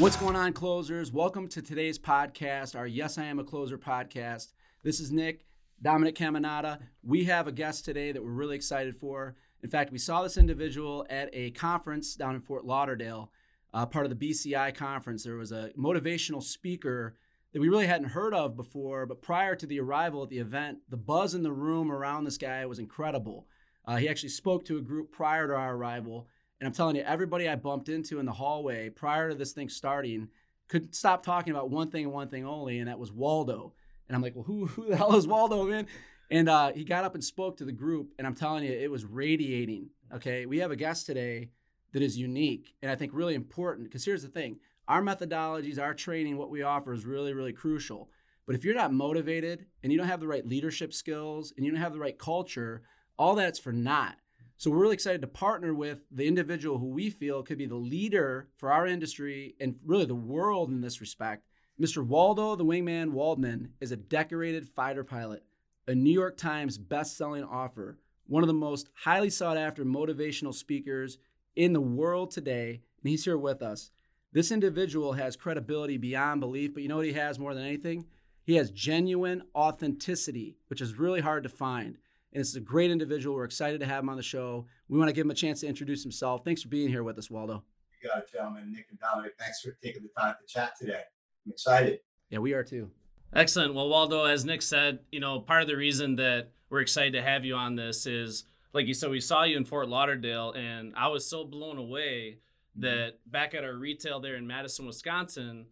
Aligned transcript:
What's 0.00 0.16
going 0.16 0.34
on, 0.34 0.54
closers? 0.54 1.12
Welcome 1.12 1.46
to 1.48 1.60
today's 1.60 1.98
podcast, 1.98 2.74
our 2.74 2.86
Yes, 2.86 3.18
I 3.18 3.24
Am 3.24 3.38
a 3.38 3.44
Closer 3.44 3.76
podcast. 3.76 4.54
This 4.82 4.98
is 4.98 5.12
Nick, 5.12 5.44
Dominic 5.82 6.14
Caminata. 6.14 6.78
We 7.02 7.24
have 7.24 7.46
a 7.46 7.52
guest 7.52 7.84
today 7.84 8.10
that 8.10 8.24
we're 8.24 8.30
really 8.30 8.56
excited 8.56 8.96
for. 8.96 9.36
In 9.62 9.68
fact, 9.68 9.92
we 9.92 9.98
saw 9.98 10.22
this 10.22 10.38
individual 10.38 11.04
at 11.10 11.28
a 11.34 11.50
conference 11.50 12.14
down 12.14 12.34
in 12.34 12.40
Fort 12.40 12.64
Lauderdale, 12.64 13.30
uh, 13.74 13.84
part 13.84 14.06
of 14.06 14.18
the 14.18 14.30
BCI 14.30 14.74
conference. 14.74 15.22
There 15.22 15.36
was 15.36 15.52
a 15.52 15.70
motivational 15.78 16.42
speaker 16.42 17.18
that 17.52 17.60
we 17.60 17.68
really 17.68 17.86
hadn't 17.86 18.08
heard 18.08 18.32
of 18.32 18.56
before, 18.56 19.04
but 19.04 19.20
prior 19.20 19.54
to 19.54 19.66
the 19.66 19.80
arrival 19.80 20.22
at 20.22 20.30
the 20.30 20.38
event, 20.38 20.78
the 20.88 20.96
buzz 20.96 21.34
in 21.34 21.42
the 21.42 21.52
room 21.52 21.92
around 21.92 22.24
this 22.24 22.38
guy 22.38 22.64
was 22.64 22.78
incredible. 22.78 23.48
Uh, 23.84 23.96
he 23.96 24.08
actually 24.08 24.30
spoke 24.30 24.64
to 24.64 24.78
a 24.78 24.82
group 24.82 25.12
prior 25.12 25.46
to 25.46 25.54
our 25.54 25.74
arrival 25.74 26.26
and 26.60 26.66
I'm 26.66 26.72
telling 26.72 26.96
you, 26.96 27.02
everybody 27.02 27.48
I 27.48 27.56
bumped 27.56 27.88
into 27.88 28.18
in 28.18 28.26
the 28.26 28.32
hallway 28.32 28.90
prior 28.90 29.30
to 29.30 29.34
this 29.34 29.52
thing 29.52 29.68
starting 29.68 30.28
could 30.68 30.94
stop 30.94 31.24
talking 31.24 31.52
about 31.52 31.70
one 31.70 31.90
thing 31.90 32.04
and 32.04 32.12
one 32.12 32.28
thing 32.28 32.44
only, 32.44 32.78
and 32.78 32.88
that 32.88 32.98
was 32.98 33.10
Waldo. 33.10 33.72
And 34.08 34.14
I'm 34.14 34.22
like, 34.22 34.34
well, 34.34 34.44
who, 34.44 34.66
who 34.66 34.88
the 34.88 34.96
hell 34.96 35.16
is 35.16 35.26
Waldo, 35.26 35.64
man? 35.64 35.86
And 36.30 36.48
uh, 36.48 36.72
he 36.72 36.84
got 36.84 37.04
up 37.04 37.14
and 37.14 37.24
spoke 37.24 37.56
to 37.56 37.64
the 37.64 37.72
group, 37.72 38.12
and 38.18 38.26
I'm 38.26 38.34
telling 38.34 38.64
you, 38.64 38.72
it 38.72 38.90
was 38.90 39.04
radiating. 39.04 39.88
Okay, 40.14 40.46
we 40.46 40.58
have 40.58 40.70
a 40.70 40.76
guest 40.76 41.06
today 41.06 41.50
that 41.92 42.02
is 42.02 42.16
unique 42.16 42.74
and 42.82 42.90
I 42.90 42.94
think 42.94 43.12
really 43.14 43.34
important 43.34 43.88
because 43.88 44.04
here's 44.04 44.22
the 44.22 44.28
thing 44.28 44.58
our 44.88 45.02
methodologies, 45.02 45.78
our 45.78 45.94
training, 45.94 46.36
what 46.36 46.50
we 46.50 46.62
offer 46.62 46.92
is 46.92 47.06
really, 47.06 47.32
really 47.32 47.52
crucial. 47.52 48.10
But 48.46 48.56
if 48.56 48.64
you're 48.64 48.74
not 48.74 48.92
motivated 48.92 49.66
and 49.82 49.92
you 49.92 49.98
don't 49.98 50.08
have 50.08 50.18
the 50.18 50.26
right 50.26 50.44
leadership 50.44 50.92
skills 50.92 51.52
and 51.56 51.64
you 51.64 51.70
don't 51.70 51.80
have 51.80 51.92
the 51.92 52.00
right 52.00 52.18
culture, 52.18 52.82
all 53.16 53.36
that's 53.36 53.60
for 53.60 53.72
naught. 53.72 54.16
So 54.60 54.70
we're 54.70 54.82
really 54.82 54.92
excited 54.92 55.22
to 55.22 55.26
partner 55.26 55.72
with 55.72 56.04
the 56.10 56.26
individual 56.26 56.76
who 56.76 56.88
we 56.88 57.08
feel 57.08 57.42
could 57.42 57.56
be 57.56 57.64
the 57.64 57.76
leader 57.76 58.50
for 58.58 58.70
our 58.70 58.86
industry 58.86 59.54
and 59.58 59.76
really 59.86 60.04
the 60.04 60.14
world 60.14 60.68
in 60.68 60.82
this 60.82 61.00
respect. 61.00 61.46
Mr. 61.80 62.06
Waldo 62.06 62.56
the 62.56 62.64
Wingman 62.66 63.12
Waldman 63.12 63.72
is 63.80 63.90
a 63.90 63.96
decorated 63.96 64.68
fighter 64.68 65.02
pilot, 65.02 65.44
a 65.86 65.94
New 65.94 66.12
York 66.12 66.36
Times 66.36 66.76
best-selling 66.76 67.42
author, 67.42 67.96
one 68.26 68.42
of 68.42 68.48
the 68.48 68.52
most 68.52 68.90
highly 68.92 69.30
sought 69.30 69.56
after 69.56 69.82
motivational 69.82 70.52
speakers 70.52 71.16
in 71.56 71.72
the 71.72 71.80
world 71.80 72.30
today, 72.30 72.82
and 73.02 73.10
he's 73.10 73.24
here 73.24 73.38
with 73.38 73.62
us. 73.62 73.92
This 74.30 74.52
individual 74.52 75.14
has 75.14 75.36
credibility 75.36 75.96
beyond 75.96 76.42
belief, 76.42 76.74
but 76.74 76.82
you 76.82 76.90
know 76.90 76.98
what 76.98 77.06
he 77.06 77.14
has 77.14 77.38
more 77.38 77.54
than 77.54 77.64
anything? 77.64 78.04
He 78.44 78.56
has 78.56 78.70
genuine 78.70 79.40
authenticity, 79.54 80.58
which 80.66 80.82
is 80.82 80.98
really 80.98 81.22
hard 81.22 81.44
to 81.44 81.48
find 81.48 81.96
and 82.32 82.40
it's 82.40 82.54
a 82.56 82.60
great 82.60 82.90
individual. 82.90 83.36
We're 83.36 83.44
excited 83.44 83.80
to 83.80 83.86
have 83.86 84.02
him 84.02 84.08
on 84.08 84.16
the 84.16 84.22
show. 84.22 84.66
We 84.88 84.98
want 84.98 85.08
to 85.08 85.12
give 85.12 85.24
him 85.24 85.30
a 85.30 85.34
chance 85.34 85.60
to 85.60 85.66
introduce 85.66 86.02
himself. 86.02 86.44
Thanks 86.44 86.62
for 86.62 86.68
being 86.68 86.88
here 86.88 87.02
with 87.02 87.18
us, 87.18 87.30
Waldo. 87.30 87.62
You 88.02 88.08
got 88.08 88.18
it, 88.18 88.32
gentlemen. 88.32 88.72
Nick 88.72 88.86
and 88.90 88.98
Dominic, 88.98 89.32
thanks 89.38 89.60
for 89.60 89.72
taking 89.82 90.02
the 90.02 90.08
time 90.20 90.34
to 90.40 90.52
chat 90.52 90.72
today. 90.78 91.02
I'm 91.46 91.52
excited. 91.52 92.00
Yeah, 92.30 92.38
we 92.38 92.52
are 92.52 92.62
too. 92.64 92.90
Excellent. 93.34 93.74
Well, 93.74 93.88
Waldo, 93.88 94.24
as 94.24 94.44
Nick 94.44 94.62
said, 94.62 95.00
you 95.12 95.20
know, 95.20 95.40
part 95.40 95.62
of 95.62 95.68
the 95.68 95.76
reason 95.76 96.16
that 96.16 96.50
we're 96.68 96.80
excited 96.80 97.12
to 97.12 97.22
have 97.22 97.44
you 97.44 97.54
on 97.54 97.76
this 97.76 98.06
is, 98.06 98.44
like 98.72 98.86
you 98.86 98.94
said, 98.94 99.10
we 99.10 99.20
saw 99.20 99.44
you 99.44 99.56
in 99.56 99.64
Fort 99.64 99.88
Lauderdale, 99.88 100.52
and 100.52 100.92
I 100.96 101.08
was 101.08 101.28
so 101.28 101.44
blown 101.44 101.78
away 101.78 102.38
mm-hmm. 102.76 102.82
that 102.82 103.14
back 103.26 103.54
at 103.54 103.64
our 103.64 103.74
retail 103.74 104.20
there 104.20 104.36
in 104.36 104.46
Madison, 104.46 104.86
Wisconsin, 104.86 105.66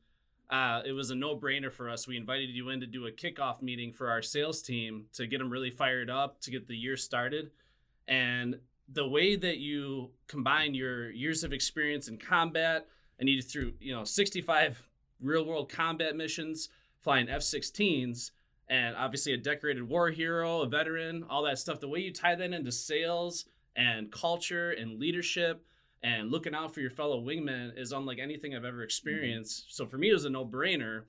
uh, 0.50 0.80
it 0.84 0.92
was 0.92 1.10
a 1.10 1.14
no-brainer 1.14 1.70
for 1.70 1.90
us. 1.90 2.08
We 2.08 2.16
invited 2.16 2.50
you 2.50 2.70
in 2.70 2.80
to 2.80 2.86
do 2.86 3.06
a 3.06 3.12
kickoff 3.12 3.60
meeting 3.60 3.92
for 3.92 4.08
our 4.08 4.22
sales 4.22 4.62
team 4.62 5.04
to 5.12 5.26
get 5.26 5.38
them 5.38 5.50
really 5.50 5.70
fired 5.70 6.08
up 6.08 6.40
to 6.42 6.50
get 6.50 6.66
the 6.66 6.76
year 6.76 6.96
started. 6.96 7.50
And 8.06 8.58
the 8.90 9.06
way 9.06 9.36
that 9.36 9.58
you 9.58 10.10
combine 10.26 10.74
your 10.74 11.10
years 11.10 11.44
of 11.44 11.52
experience 11.52 12.08
in 12.08 12.16
combat, 12.16 12.86
and 13.18 13.28
you 13.28 13.42
through 13.42 13.74
you 13.80 13.92
know 13.94 14.04
65 14.04 14.82
real-world 15.20 15.68
combat 15.68 16.16
missions, 16.16 16.70
flying 17.02 17.28
F-16s, 17.28 18.30
and 18.68 18.96
obviously 18.96 19.32
a 19.34 19.36
decorated 19.36 19.86
war 19.86 20.10
hero, 20.10 20.60
a 20.60 20.66
veteran, 20.66 21.24
all 21.28 21.42
that 21.42 21.58
stuff. 21.58 21.80
The 21.80 21.88
way 21.88 22.00
you 22.00 22.12
tie 22.12 22.34
that 22.34 22.52
into 22.52 22.72
sales 22.72 23.46
and 23.76 24.10
culture 24.10 24.70
and 24.72 24.98
leadership 24.98 25.64
and 26.02 26.30
looking 26.30 26.54
out 26.54 26.74
for 26.74 26.80
your 26.80 26.90
fellow 26.90 27.20
wingmen 27.20 27.76
is 27.76 27.92
unlike 27.92 28.18
anything 28.18 28.54
I've 28.54 28.64
ever 28.64 28.78
mm-hmm. 28.78 28.84
experienced. 28.84 29.62
Mm-hmm. 29.62 29.70
So 29.72 29.86
for 29.86 29.98
me, 29.98 30.10
it 30.10 30.14
was 30.14 30.24
a 30.24 30.30
no 30.30 30.44
brainer. 30.44 31.02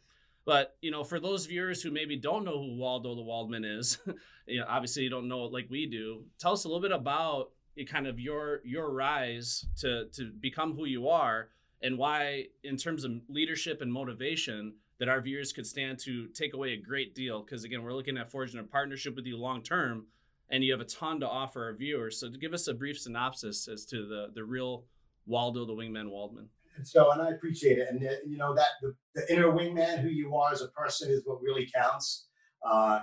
But 0.45 0.77
you 0.81 0.89
know, 0.89 1.03
for 1.03 1.19
those 1.19 1.45
viewers 1.45 1.81
who 1.81 1.91
maybe 1.91 2.15
don't 2.15 2.45
know 2.45 2.57
who 2.57 2.75
Waldo 2.75 3.13
the 3.15 3.21
Waldman 3.21 3.65
is, 3.65 3.99
you 4.47 4.59
know, 4.59 4.65
obviously 4.67 5.03
you 5.03 5.09
don't 5.09 5.27
know 5.27 5.45
it 5.45 5.53
like 5.53 5.67
we 5.69 5.85
do. 5.85 6.23
Tell 6.39 6.53
us 6.53 6.63
a 6.63 6.67
little 6.67 6.81
bit 6.81 6.91
about 6.91 7.51
kind 7.87 8.07
of 8.07 8.19
your 8.19 8.61
your 8.65 8.91
rise 8.91 9.65
to 9.79 10.07
to 10.13 10.31
become 10.39 10.75
who 10.75 10.85
you 10.85 11.07
are, 11.07 11.49
and 11.81 11.97
why, 11.97 12.45
in 12.63 12.77
terms 12.77 13.03
of 13.03 13.11
leadership 13.29 13.81
and 13.81 13.93
motivation, 13.93 14.73
that 14.97 15.07
our 15.07 15.21
viewers 15.21 15.53
could 15.53 15.67
stand 15.67 15.99
to 15.99 16.27
take 16.27 16.53
away 16.53 16.73
a 16.73 16.77
great 16.77 17.13
deal. 17.13 17.41
Because 17.41 17.63
again, 17.63 17.83
we're 17.83 17.93
looking 17.93 18.17
at 18.17 18.31
forging 18.31 18.59
a 18.59 18.63
partnership 18.63 19.15
with 19.15 19.25
you 19.25 19.37
long 19.37 19.61
term 19.61 20.07
and 20.51 20.63
you 20.63 20.71
have 20.71 20.81
a 20.81 20.85
ton 20.85 21.19
to 21.19 21.27
offer 21.27 21.65
our 21.65 21.73
viewers. 21.73 22.19
So, 22.19 22.29
to 22.29 22.37
give 22.37 22.53
us 22.53 22.67
a 22.67 22.73
brief 22.73 22.99
synopsis 22.99 23.67
as 23.67 23.85
to 23.85 24.05
the 24.07 24.27
the 24.33 24.43
real 24.43 24.85
Waldo 25.25 25.65
the 25.65 25.73
Wingman 25.73 26.09
Waldman. 26.09 26.49
And 26.75 26.87
so, 26.87 27.11
and 27.11 27.21
I 27.21 27.29
appreciate 27.31 27.77
it. 27.77 27.87
And 27.89 28.03
uh, 28.03 28.11
you 28.25 28.37
know 28.37 28.55
that 28.55 28.67
the, 28.81 28.95
the, 29.15 29.33
inner 29.33 29.51
wingman, 29.51 29.99
who 29.99 30.07
you 30.09 30.35
are 30.35 30.51
as 30.51 30.61
a 30.61 30.69
person, 30.69 31.11
is 31.11 31.21
what 31.25 31.41
really 31.41 31.69
counts. 31.75 32.27
Uh, 32.65 32.99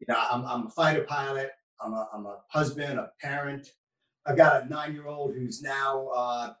you 0.00 0.06
know, 0.08 0.18
I'm, 0.18 0.44
I'm 0.46 0.66
a 0.66 0.70
fighter 0.70 1.04
pilot. 1.04 1.50
I'm 1.80 1.92
a, 1.92 2.08
I'm 2.14 2.26
a 2.26 2.38
husband, 2.48 2.98
a 2.98 3.10
parent. 3.20 3.68
I've 4.26 4.36
got 4.36 4.62
a 4.62 4.68
nine-year-old 4.68 5.34
who's 5.34 5.62
now 5.62 6.08
uh, 6.14 6.52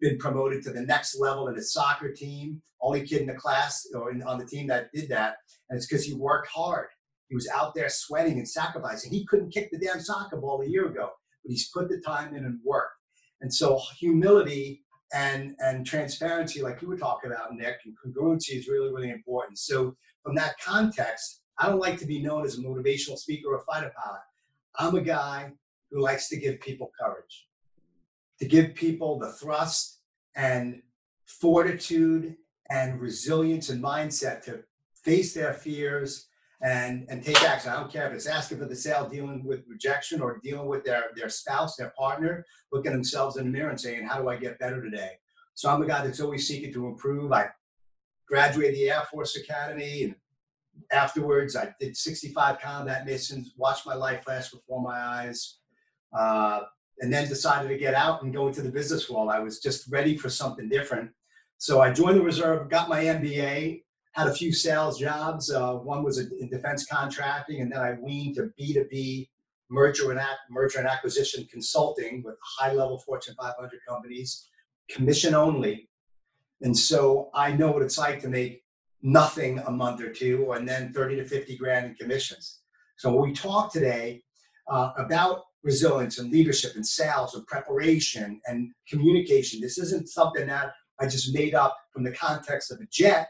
been 0.00 0.18
promoted 0.18 0.62
to 0.64 0.70
the 0.70 0.82
next 0.82 1.18
level 1.18 1.48
in 1.48 1.56
his 1.56 1.72
soccer 1.72 2.12
team. 2.12 2.62
Only 2.80 3.06
kid 3.06 3.20
in 3.20 3.26
the 3.26 3.34
class 3.34 3.86
or 3.94 4.10
in, 4.10 4.22
on 4.22 4.38
the 4.38 4.46
team 4.46 4.66
that 4.68 4.92
did 4.92 5.08
that, 5.10 5.36
and 5.68 5.76
it's 5.76 5.86
because 5.86 6.04
he 6.04 6.14
worked 6.14 6.48
hard. 6.48 6.88
He 7.32 7.34
was 7.34 7.48
out 7.48 7.74
there 7.74 7.88
sweating 7.88 8.34
and 8.34 8.46
sacrificing. 8.46 9.10
He 9.10 9.24
couldn't 9.24 9.54
kick 9.54 9.70
the 9.70 9.78
damn 9.78 10.02
soccer 10.02 10.36
ball 10.36 10.60
a 10.60 10.68
year 10.68 10.88
ago, 10.88 11.08
but 11.42 11.50
he's 11.50 11.70
put 11.70 11.88
the 11.88 11.98
time 11.98 12.34
in 12.34 12.44
and 12.44 12.58
worked. 12.62 12.92
And 13.40 13.52
so 13.52 13.80
humility 13.98 14.84
and 15.14 15.56
and 15.58 15.86
transparency, 15.86 16.60
like 16.60 16.82
you 16.82 16.88
were 16.88 16.98
talking 16.98 17.32
about, 17.32 17.54
Nick, 17.54 17.76
and 17.86 17.96
congruency 17.96 18.58
is 18.58 18.68
really, 18.68 18.92
really 18.92 19.08
important. 19.08 19.58
So 19.58 19.96
from 20.22 20.34
that 20.34 20.60
context, 20.62 21.40
I 21.58 21.70
don't 21.70 21.78
like 21.78 21.98
to 22.00 22.06
be 22.06 22.20
known 22.20 22.44
as 22.44 22.58
a 22.58 22.60
motivational 22.60 23.16
speaker 23.16 23.48
or 23.48 23.56
a 23.56 23.64
fighter 23.64 23.94
pilot. 23.96 24.20
I'm 24.78 24.94
a 24.94 25.00
guy 25.00 25.52
who 25.90 26.02
likes 26.02 26.28
to 26.28 26.36
give 26.36 26.60
people 26.60 26.92
courage, 27.00 27.48
to 28.40 28.46
give 28.46 28.74
people 28.74 29.18
the 29.18 29.32
thrust 29.32 30.02
and 30.36 30.82
fortitude 31.24 32.36
and 32.68 33.00
resilience 33.00 33.70
and 33.70 33.82
mindset 33.82 34.42
to 34.42 34.64
face 35.02 35.32
their 35.32 35.54
fears 35.54 36.28
and 36.62 37.06
and 37.08 37.22
take 37.24 37.42
action. 37.42 37.70
I 37.70 37.76
don't 37.76 37.92
care 37.92 38.06
if 38.06 38.14
it's 38.14 38.26
asking 38.26 38.58
for 38.58 38.66
the 38.66 38.76
sale, 38.76 39.08
dealing 39.08 39.44
with 39.44 39.64
rejection, 39.68 40.20
or 40.20 40.40
dealing 40.42 40.68
with 40.68 40.84
their 40.84 41.06
their 41.16 41.28
spouse, 41.28 41.76
their 41.76 41.92
partner, 41.98 42.46
looking 42.70 42.92
themselves 42.92 43.36
in 43.36 43.44
the 43.44 43.50
mirror 43.50 43.70
and 43.70 43.80
saying, 43.80 44.06
"How 44.06 44.20
do 44.20 44.28
I 44.28 44.36
get 44.36 44.58
better 44.58 44.80
today?" 44.80 45.18
So 45.54 45.68
I'm 45.68 45.82
a 45.82 45.86
guy 45.86 46.04
that's 46.04 46.20
always 46.20 46.46
seeking 46.46 46.72
to 46.72 46.86
improve. 46.86 47.32
I 47.32 47.50
graduated 48.26 48.76
the 48.76 48.90
Air 48.90 49.02
Force 49.10 49.36
Academy, 49.36 50.04
and 50.04 50.14
afterwards 50.92 51.56
I 51.56 51.74
did 51.80 51.96
65 51.96 52.60
combat 52.60 53.04
missions, 53.04 53.52
watched 53.56 53.84
my 53.84 53.94
life 53.94 54.24
flash 54.24 54.50
before 54.50 54.80
my 54.80 54.98
eyes, 54.98 55.58
uh, 56.16 56.62
and 57.00 57.12
then 57.12 57.28
decided 57.28 57.68
to 57.68 57.76
get 57.76 57.94
out 57.94 58.22
and 58.22 58.32
go 58.32 58.46
into 58.46 58.62
the 58.62 58.70
business 58.70 59.10
world. 59.10 59.30
I 59.30 59.40
was 59.40 59.58
just 59.58 59.90
ready 59.90 60.16
for 60.16 60.30
something 60.30 60.68
different. 60.68 61.10
So 61.58 61.80
I 61.80 61.92
joined 61.92 62.18
the 62.18 62.22
reserve, 62.22 62.70
got 62.70 62.88
my 62.88 63.04
MBA, 63.04 63.82
had 64.12 64.28
a 64.28 64.34
few 64.34 64.52
sales 64.52 64.98
jobs. 64.98 65.50
Uh, 65.50 65.74
one 65.74 66.02
was 66.02 66.18
in 66.18 66.48
defense 66.48 66.86
contracting, 66.86 67.60
and 67.60 67.72
then 67.72 67.80
I 67.80 67.94
weaned 68.00 68.36
to 68.36 68.50
B2B 68.60 69.28
merger 69.70 70.10
and, 70.10 70.20
merger 70.50 70.78
and 70.78 70.88
acquisition 70.88 71.46
consulting 71.50 72.22
with 72.22 72.36
high 72.42 72.72
level 72.72 72.98
Fortune 72.98 73.34
500 73.40 73.70
companies, 73.88 74.48
commission 74.90 75.34
only. 75.34 75.88
And 76.60 76.76
so 76.76 77.30
I 77.34 77.52
know 77.52 77.72
what 77.72 77.82
it's 77.82 77.98
like 77.98 78.20
to 78.20 78.28
make 78.28 78.62
nothing 79.02 79.58
a 79.60 79.70
month 79.70 80.00
or 80.00 80.10
two, 80.10 80.52
and 80.52 80.68
then 80.68 80.92
30 80.92 81.16
to 81.16 81.24
50 81.24 81.56
grand 81.56 81.86
in 81.86 81.94
commissions. 81.94 82.60
So 82.96 83.14
we 83.14 83.32
talk 83.32 83.72
today 83.72 84.22
uh, 84.70 84.92
about 84.96 85.42
resilience 85.64 86.18
and 86.18 86.30
leadership 86.30 86.74
and 86.74 86.86
sales 86.86 87.34
and 87.34 87.46
preparation 87.46 88.40
and 88.46 88.72
communication, 88.88 89.60
this 89.60 89.78
isn't 89.78 90.08
something 90.08 90.46
that 90.48 90.72
I 91.00 91.06
just 91.06 91.34
made 91.34 91.54
up 91.54 91.76
from 91.92 92.04
the 92.04 92.12
context 92.12 92.70
of 92.70 92.80
a 92.80 92.86
jet 92.90 93.28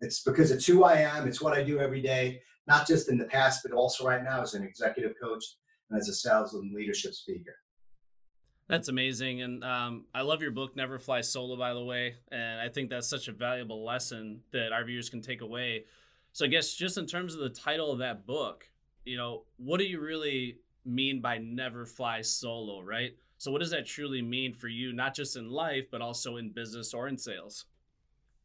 it's 0.00 0.22
because 0.22 0.50
it's 0.50 0.66
who 0.66 0.84
I 0.84 0.94
am. 0.94 1.26
It's 1.26 1.40
what 1.40 1.56
I 1.56 1.62
do 1.62 1.78
every 1.78 2.00
day, 2.00 2.40
not 2.66 2.86
just 2.86 3.08
in 3.08 3.18
the 3.18 3.24
past, 3.24 3.60
but 3.62 3.72
also 3.72 4.06
right 4.06 4.22
now 4.22 4.42
as 4.42 4.54
an 4.54 4.62
executive 4.62 5.14
coach 5.20 5.44
and 5.90 5.98
as 5.98 6.08
a 6.08 6.14
sales 6.14 6.54
and 6.54 6.74
leadership 6.74 7.14
speaker. 7.14 7.54
That's 8.68 8.88
amazing. 8.88 9.40
And 9.40 9.64
um, 9.64 10.04
I 10.14 10.20
love 10.20 10.42
your 10.42 10.50
book, 10.50 10.76
Never 10.76 10.98
Fly 10.98 11.22
Solo, 11.22 11.56
by 11.56 11.72
the 11.72 11.82
way. 11.82 12.16
And 12.30 12.60
I 12.60 12.68
think 12.68 12.90
that's 12.90 13.08
such 13.08 13.26
a 13.28 13.32
valuable 13.32 13.82
lesson 13.82 14.42
that 14.52 14.72
our 14.72 14.84
viewers 14.84 15.08
can 15.08 15.22
take 15.22 15.40
away. 15.40 15.84
So 16.32 16.44
I 16.44 16.48
guess 16.48 16.74
just 16.74 16.98
in 16.98 17.06
terms 17.06 17.34
of 17.34 17.40
the 17.40 17.48
title 17.48 17.90
of 17.90 17.98
that 18.00 18.26
book, 18.26 18.68
you 19.06 19.16
know, 19.16 19.44
what 19.56 19.78
do 19.78 19.84
you 19.84 20.00
really 20.00 20.58
mean 20.84 21.20
by 21.20 21.38
never 21.38 21.86
fly 21.86 22.20
solo, 22.20 22.82
right? 22.82 23.16
So 23.38 23.50
what 23.50 23.60
does 23.60 23.70
that 23.70 23.86
truly 23.86 24.20
mean 24.20 24.52
for 24.52 24.68
you, 24.68 24.92
not 24.92 25.14
just 25.14 25.36
in 25.36 25.48
life, 25.48 25.86
but 25.90 26.02
also 26.02 26.36
in 26.36 26.50
business 26.50 26.92
or 26.92 27.08
in 27.08 27.16
sales? 27.16 27.64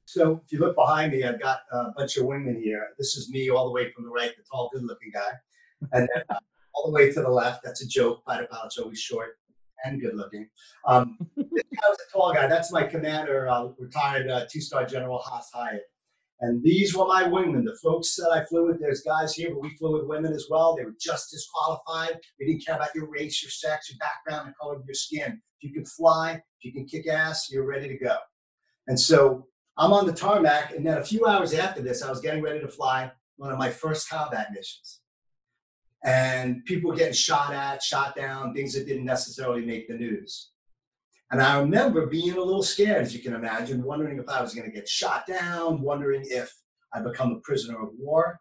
So 0.06 0.42
if 0.46 0.52
you 0.52 0.60
look 0.60 0.76
behind 0.76 1.12
me, 1.12 1.24
I've 1.24 1.42
got 1.42 1.60
a 1.72 1.92
bunch 1.96 2.18
of 2.18 2.26
women 2.26 2.62
here. 2.62 2.90
This 2.98 3.16
is 3.16 3.30
me 3.32 3.50
all 3.50 3.66
the 3.66 3.72
way 3.72 3.92
from 3.92 4.04
the 4.04 4.10
right, 4.10 4.32
the 4.36 4.44
tall, 4.52 4.70
good-looking 4.74 5.12
guy, 5.14 5.32
and 5.94 6.08
then 6.14 6.24
uh, 6.30 6.40
all 6.76 6.92
the 6.92 6.94
way 6.94 7.12
to 7.12 7.22
the 7.22 7.30
left. 7.30 7.62
That's 7.64 7.84
a 7.84 7.88
joke. 7.88 8.22
Fighter 8.26 8.48
pilot's 8.52 8.78
always 8.78 9.00
short 9.00 9.38
and 9.86 10.02
good-looking. 10.02 10.48
Um, 10.86 11.18
this 11.36 11.48
guy 11.54 11.90
was 11.90 11.98
a 12.08 12.12
tall 12.12 12.34
guy. 12.34 12.48
That's 12.48 12.72
my 12.72 12.84
commander, 12.84 13.48
uh, 13.50 13.70
retired 13.80 14.30
uh, 14.30 14.46
two-star 14.52 14.86
General 14.86 15.20
Haas 15.20 15.50
Hyatt. 15.54 15.84
And 16.42 16.62
these 16.62 16.96
were 16.96 17.08
my 17.08 17.24
wingmen. 17.24 17.64
The 17.64 17.78
folks 17.82 18.16
that 18.18 18.30
I 18.30 18.44
flew 18.44 18.68
with, 18.68 18.82
there's 18.82 19.02
guys 19.02 19.34
here, 19.34 19.52
but 19.52 19.62
we 19.62 19.78
flew 19.78 19.98
with 19.98 20.08
women 20.08 20.34
as 20.34 20.48
well. 20.50 20.76
They 20.76 20.84
were 20.84 20.96
just 21.00 21.34
as 21.34 21.48
qualified. 21.54 22.20
We 22.38 22.48
didn't 22.48 22.66
care 22.66 22.76
about 22.76 22.94
your 22.94 23.10
race, 23.10 23.42
your 23.42 23.52
sex, 23.52 23.90
your 23.90 23.98
background, 24.00 24.50
the 24.50 24.54
color 24.60 24.76
of 24.76 24.84
your 24.86 24.94
skin. 24.94 25.42
If 25.62 25.70
you 25.70 25.74
can 25.74 25.86
fly, 25.86 26.34
if 26.34 26.66
you 26.66 26.74
can 26.74 26.86
kick 26.86 27.08
ass, 27.08 27.50
you're 27.50 27.66
ready 27.66 27.88
to 27.88 27.98
go. 27.98 28.18
And 28.88 29.00
so 29.00 29.48
I'm 29.78 29.94
on 29.94 30.06
the 30.06 30.14
tarmac, 30.14 30.76
and 30.76 30.86
then 30.86 31.00
a 31.00 31.04
few 31.04 31.26
hours 31.26 31.54
after 31.54 31.82
this, 31.82 32.04
I 32.04 32.10
was 32.10 32.22
getting 32.22 32.44
ready 32.44 32.60
to 32.60 32.68
fly 32.68 33.12
one 33.38 33.52
of 33.52 33.58
my 33.58 33.70
first 33.70 34.10
combat 34.10 34.50
missions. 34.54 35.02
And 36.04 36.64
people 36.66 36.90
were 36.90 36.98
getting 36.98 37.14
shot 37.14 37.54
at, 37.54 37.82
shot 37.82 38.16
down, 38.16 38.54
things 38.54 38.74
that 38.74 38.86
didn't 38.86 39.06
necessarily 39.06 39.66
make 39.66 39.88
the 39.88 39.96
news. 39.96 40.52
And 41.32 41.42
I 41.42 41.60
remember 41.60 42.06
being 42.06 42.34
a 42.34 42.40
little 42.40 42.62
scared, 42.62 43.02
as 43.02 43.16
you 43.16 43.22
can 43.22 43.34
imagine, 43.34 43.84
wondering 43.84 44.20
if 44.20 44.30
I 44.30 44.42
was 44.42 44.54
going 44.54 44.70
to 44.70 44.76
get 44.76 44.88
shot 44.88 45.26
down, 45.26 45.82
wondering 45.82 46.24
if 46.26 46.54
I 46.94 47.00
become 47.00 47.32
a 47.32 47.40
prisoner 47.40 47.82
of 47.82 47.90
war. 47.98 48.40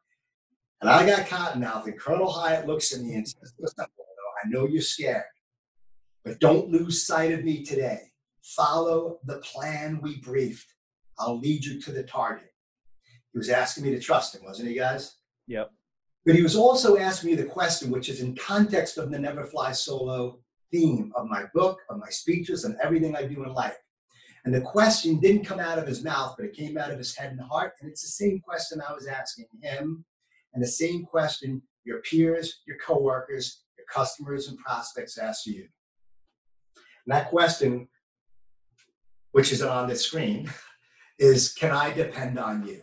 And 0.82 0.90
I 0.90 1.06
got 1.06 1.26
cottonmouth, 1.26 1.87
and 1.87 1.99
Colonel 1.99 2.31
Hyatt 2.31 2.67
looks 2.67 2.93
at 2.93 3.00
me 3.00 3.14
and 3.14 3.26
says, 3.26 3.55
Listen, 3.58 3.87
I 3.87 4.49
know 4.49 4.67
you're 4.67 4.82
scared, 4.82 5.23
but 6.25 6.40
don't 6.40 6.69
lose 6.69 7.06
sight 7.06 7.32
of 7.32 7.44
me 7.44 7.64
today. 7.64 8.11
Follow 8.43 9.20
the 9.25 9.38
plan 9.38 10.00
we 10.02 10.20
briefed. 10.20 10.71
I'll 11.18 11.38
lead 11.38 11.64
you 11.64 11.80
to 11.82 11.92
the 11.92 12.02
target. 12.02 12.52
He 13.32 13.38
was 13.38 13.48
asking 13.48 13.84
me 13.84 13.90
to 13.90 14.00
trust 14.00 14.34
him, 14.34 14.44
wasn't 14.44 14.68
he, 14.68 14.74
guys? 14.74 15.16
Yep. 15.46 15.70
But 16.24 16.34
he 16.34 16.42
was 16.42 16.56
also 16.56 16.98
asking 16.98 17.30
me 17.30 17.36
the 17.36 17.44
question, 17.44 17.90
which 17.90 18.08
is 18.08 18.20
in 18.20 18.36
context 18.36 18.98
of 18.98 19.10
the 19.10 19.18
Never 19.18 19.44
Fly 19.44 19.72
Solo 19.72 20.40
theme 20.70 21.12
of 21.16 21.26
my 21.26 21.44
book, 21.54 21.80
of 21.90 21.98
my 21.98 22.08
speeches, 22.08 22.64
and 22.64 22.76
everything 22.82 23.16
I 23.16 23.24
do 23.24 23.44
in 23.44 23.52
life. 23.52 23.76
And 24.44 24.54
the 24.54 24.60
question 24.60 25.20
didn't 25.20 25.44
come 25.44 25.60
out 25.60 25.78
of 25.78 25.86
his 25.86 26.02
mouth, 26.02 26.34
but 26.36 26.46
it 26.46 26.56
came 26.56 26.76
out 26.76 26.90
of 26.90 26.98
his 26.98 27.16
head 27.16 27.30
and 27.30 27.40
heart. 27.40 27.74
And 27.80 27.90
it's 27.90 28.02
the 28.02 28.08
same 28.08 28.40
question 28.40 28.80
I 28.80 28.92
was 28.92 29.06
asking 29.06 29.46
him, 29.60 30.04
and 30.52 30.62
the 30.62 30.68
same 30.68 31.04
question 31.04 31.62
your 31.84 32.00
peers, 32.02 32.60
your 32.66 32.76
coworkers, 32.78 33.62
your 33.76 33.86
customers, 33.92 34.48
and 34.48 34.58
prospects 34.58 35.18
ask 35.18 35.46
you. 35.46 35.66
And 37.06 37.14
that 37.14 37.30
question, 37.30 37.88
which 39.32 39.52
is 39.52 39.62
on 39.62 39.88
the 39.88 39.96
screen, 39.96 40.50
is 41.18 41.52
Can 41.52 41.70
I 41.70 41.92
depend 41.92 42.38
on 42.38 42.66
you? 42.66 42.82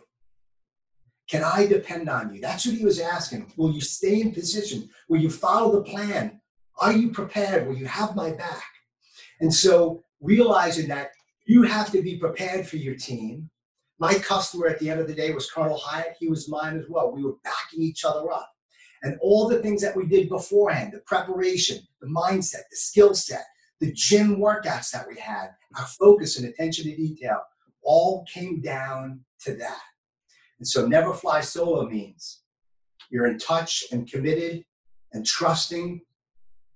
Can 1.28 1.44
I 1.44 1.66
depend 1.66 2.08
on 2.08 2.34
you? 2.34 2.40
That's 2.40 2.66
what 2.66 2.74
he 2.74 2.84
was 2.84 2.98
asking. 2.98 3.52
Will 3.56 3.72
you 3.72 3.80
stay 3.80 4.20
in 4.20 4.32
position? 4.32 4.90
Will 5.08 5.20
you 5.20 5.30
follow 5.30 5.72
the 5.72 5.88
plan? 5.88 6.40
Are 6.80 6.92
you 6.92 7.10
prepared? 7.10 7.68
Will 7.68 7.76
you 7.76 7.86
have 7.86 8.16
my 8.16 8.32
back? 8.32 8.64
And 9.40 9.52
so 9.54 10.02
realizing 10.20 10.88
that 10.88 11.12
you 11.46 11.62
have 11.62 11.90
to 11.92 12.02
be 12.02 12.16
prepared 12.16 12.66
for 12.66 12.76
your 12.76 12.94
team. 12.94 13.48
My 13.98 14.14
customer 14.14 14.66
at 14.66 14.78
the 14.78 14.90
end 14.90 15.00
of 15.00 15.06
the 15.06 15.14
day 15.14 15.32
was 15.32 15.50
Colonel 15.50 15.78
Hyatt. 15.78 16.16
He 16.18 16.28
was 16.28 16.48
mine 16.48 16.76
as 16.76 16.86
well. 16.88 17.12
We 17.12 17.22
were 17.22 17.36
backing 17.44 17.82
each 17.82 18.04
other 18.04 18.30
up. 18.32 18.50
And 19.02 19.18
all 19.20 19.48
the 19.48 19.60
things 19.60 19.82
that 19.82 19.96
we 19.96 20.06
did 20.06 20.28
beforehand, 20.28 20.92
the 20.92 21.00
preparation, 21.00 21.78
the 22.00 22.08
mindset, 22.08 22.68
the 22.70 22.76
skill 22.76 23.14
set, 23.14 23.44
the 23.80 23.92
gym 23.92 24.36
workouts 24.36 24.90
that 24.90 25.06
we 25.08 25.18
had, 25.18 25.50
our 25.76 25.86
focus 25.86 26.38
and 26.38 26.48
attention 26.48 26.84
to 26.84 26.96
detail, 26.96 27.40
all 27.82 28.24
came 28.32 28.60
down 28.60 29.20
to 29.42 29.54
that. 29.56 29.80
And 30.58 30.68
so 30.68 30.86
never 30.86 31.14
fly 31.14 31.40
solo 31.40 31.88
means 31.88 32.42
you're 33.10 33.26
in 33.26 33.38
touch 33.38 33.84
and 33.92 34.10
committed 34.10 34.64
and 35.12 35.26
trusting 35.26 36.02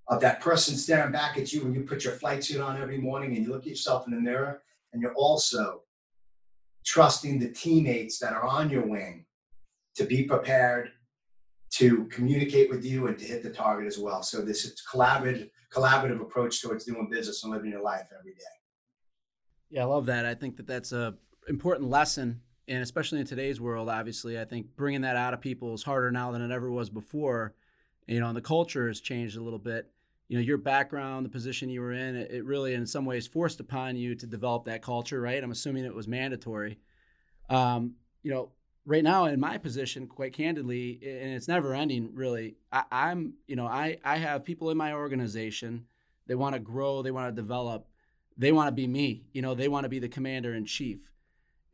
of 0.09 0.21
that 0.21 0.41
person 0.41 0.77
staring 0.77 1.13
back 1.13 1.39
at 1.39 1.53
you 1.53 1.63
when 1.63 1.75
you 1.75 1.83
put 1.83 2.05
your 2.05 2.15
flight 2.15 2.45
suit 2.45 2.61
on 2.61 2.81
every 2.81 2.99
morning 2.99 3.35
and 3.37 3.45
you 3.45 3.53
look 3.53 3.63
at 3.63 3.69
yourself 3.69 4.07
in 4.07 4.15
the 4.15 4.21
mirror 4.21 4.63
and 4.93 5.01
you're 5.01 5.15
also 5.15 5.83
trusting 6.85 7.39
the 7.39 7.51
teammates 7.51 8.19
that 8.19 8.33
are 8.33 8.45
on 8.45 8.69
your 8.69 8.87
wing 8.87 9.25
to 9.97 10.05
be 10.05 10.25
prepared 10.25 10.91
to 11.71 12.05
communicate 12.07 12.71
with 12.71 12.85
you 12.85 13.07
and 13.07 13.19
to 13.19 13.25
hit 13.25 13.43
the 13.43 13.51
target 13.51 13.87
as 13.87 13.99
well 13.99 14.23
so 14.23 14.43
this 14.43 14.65
is 14.65 14.81
collaborative 14.93 15.49
collaborative 15.73 16.21
approach 16.21 16.61
towards 16.61 16.85
doing 16.85 17.09
business 17.11 17.43
and 17.43 17.53
living 17.53 17.71
your 17.71 17.83
life 17.83 18.07
every 18.19 18.33
day 18.33 18.64
yeah 19.75 19.83
i 19.83 19.85
love 19.85 20.07
that. 20.07 20.25
I 20.25 20.35
think 20.35 20.57
that 20.57 20.67
that's 20.67 20.93
a 20.93 21.15
important 21.49 21.91
lesson 21.91 22.41
and 22.69 22.83
especially 22.83 23.21
in 23.21 23.27
today's 23.27 23.61
world 23.61 23.91
obviously 23.91 24.41
i 24.41 24.45
think 24.47 24.69
bringing 24.77 25.03
that 25.03 25.17
out 25.17 25.35
of 25.35 25.43
people 25.43 25.75
is 25.75 25.83
harder 25.83 26.11
now 26.11 26.31
than 26.31 26.41
it 26.41 26.51
ever 26.51 26.71
was 26.71 26.89
before. 26.89 27.55
You 28.07 28.21
know 28.21 28.29
and 28.29 28.37
the 28.37 28.43
culture 28.43 28.89
has 28.89 29.01
changed 29.01 29.37
a 29.37 29.43
little 29.43 29.59
bit. 29.59 29.91
You 30.29 30.39
know 30.39 30.43
your 30.43 30.59
background 30.59 31.27
the 31.27 31.31
position 31.31 31.69
you 31.69 31.81
were 31.81 31.93
in 31.93 32.17
it, 32.17 32.45
really 32.45 32.73
in 32.75 32.87
some 32.87 33.05
ways 33.05 33.27
forced 33.27 33.61
upon 33.61 33.97
you 33.97 34.15
to 34.15 34.27
develop 34.27 34.65
that 34.67 34.81
culture 34.81 35.21
right? 35.21 35.43
I'm 35.43 35.51
assuming 35.51 35.85
it 35.85 35.95
was 35.95 36.09
mandatory. 36.09 36.79
Um, 37.51 37.97
you 38.23 38.31
know 38.31 38.53
right 38.87 39.03
now 39.03 39.25
in 39.25 39.41
my 39.41 39.59
position 39.59 40.07
quite 40.07 40.33
candidly 40.33 41.01
and 41.03 41.33
it's 41.33 41.49
never 41.49 41.75
ending 41.75 42.11
really 42.15 42.55
I, 42.71 42.85
i'm 42.93 43.33
you 43.47 43.57
know 43.57 43.67
i 43.67 43.97
i 44.05 44.19
have 44.19 44.45
people 44.45 44.71
in 44.71 44.77
my 44.77 44.93
organization. 44.93 45.87
They 46.27 46.37
want 46.37 46.55
to 46.55 46.61
grow 46.61 47.03
they 47.03 47.11
want 47.11 47.35
to 47.35 47.43
develop 47.43 47.89
they 48.37 48.53
want 48.53 48.69
to 48.69 48.73
be 48.73 48.87
me 48.87 49.25
you 49.33 49.43
know 49.43 49.55
they 49.55 49.69
want 49.69 49.85
to 49.85 49.89
be 49.89 49.99
the 49.99 50.09
commander 50.09 50.55
in 50.55 50.65
chief 50.65 51.13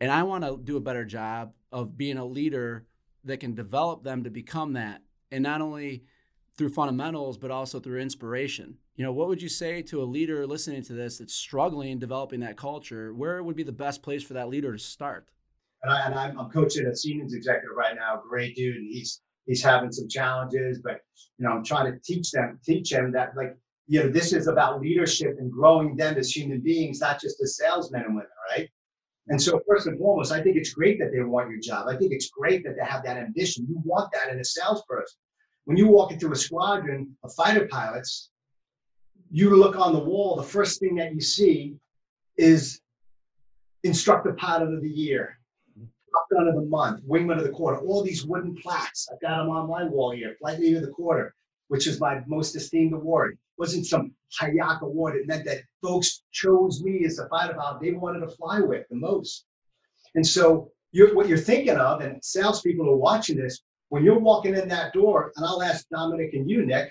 and 0.01 0.11
i 0.11 0.23
want 0.23 0.45
to 0.45 0.59
do 0.63 0.77
a 0.77 0.81
better 0.81 1.05
job 1.05 1.53
of 1.73 1.97
being 1.97 2.19
a 2.19 2.25
leader 2.25 2.87
that 3.25 3.41
can 3.41 3.55
develop 3.55 4.03
them 4.03 4.25
to 4.25 4.31
become 4.31 4.73
that 4.73 5.03
and 5.31 5.43
not 5.43 5.61
only 5.61 6.05
through 6.57 6.69
fundamentals, 6.69 7.39
but 7.39 7.51
also 7.51 7.81
through 7.81 8.01
inspiration. 8.01 8.77
You 8.97 9.05
know, 9.05 9.13
what 9.13 9.29
would 9.29 9.41
you 9.41 9.49
say 9.49 9.81
to 9.83 10.03
a 10.03 10.05
leader 10.05 10.47
listening 10.47 10.83
to 10.83 10.93
this 10.93 11.17
that's 11.17 11.35
struggling 11.35 11.99
developing 11.99 12.41
that 12.41 12.59
culture? 12.59 13.15
Where 13.15 13.43
would 13.43 13.57
be 13.57 13.63
the 13.63 13.73
best 13.73 14.03
place 14.03 14.23
for 14.23 14.35
that 14.35 14.51
leader 14.51 14.73
to 14.73 14.79
start? 14.79 15.29
And, 15.83 16.15
I, 16.15 16.27
I'm 16.27 16.51
coaching 16.51 16.87
a 16.87 16.95
Siemens 16.95 17.33
executive 17.33 17.75
right 17.75 17.95
now, 17.95 18.21
great 18.29 18.55
dude, 18.55 18.77
and 18.77 18.87
he's 18.93 19.23
he's 19.47 19.63
having 19.63 19.91
some 19.91 20.07
challenges, 20.09 20.81
but 20.85 21.01
you 21.39 21.47
know, 21.47 21.53
I'm 21.53 21.65
trying 21.65 21.91
to 21.91 21.99
teach 22.05 22.31
them, 22.31 22.61
teach 22.63 22.93
him 22.93 23.11
that 23.13 23.31
like, 23.35 23.57
you 23.91 24.01
know, 24.01 24.09
this 24.09 24.33
is 24.33 24.47
about 24.47 24.81
leadership 24.81 25.35
and 25.41 25.51
growing 25.51 25.97
them 25.97 26.17
as 26.17 26.35
human 26.35 26.61
beings, 26.61 27.01
not 27.01 27.21
just 27.21 27.43
as 27.43 27.57
salesmen 27.57 28.03
and 28.03 28.15
women, 28.15 28.31
right? 28.57 28.71
And 29.27 29.43
so, 29.43 29.61
first 29.67 29.89
and 29.89 29.99
foremost, 29.99 30.31
I 30.31 30.41
think 30.41 30.57
it's 30.57 30.73
great 30.73 31.01
that 31.01 31.11
they 31.13 31.21
want 31.23 31.51
your 31.51 31.59
job. 31.59 31.89
I 31.89 31.97
think 31.97 32.13
it's 32.13 32.31
great 32.31 32.63
that 32.63 32.77
they 32.77 32.85
have 32.85 33.03
that 33.03 33.17
ambition. 33.17 33.67
You 33.69 33.83
want 33.85 34.13
that 34.13 34.33
in 34.33 34.39
a 34.39 34.45
salesperson. 34.45 35.19
When 35.65 35.77
you 35.77 35.89
walk 35.89 36.13
into 36.13 36.31
a 36.31 36.37
squadron 36.37 37.17
of 37.25 37.35
fighter 37.35 37.67
pilots, 37.67 38.31
you 39.29 39.51
look 39.57 39.77
on 39.77 39.93
the 39.93 39.99
wall, 39.99 40.37
the 40.37 40.45
first 40.45 40.79
thing 40.79 40.95
that 40.95 41.13
you 41.13 41.21
see 41.21 41.75
is 42.37 42.81
instructor 43.83 44.35
pilot 44.35 44.73
of 44.73 44.83
the 44.83 44.89
year, 44.89 45.37
captain 46.15 46.47
of 46.47 46.55
the 46.55 46.69
month, 46.69 47.03
wingman 47.09 47.39
of 47.39 47.43
the 47.45 47.51
quarter, 47.51 47.79
all 47.81 48.05
these 48.05 48.25
wooden 48.25 48.55
plaques. 48.55 49.09
I've 49.13 49.21
got 49.21 49.39
them 49.39 49.51
on 49.51 49.69
my 49.69 49.83
wall 49.83 50.13
here, 50.13 50.37
flight 50.39 50.61
leader 50.61 50.77
of 50.77 50.85
the 50.85 50.93
quarter, 50.93 51.35
which 51.67 51.89
is 51.89 51.99
my 51.99 52.23
most 52.29 52.55
esteemed 52.55 52.93
award. 52.93 53.37
Wasn't 53.61 53.87
some 53.87 54.15
Hayak 54.41 54.81
award. 54.81 55.17
It 55.17 55.27
meant 55.27 55.45
that 55.45 55.61
folks 55.83 56.23
chose 56.33 56.83
me 56.83 57.05
as 57.05 57.17
the 57.17 57.29
fighter 57.29 57.53
pilot 57.53 57.83
they 57.83 57.93
wanted 57.93 58.21
to 58.21 58.29
fly 58.29 58.59
with 58.61 58.87
the 58.89 58.97
most. 58.97 59.45
And 60.15 60.27
so 60.27 60.73
you're, 60.93 61.15
what 61.15 61.29
you're 61.29 61.37
thinking 61.37 61.77
of, 61.77 62.01
and 62.01 62.25
salespeople 62.25 62.89
are 62.89 62.97
watching 62.97 63.37
this, 63.37 63.61
when 63.91 64.03
you're 64.03 64.19
walking 64.19 64.57
in 64.57 64.67
that 64.69 64.95
door, 64.95 65.31
and 65.37 65.45
I'll 65.45 65.63
ask 65.63 65.87
Dominic 65.91 66.33
and 66.33 66.49
you, 66.49 66.65
Nick, 66.65 66.91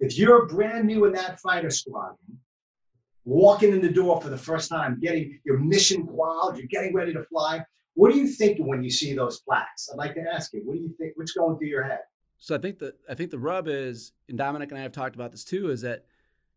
if 0.00 0.18
you're 0.18 0.46
brand 0.46 0.88
new 0.88 1.04
in 1.04 1.12
that 1.12 1.38
fighter 1.38 1.70
squadron, 1.70 2.40
walking 3.24 3.70
in 3.70 3.80
the 3.80 3.88
door 3.88 4.20
for 4.20 4.28
the 4.28 4.36
first 4.36 4.68
time, 4.68 4.98
getting 5.00 5.38
your 5.44 5.58
mission 5.58 6.04
qual, 6.04 6.52
you're 6.56 6.66
getting 6.66 6.94
ready 6.94 7.12
to 7.12 7.22
fly, 7.26 7.64
what 7.94 8.10
are 8.12 8.16
you 8.16 8.26
thinking 8.26 8.66
when 8.66 8.82
you 8.82 8.90
see 8.90 9.14
those 9.14 9.40
plaques? 9.42 9.88
I'd 9.88 9.98
like 9.98 10.14
to 10.14 10.24
ask 10.34 10.52
you, 10.52 10.62
what 10.64 10.74
do 10.74 10.80
you 10.80 10.92
think? 10.98 11.12
What's 11.14 11.32
going 11.32 11.58
through 11.58 11.68
your 11.68 11.84
head? 11.84 12.00
So 12.38 12.54
I 12.54 12.58
think 12.58 12.78
that 12.78 12.94
I 13.08 13.14
think 13.14 13.30
the 13.30 13.38
rub 13.38 13.68
is, 13.68 14.12
and 14.28 14.38
Dominic 14.38 14.70
and 14.70 14.78
I 14.78 14.82
have 14.82 14.92
talked 14.92 15.14
about 15.14 15.32
this 15.32 15.44
too, 15.44 15.70
is 15.70 15.80
that 15.82 16.04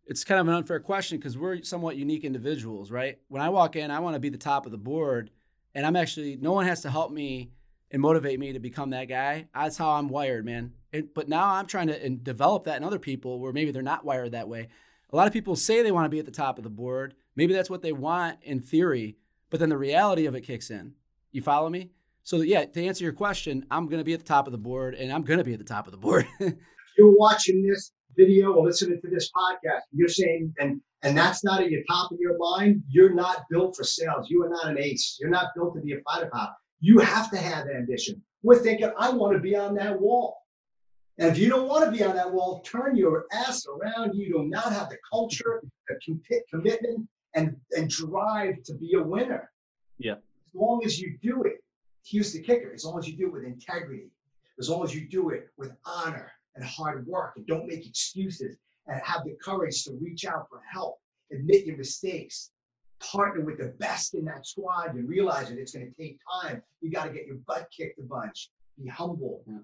it's 0.06 0.24
kind 0.24 0.40
of 0.40 0.48
an 0.48 0.54
unfair 0.54 0.80
question 0.80 1.18
because 1.18 1.38
we're 1.38 1.64
somewhat 1.64 1.96
unique 1.96 2.24
individuals, 2.24 2.92
right? 2.92 3.20
When 3.28 3.42
I 3.42 3.50
walk 3.50 3.76
in, 3.76 3.92
I 3.92 4.00
want 4.00 4.16
to 4.16 4.20
be 4.20 4.30
the 4.30 4.38
top 4.38 4.66
of 4.66 4.72
the 4.72 4.78
board, 4.78 5.32
and 5.74 5.86
I'm 5.86 5.96
actually 5.96 6.38
no 6.38 6.52
one 6.52 6.66
has 6.66 6.82
to 6.82 6.92
help 6.92 7.12
me 7.12 7.52
and 7.92 8.02
motivate 8.02 8.40
me 8.40 8.54
to 8.54 8.60
become 8.60 8.92
that 8.92 9.10
guy. 9.10 9.48
That's 9.54 9.78
how 9.78 9.92
I'm 9.92 10.08
wired, 10.08 10.46
man. 10.46 10.74
But 11.14 11.28
now 11.28 11.46
I'm 11.46 11.68
trying 11.68 11.88
to 11.88 12.10
develop 12.10 12.66
that 12.66 12.78
in 12.78 12.84
other 12.84 13.00
people 13.00 13.40
where 13.40 13.54
maybe 13.54 13.72
they're 13.72 13.82
not 13.82 14.06
wired 14.06 14.32
that 14.32 14.48
way. 14.48 14.70
A 15.12 15.16
lot 15.16 15.28
of 15.28 15.34
people 15.34 15.56
say 15.56 15.82
they 15.82 15.92
want 15.92 16.06
to 16.06 16.10
be 16.10 16.20
at 16.20 16.26
the 16.26 16.32
top 16.32 16.58
of 16.58 16.64
the 16.64 16.70
board. 16.70 17.16
Maybe 17.36 17.54
that's 17.54 17.70
what 17.70 17.82
they 17.82 17.92
want 17.92 18.40
in 18.44 18.62
theory, 18.62 19.18
but 19.50 19.60
then 19.60 19.70
the 19.70 19.78
reality 19.78 20.26
of 20.26 20.36
it 20.36 20.42
kicks 20.42 20.70
in. 20.70 20.94
You 21.32 21.42
follow 21.42 21.70
me? 21.70 21.92
So 22.24 22.42
yeah, 22.42 22.66
to 22.66 22.86
answer 22.86 23.04
your 23.04 23.14
question, 23.14 23.66
I'm 23.72 23.88
going 23.88 24.00
to 24.00 24.04
be 24.04 24.14
at 24.14 24.20
the 24.20 24.26
top 24.26 24.48
of 24.48 24.52
the 24.52 24.58
board, 24.58 24.96
and 24.96 25.12
I'm 25.12 25.24
going 25.24 25.40
to 25.40 25.46
be 25.46 25.54
at 25.54 25.60
the 25.60 25.66
top 25.66 25.88
of 25.88 25.92
the 25.92 25.98
board. 25.98 26.28
you're 26.98 27.18
watching 27.18 27.66
this 27.68 27.92
video 28.16 28.54
or 28.54 28.66
listening 28.66 29.00
to 29.02 29.10
this 29.10 29.30
podcast, 29.32 29.82
you're 29.92 30.10
saying, 30.10 30.54
and 30.60 30.82
and 31.04 31.18
that's 31.18 31.44
not 31.44 31.62
at 31.62 31.72
your 31.72 31.82
top 31.90 32.12
of 32.12 32.20
your 32.20 32.38
mind, 32.38 32.84
you're 32.88 33.14
not 33.14 33.46
built 33.50 33.76
for 33.76 33.84
sales. 33.84 34.30
You 34.30 34.44
are 34.44 34.50
not 34.50 34.68
an 34.68 34.78
ace. 34.78 35.18
You're 35.20 35.32
not 35.32 35.48
built 35.56 35.74
to 35.76 35.82
be 35.82 35.94
a 35.94 36.02
fighter 36.02 36.30
pilot. 36.32 36.54
You 36.80 37.00
have 37.00 37.32
to 37.32 37.38
have 37.38 37.68
ambition. 37.68 38.22
We're 38.44 38.60
thinking, 38.60 38.92
I 38.98 39.10
want 39.10 39.34
to 39.34 39.40
be 39.40 39.56
on 39.56 39.74
that 39.76 40.00
wall. 40.00 40.38
And 41.18 41.30
if 41.30 41.38
you 41.38 41.50
don't 41.50 41.68
want 41.68 41.86
to 41.86 41.92
be 41.92 42.04
on 42.04 42.16
that 42.16 42.32
wall, 42.32 42.62
turn 42.62 42.96
your 42.96 43.26
ass 43.34 43.66
around. 43.66 44.14
You 44.16 44.34
do 44.34 44.44
not 44.48 44.72
have 44.72 44.90
the 44.90 44.98
culture, 45.12 45.62
the 45.88 46.00
com- 46.06 46.22
commitment, 46.50 47.08
and, 47.36 47.56
and 47.72 47.90
drive 47.90 48.62
to 48.66 48.76
be 48.76 48.94
a 48.96 49.02
winner. 49.02 49.52
Yeah. 49.98 50.14
As 50.14 50.56
long 50.56 50.82
as 50.86 51.00
you 51.00 51.18
do 51.22 51.44
it, 51.44 51.64
here's 52.04 52.34
the 52.34 52.42
kicker 52.42 52.74
as 52.74 52.84
long 52.86 52.98
as 53.00 53.08
you 53.08 53.16
do 53.18 53.28
it 53.28 53.34
with 53.34 53.44
integrity, 53.44 54.10
as 54.60 54.70
long 54.70 54.84
as 54.84 54.94
you 54.96 55.08
do 55.08 55.30
it 55.30 55.48
with 55.58 55.72
honor 55.86 56.32
and 56.56 56.64
hard 56.66 57.06
work, 57.08 57.34
and 57.38 57.48
don't 57.48 57.68
make 57.68 57.86
excuses, 57.88 58.58
and 58.88 59.00
have 59.04 59.24
the 59.24 59.36
courage 59.42 59.84
to 59.86 59.94
reach 60.02 60.26
out 60.26 60.48
for 60.50 60.62
help, 60.72 61.00
admit 61.32 61.66
your 61.66 61.78
mistakes, 61.78 62.52
partner 63.00 63.42
with 63.42 63.58
the 63.58 63.70
best 63.80 64.14
in 64.16 64.26
that 64.26 64.46
squad, 64.46 64.94
and 64.96 65.08
realize 65.08 65.50
that 65.50 65.58
it's 65.58 65.74
going 65.74 65.88
to 65.88 65.94
take 66.02 66.20
time. 66.42 66.62
You 66.82 66.92
got 66.92 67.06
to 67.06 67.14
get 67.14 67.26
your 67.26 67.38
butt 67.48 67.70
kicked 67.76 68.00
a 68.00 68.04
bunch, 68.04 68.50
be 68.82 68.88
humble, 68.90 69.44
Yeah. 69.48 69.60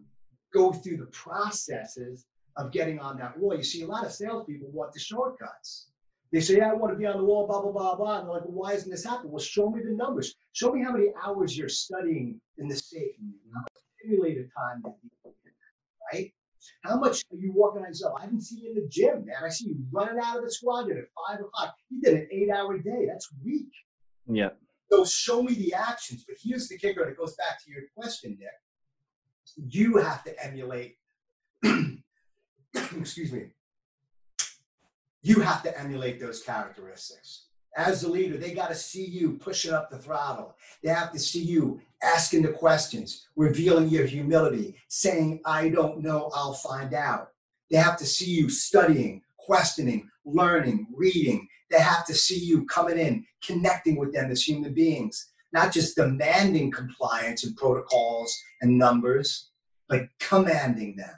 go 0.54 0.72
through 0.72 0.98
the 0.98 1.08
processes 1.08 2.26
of 2.56 2.72
getting 2.72 3.00
on 3.00 3.18
that 3.18 3.38
wall. 3.38 3.56
You 3.56 3.64
see, 3.64 3.84
a 3.84 3.88
lot 3.88 4.06
of 4.06 4.12
salespeople 4.12 4.70
want 4.72 4.94
the 4.94 5.00
shortcuts. 5.00 5.87
They 6.32 6.42
say, 6.42 6.58
yeah, 6.58 6.72
I 6.72 6.74
want 6.74 6.94
to 6.94 6.98
be 6.98 7.06
on 7.06 7.18
the 7.18 7.24
wall, 7.24 7.48
blah, 7.48 7.62
blah, 7.62 7.72
blah, 7.72 7.96
blah. 7.96 8.20
And 8.20 8.28
they're 8.28 8.34
like, 8.34 8.44
well, 8.44 8.64
why 8.64 8.74
isn't 8.74 8.90
this 8.90 9.06
happening? 9.06 9.32
Well, 9.32 9.40
show 9.40 9.70
me 9.70 9.82
the 9.82 9.92
numbers. 9.92 10.36
Show 10.52 10.74
me 10.74 10.84
how 10.84 10.92
many 10.92 11.08
hours 11.24 11.58
you're 11.58 11.70
studying 11.70 12.40
in 12.58 12.68
the 12.68 12.76
safe. 12.76 13.16
How 13.54 13.62
much 13.62 14.36
time 14.58 14.82
that 14.84 14.96
you 15.04 15.34
right? 16.14 16.34
How 16.84 16.98
much 16.98 17.24
are 17.32 17.38
you 17.38 17.54
working 17.54 17.82
on 17.82 17.88
yourself? 17.88 18.16
I 18.18 18.24
haven't 18.24 18.42
seen 18.42 18.60
you 18.60 18.70
in 18.70 18.76
the 18.76 18.88
gym, 18.90 19.26
man. 19.26 19.38
I 19.44 19.50
see 19.50 19.70
you 19.70 19.78
running 19.92 20.20
out 20.24 20.38
of 20.38 20.44
the 20.44 20.52
squadron 20.52 20.98
at 20.98 21.06
five 21.28 21.40
o'clock. 21.40 21.76
You 21.90 22.02
did 22.02 22.14
an 22.16 22.28
eight 22.32 22.50
hour 22.50 22.78
day. 22.78 23.06
That's 23.08 23.30
weak. 23.44 23.72
Yeah. 24.28 24.50
So 24.92 25.06
show 25.06 25.44
me 25.44 25.54
the 25.54 25.74
actions. 25.74 26.26
But 26.28 26.38
here's 26.42 26.68
the 26.68 26.78
kicker. 26.78 27.04
And 27.04 27.12
it 27.12 27.18
goes 27.18 27.36
back 27.36 27.64
to 27.64 27.72
your 27.72 27.84
question, 27.96 28.38
Nick. 28.40 28.50
You 29.56 29.98
have 29.98 30.24
to 30.26 30.46
emulate, 30.46 30.98
excuse 32.74 33.32
me, 33.32 33.48
you 35.28 35.42
have 35.42 35.62
to 35.62 35.78
emulate 35.78 36.22
those 36.22 36.42
characteristics. 36.42 37.48
As 37.76 38.04
a 38.04 38.10
leader, 38.10 38.38
they 38.38 38.54
got 38.54 38.70
to 38.70 38.76
see 38.76 39.06
you 39.06 39.34
pushing 39.34 39.74
up 39.74 39.90
the 39.92 39.98
throttle. 39.98 40.56
They 40.82 40.90
have 40.90 41.12
to 41.12 41.20
see 41.20 41.44
you 41.44 41.82
asking 42.02 42.44
the 42.44 42.54
questions, 42.54 43.28
revealing 43.36 43.90
your 43.90 44.06
humility, 44.06 44.76
saying, 44.88 45.42
I 45.44 45.68
don't 45.68 46.02
know, 46.02 46.32
I'll 46.34 46.54
find 46.54 46.94
out. 46.94 47.32
They 47.70 47.78
have 47.78 47.98
to 47.98 48.06
see 48.06 48.32
you 48.32 48.50
studying, 48.50 49.22
questioning, 49.38 50.10
learning, 50.24 50.88
reading. 50.96 51.46
They 51.70 51.80
have 51.82 52.06
to 52.06 52.16
see 52.16 52.40
you 52.40 52.66
coming 52.66 52.98
in, 52.98 53.26
connecting 53.46 53.98
with 53.98 54.14
them 54.14 54.32
as 54.32 54.48
human 54.48 54.74
beings, 54.74 55.34
not 55.52 55.74
just 55.74 55.98
demanding 55.98 56.72
compliance 56.72 57.44
and 57.44 57.58
protocols 57.58 58.34
and 58.62 58.78
numbers, 58.78 59.50
but 59.90 60.08
commanding 60.20 60.96
them 60.96 61.16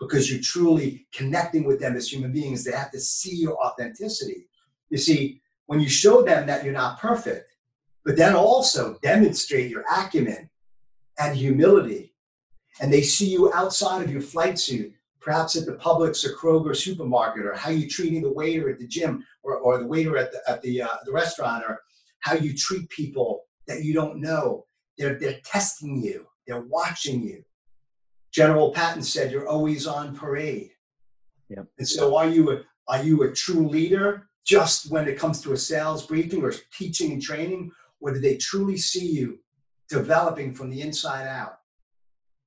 because 0.00 0.30
you're 0.30 0.42
truly 0.42 1.06
connecting 1.12 1.64
with 1.64 1.80
them 1.80 1.96
as 1.96 2.12
human 2.12 2.32
beings. 2.32 2.64
They 2.64 2.72
have 2.72 2.90
to 2.92 3.00
see 3.00 3.36
your 3.36 3.56
authenticity. 3.64 4.46
You 4.90 4.98
see, 4.98 5.40
when 5.66 5.80
you 5.80 5.88
show 5.88 6.22
them 6.22 6.46
that 6.46 6.64
you're 6.64 6.72
not 6.72 7.00
perfect, 7.00 7.50
but 8.04 8.16
then 8.16 8.34
also 8.34 8.98
demonstrate 9.02 9.70
your 9.70 9.84
acumen 9.94 10.48
and 11.18 11.36
humility, 11.36 12.14
and 12.80 12.92
they 12.92 13.02
see 13.02 13.26
you 13.26 13.52
outside 13.52 14.02
of 14.02 14.10
your 14.10 14.20
flight 14.20 14.58
suit, 14.58 14.92
perhaps 15.20 15.56
at 15.56 15.66
the 15.66 15.72
Publix 15.72 16.24
or 16.24 16.34
Kroger 16.36 16.74
supermarket, 16.74 17.44
or 17.44 17.54
how 17.54 17.70
you're 17.70 17.88
treating 17.88 18.22
the 18.22 18.32
waiter 18.32 18.70
at 18.70 18.78
the 18.78 18.86
gym, 18.86 19.24
or, 19.42 19.58
or 19.58 19.78
the 19.78 19.86
waiter 19.86 20.16
at 20.16 20.32
the 20.32 20.40
at 20.48 20.62
the, 20.62 20.82
uh, 20.82 20.96
the 21.04 21.12
restaurant, 21.12 21.64
or 21.68 21.80
how 22.20 22.34
you 22.34 22.54
treat 22.54 22.88
people 22.88 23.44
that 23.66 23.82
you 23.82 23.92
don't 23.92 24.20
know. 24.20 24.64
They're 24.96 25.18
they're 25.18 25.40
testing 25.44 26.02
you. 26.02 26.26
They're 26.46 26.62
watching 26.62 27.22
you. 27.22 27.44
General 28.32 28.72
Patton 28.72 29.02
said, 29.02 29.32
"You're 29.32 29.48
always 29.48 29.86
on 29.86 30.14
parade." 30.14 30.70
Yep. 31.48 31.66
And 31.78 31.88
so, 31.88 32.16
are 32.16 32.28
you 32.28 32.52
a 32.52 32.62
are 32.88 33.02
you 33.02 33.22
a 33.22 33.32
true 33.32 33.68
leader 33.68 34.28
just 34.46 34.90
when 34.90 35.06
it 35.06 35.18
comes 35.18 35.40
to 35.42 35.52
a 35.52 35.56
sales 35.56 36.06
briefing 36.06 36.42
or 36.42 36.52
teaching 36.72 37.12
and 37.12 37.22
training, 37.22 37.70
or 38.00 38.12
do 38.12 38.20
they 38.20 38.36
truly 38.36 38.76
see 38.76 39.06
you 39.06 39.38
developing 39.90 40.54
from 40.54 40.70
the 40.70 40.80
inside 40.80 41.26
out? 41.26 41.58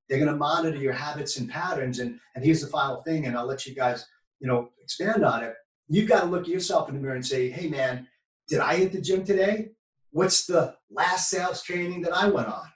They're 0.07 0.19
going 0.19 0.31
to 0.31 0.38
monitor 0.38 0.77
your 0.77 0.93
habits 0.93 1.38
and 1.38 1.50
patterns. 1.50 2.00
And 2.00 2.19
and 2.35 2.43
here's 2.43 2.61
the 2.61 2.67
final 2.67 3.01
thing, 3.03 3.25
and 3.25 3.38
I'll 3.38 3.45
let 3.45 3.65
you 3.65 3.75
guys 3.75 4.05
you 4.39 4.47
know 4.47 4.69
expand 4.81 5.23
on 5.23 5.43
it. 5.43 5.55
You've 5.88 6.09
got 6.09 6.21
to 6.21 6.27
look 6.27 6.43
at 6.43 6.47
yourself 6.47 6.89
in 6.89 6.95
the 6.95 7.01
mirror 7.01 7.15
and 7.15 7.25
say, 7.25 7.50
"Hey, 7.50 7.67
man, 7.67 8.07
did 8.47 8.59
I 8.59 8.75
hit 8.75 8.91
the 8.91 9.01
gym 9.01 9.23
today? 9.23 9.71
What's 10.11 10.45
the 10.45 10.75
last 10.89 11.29
sales 11.29 11.61
training 11.63 12.01
that 12.01 12.13
I 12.13 12.27
went 12.27 12.47
on?" 12.47 12.70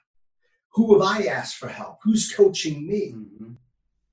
Who 0.76 0.92
have 0.92 1.02
I 1.02 1.24
asked 1.24 1.56
for 1.56 1.68
help? 1.68 2.00
Who's 2.02 2.30
coaching 2.30 2.86
me? 2.86 3.14
Mm-hmm. 3.16 3.52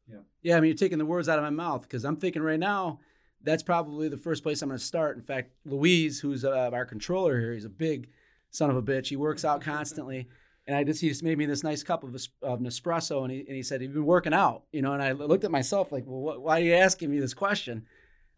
Yeah. 0.10 0.18
Yeah. 0.42 0.58
I 0.58 0.62
mean, 0.62 0.70
you're 0.70 0.78
taking 0.78 0.98
the 0.98 1.06
words 1.06 1.28
out 1.28 1.38
of 1.38 1.44
my 1.44 1.50
mouth 1.50 1.82
because 1.82 2.06
I'm 2.06 2.16
thinking 2.16 2.42
right 2.42 2.60
now, 2.60 3.00
that's 3.44 3.62
probably 3.62 4.08
the 4.08 4.18
first 4.18 4.44
place 4.44 4.62
I'm 4.62 4.70
going 4.70 4.80
to 4.80 4.86
start. 4.86 5.18
In 5.18 5.24
fact, 5.24 5.52
Louise, 5.66 6.22
who's 6.22 6.46
uh, 6.46 6.70
our 6.72 6.86
controller 6.86 7.38
here, 7.38 7.52
he's 7.52 7.66
a 7.66 7.70
big 7.70 8.08
son 8.50 8.70
of 8.70 8.78
a 8.78 8.82
bitch. 8.82 9.08
He 9.08 9.18
works 9.18 9.44
out 9.44 9.60
constantly. 9.60 10.30
And 10.66 10.78
I 10.78 10.86
just, 10.86 11.02
he 11.02 11.10
just 11.10 11.22
made 11.22 11.38
me 11.38 11.46
this 11.46 11.64
nice 11.64 11.84
cup 11.84 12.06
of, 12.06 12.16
of 12.42 12.60
Nespresso. 12.62 13.24
And 13.24 13.32
he, 13.32 13.40
and 13.40 13.58
he 13.58 13.62
said, 13.62 13.82
You've 13.82 13.94
been 13.94 14.06
working 14.06 14.34
out, 14.34 14.64
you 14.72 14.82
know? 14.82 14.94
And 14.94 15.04
I 15.04 15.12
looked 15.12 15.44
at 15.44 15.52
myself 15.52 15.92
like, 15.92 16.06
Well, 16.08 16.22
what, 16.22 16.42
why 16.42 16.62
are 16.62 16.64
you 16.64 16.76
asking 16.76 17.12
me 17.12 17.20
this 17.20 17.34
question? 17.34 17.86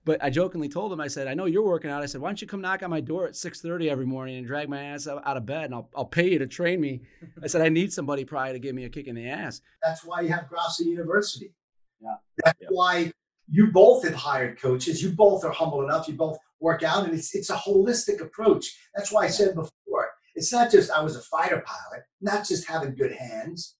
But 0.06 0.24
I 0.24 0.30
jokingly 0.30 0.70
told 0.70 0.94
him, 0.94 1.02
I 1.02 1.08
said, 1.08 1.28
I 1.28 1.34
know 1.34 1.46
you're 1.46 1.64
working 1.64 1.90
out. 1.90 2.04
I 2.04 2.06
said, 2.06 2.22
why 2.22 2.30
don't 2.30 2.40
you 2.40 2.48
come 2.48 2.62
knock 2.62 2.84
on 2.84 2.92
my 2.92 3.02
door 3.02 3.26
at 3.26 3.34
6.30 3.34 3.90
every 3.90 4.06
morning 4.06 4.38
and 4.38 4.46
drag 4.46 4.70
my 4.70 4.84
ass 4.84 5.08
out 5.08 5.24
of 5.26 5.46
bed 5.48 5.66
and 5.66 5.74
I'll, 5.74 5.90
I'll 5.96 6.06
pay 6.06 6.32
you 6.32 6.40
to 6.40 6.48
train 6.48 6.80
me. 6.80 7.02
I 7.44 7.48
said, 7.48 7.62
I 7.62 7.70
need 7.70 7.92
somebody 7.92 8.24
probably 8.24 8.54
to 8.54 8.60
give 8.60 8.76
me 8.76 8.86
a 8.86 8.90
kick 8.90 9.08
in 9.08 9.16
the 9.16 9.28
ass. 9.28 9.62
That's 9.84 10.06
why 10.06 10.22
you 10.22 10.30
have 10.30 10.48
Grasso 10.48 10.84
University. 10.84 11.54
Yeah. 12.00 12.16
That's 12.44 12.62
yeah. 12.62 12.68
why 12.70 13.12
you 13.50 13.72
both 13.72 14.04
have 14.06 14.14
hired 14.14 14.62
coaches. 14.62 15.02
You 15.02 15.10
both 15.10 15.44
are 15.44 15.52
humble 15.52 15.84
enough. 15.84 16.08
You 16.08 16.14
both 16.14 16.38
work 16.60 16.84
out 16.84 17.06
and 17.06 17.14
it's, 17.16 17.34
it's 17.34 17.50
a 17.50 17.56
holistic 17.56 18.22
approach. 18.22 18.78
That's 18.96 19.12
why 19.12 19.24
I 19.24 19.30
said 19.30 19.56
before, 19.56 20.12
it's 20.36 20.54
not 20.54 20.70
just 20.70 20.92
I 20.92 21.02
was 21.02 21.16
a 21.16 21.22
fighter 21.22 21.64
pilot, 21.66 22.04
not 22.22 22.46
just 22.46 22.68
having 22.68 22.94
good 22.94 23.14
hands. 23.14 23.76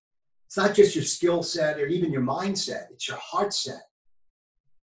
It's 0.46 0.56
not 0.56 0.74
just 0.74 0.96
your 0.96 1.04
skill 1.04 1.44
set 1.44 1.78
or 1.78 1.86
even 1.86 2.12
your 2.12 2.22
mindset. 2.22 2.86
It's 2.90 3.06
your 3.06 3.18
heart 3.18 3.54
set 3.54 3.82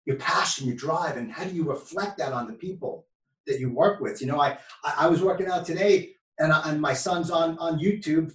your 0.09 0.17
passion, 0.17 0.67
your 0.67 0.75
drive, 0.75 1.19
and 1.19 1.31
how 1.31 1.45
do 1.45 1.55
you 1.55 1.65
reflect 1.65 2.17
that 2.17 2.33
on 2.33 2.47
the 2.47 2.55
people 2.55 3.05
that 3.47 3.61
you 3.61 3.71
work 3.71 4.01
with? 4.01 4.23
You 4.23 4.27
know, 4.27 4.41
I 4.41 4.57
I 4.83 5.07
was 5.07 5.23
working 5.23 5.49
out 5.49 5.67
today, 5.67 6.13
and, 6.39 6.51
I, 6.51 6.71
and 6.71 6.81
my 6.81 6.95
son's 6.95 7.31
on 7.31 7.59
on 7.59 7.79
YouTube, 7.79 8.33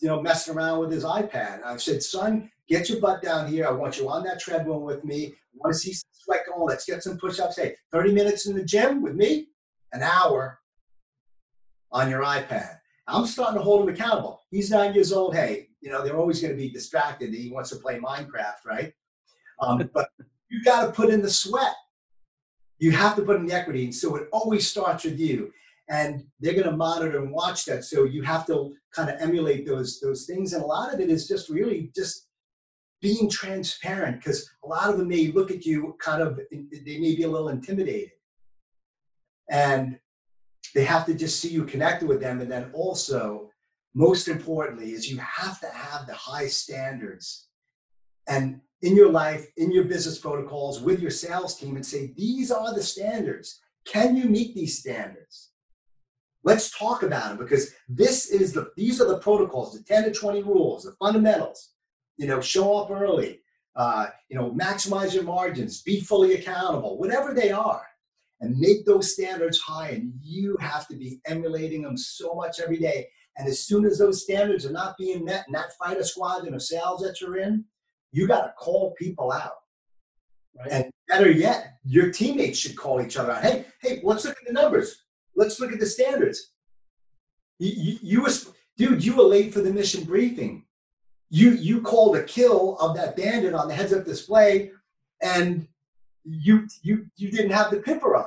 you 0.00 0.08
know, 0.08 0.20
messing 0.20 0.56
around 0.56 0.80
with 0.80 0.90
his 0.90 1.04
iPad. 1.04 1.64
I 1.64 1.76
said, 1.76 2.02
son, 2.02 2.50
get 2.68 2.90
your 2.90 2.98
butt 3.00 3.22
down 3.22 3.46
here. 3.46 3.68
I 3.68 3.70
want 3.70 3.98
you 3.98 4.10
on 4.10 4.24
that 4.24 4.40
treadmill 4.40 4.80
with 4.80 5.04
me. 5.04 5.26
I 5.26 5.58
want 5.58 5.74
to 5.74 5.78
see 5.78 5.92
some 5.92 6.10
sweat 6.12 6.40
going. 6.48 6.66
Let's 6.66 6.84
get 6.84 7.04
some 7.04 7.18
push-ups. 7.18 7.56
Hey, 7.56 7.76
30 7.92 8.12
minutes 8.12 8.46
in 8.46 8.56
the 8.56 8.64
gym 8.64 9.00
with 9.00 9.14
me, 9.14 9.46
an 9.92 10.02
hour 10.02 10.58
on 11.92 12.10
your 12.10 12.22
iPad. 12.22 12.78
I'm 13.06 13.26
starting 13.26 13.58
to 13.58 13.62
hold 13.62 13.88
him 13.88 13.94
accountable. 13.94 14.40
He's 14.50 14.72
nine 14.72 14.92
years 14.92 15.12
old. 15.12 15.36
Hey, 15.36 15.68
you 15.80 15.88
know, 15.88 16.02
they're 16.02 16.18
always 16.18 16.40
going 16.40 16.52
to 16.52 16.60
be 16.60 16.68
distracted. 16.68 17.32
He 17.32 17.52
wants 17.52 17.70
to 17.70 17.76
play 17.76 18.00
Minecraft, 18.00 18.64
right? 18.66 18.92
Um, 19.60 19.88
but 19.94 20.08
you 20.48 20.62
got 20.62 20.86
to 20.86 20.92
put 20.92 21.10
in 21.10 21.22
the 21.22 21.30
sweat. 21.30 21.74
You 22.78 22.92
have 22.92 23.16
to 23.16 23.22
put 23.22 23.36
in 23.36 23.46
the 23.46 23.54
equity. 23.54 23.84
And 23.84 23.94
so 23.94 24.16
it 24.16 24.28
always 24.32 24.68
starts 24.68 25.04
with 25.04 25.18
you. 25.18 25.52
And 25.88 26.24
they're 26.40 26.52
going 26.52 26.64
to 26.64 26.76
monitor 26.76 27.22
and 27.22 27.30
watch 27.30 27.64
that. 27.66 27.84
So 27.84 28.04
you 28.04 28.22
have 28.22 28.46
to 28.46 28.74
kind 28.94 29.08
of 29.08 29.20
emulate 29.20 29.66
those 29.66 30.00
those 30.00 30.26
things. 30.26 30.52
And 30.52 30.62
a 30.62 30.66
lot 30.66 30.92
of 30.92 31.00
it 31.00 31.10
is 31.10 31.28
just 31.28 31.48
really 31.48 31.92
just 31.94 32.28
being 33.00 33.30
transparent 33.30 34.16
because 34.16 34.50
a 34.64 34.68
lot 34.68 34.90
of 34.90 34.98
them 34.98 35.08
may 35.08 35.28
look 35.28 35.50
at 35.50 35.64
you 35.64 35.96
kind 36.00 36.22
of 36.22 36.40
they 36.50 36.98
may 36.98 37.14
be 37.14 37.22
a 37.22 37.28
little 37.28 37.50
intimidated. 37.50 38.10
And 39.48 39.98
they 40.74 40.84
have 40.84 41.06
to 41.06 41.14
just 41.14 41.40
see 41.40 41.48
you 41.48 41.64
connected 41.64 42.08
with 42.08 42.20
them. 42.20 42.40
And 42.40 42.50
then 42.50 42.70
also, 42.72 43.50
most 43.94 44.26
importantly, 44.28 44.92
is 44.92 45.10
you 45.10 45.18
have 45.18 45.60
to 45.60 45.68
have 45.68 46.06
the 46.06 46.14
high 46.14 46.48
standards. 46.48 47.48
And 48.28 48.60
in 48.82 48.94
your 48.96 49.10
life, 49.10 49.46
in 49.56 49.72
your 49.72 49.84
business 49.84 50.18
protocols, 50.18 50.80
with 50.80 51.00
your 51.00 51.10
sales 51.10 51.58
team, 51.58 51.76
and 51.76 51.86
say, 51.86 52.12
these 52.16 52.50
are 52.50 52.74
the 52.74 52.82
standards. 52.82 53.60
Can 53.86 54.16
you 54.16 54.24
meet 54.24 54.54
these 54.54 54.78
standards? 54.78 55.50
Let's 56.44 56.76
talk 56.76 57.02
about 57.02 57.30
them 57.30 57.38
because 57.38 57.72
this 57.88 58.30
is 58.30 58.52
the 58.52 58.70
these 58.76 59.00
are 59.00 59.08
the 59.08 59.18
protocols, 59.18 59.72
the 59.72 59.82
10 59.82 60.04
to 60.04 60.12
20 60.12 60.42
rules, 60.42 60.84
the 60.84 60.92
fundamentals. 60.92 61.72
You 62.18 62.28
know, 62.28 62.40
show 62.40 62.78
up 62.78 62.90
early, 62.90 63.40
uh, 63.74 64.06
you 64.28 64.36
know, 64.36 64.52
maximize 64.52 65.12
your 65.12 65.24
margins, 65.24 65.82
be 65.82 66.00
fully 66.00 66.34
accountable, 66.34 66.98
whatever 66.98 67.34
they 67.34 67.50
are, 67.50 67.82
and 68.40 68.56
make 68.58 68.86
those 68.86 69.12
standards 69.12 69.58
high. 69.58 69.90
And 69.90 70.12
you 70.22 70.56
have 70.60 70.86
to 70.88 70.96
be 70.96 71.20
emulating 71.26 71.82
them 71.82 71.96
so 71.96 72.34
much 72.34 72.60
every 72.60 72.78
day. 72.78 73.08
And 73.36 73.48
as 73.48 73.60
soon 73.60 73.84
as 73.84 73.98
those 73.98 74.22
standards 74.22 74.64
are 74.64 74.72
not 74.72 74.96
being 74.96 75.24
met 75.24 75.46
in 75.46 75.52
that 75.52 75.76
fighter 75.78 76.04
squadron 76.04 76.54
of 76.54 76.62
sales 76.62 77.02
that 77.02 77.20
you're 77.20 77.38
in, 77.38 77.64
you 78.12 78.26
got 78.26 78.42
to 78.42 78.52
call 78.58 78.94
people 78.98 79.32
out. 79.32 79.52
Right. 80.58 80.68
And 80.70 80.90
better 81.08 81.30
yet, 81.30 81.74
your 81.84 82.10
teammates 82.10 82.58
should 82.58 82.76
call 82.76 83.00
each 83.00 83.16
other. 83.16 83.32
Out. 83.32 83.42
Hey, 83.42 83.66
hey, 83.82 84.00
let's 84.02 84.24
look 84.24 84.36
at 84.40 84.46
the 84.46 84.52
numbers. 84.52 85.04
Let's 85.34 85.60
look 85.60 85.72
at 85.72 85.80
the 85.80 85.86
standards. 85.86 86.52
You, 87.58 87.72
you, 87.76 87.98
you 88.02 88.22
was, 88.22 88.52
dude, 88.76 89.04
you 89.04 89.16
were 89.16 89.24
late 89.24 89.52
for 89.52 89.60
the 89.60 89.72
mission 89.72 90.04
briefing. 90.04 90.64
You 91.28 91.50
you 91.50 91.82
called 91.82 92.16
a 92.16 92.22
kill 92.22 92.78
of 92.78 92.96
that 92.96 93.16
bandit 93.16 93.52
on 93.52 93.66
the 93.66 93.74
heads-up 93.74 94.04
display, 94.04 94.70
and 95.20 95.66
you 96.24 96.68
you 96.82 97.06
you 97.16 97.30
didn't 97.30 97.50
have 97.50 97.72
the 97.72 97.78
pipper 97.78 98.14
on. 98.16 98.26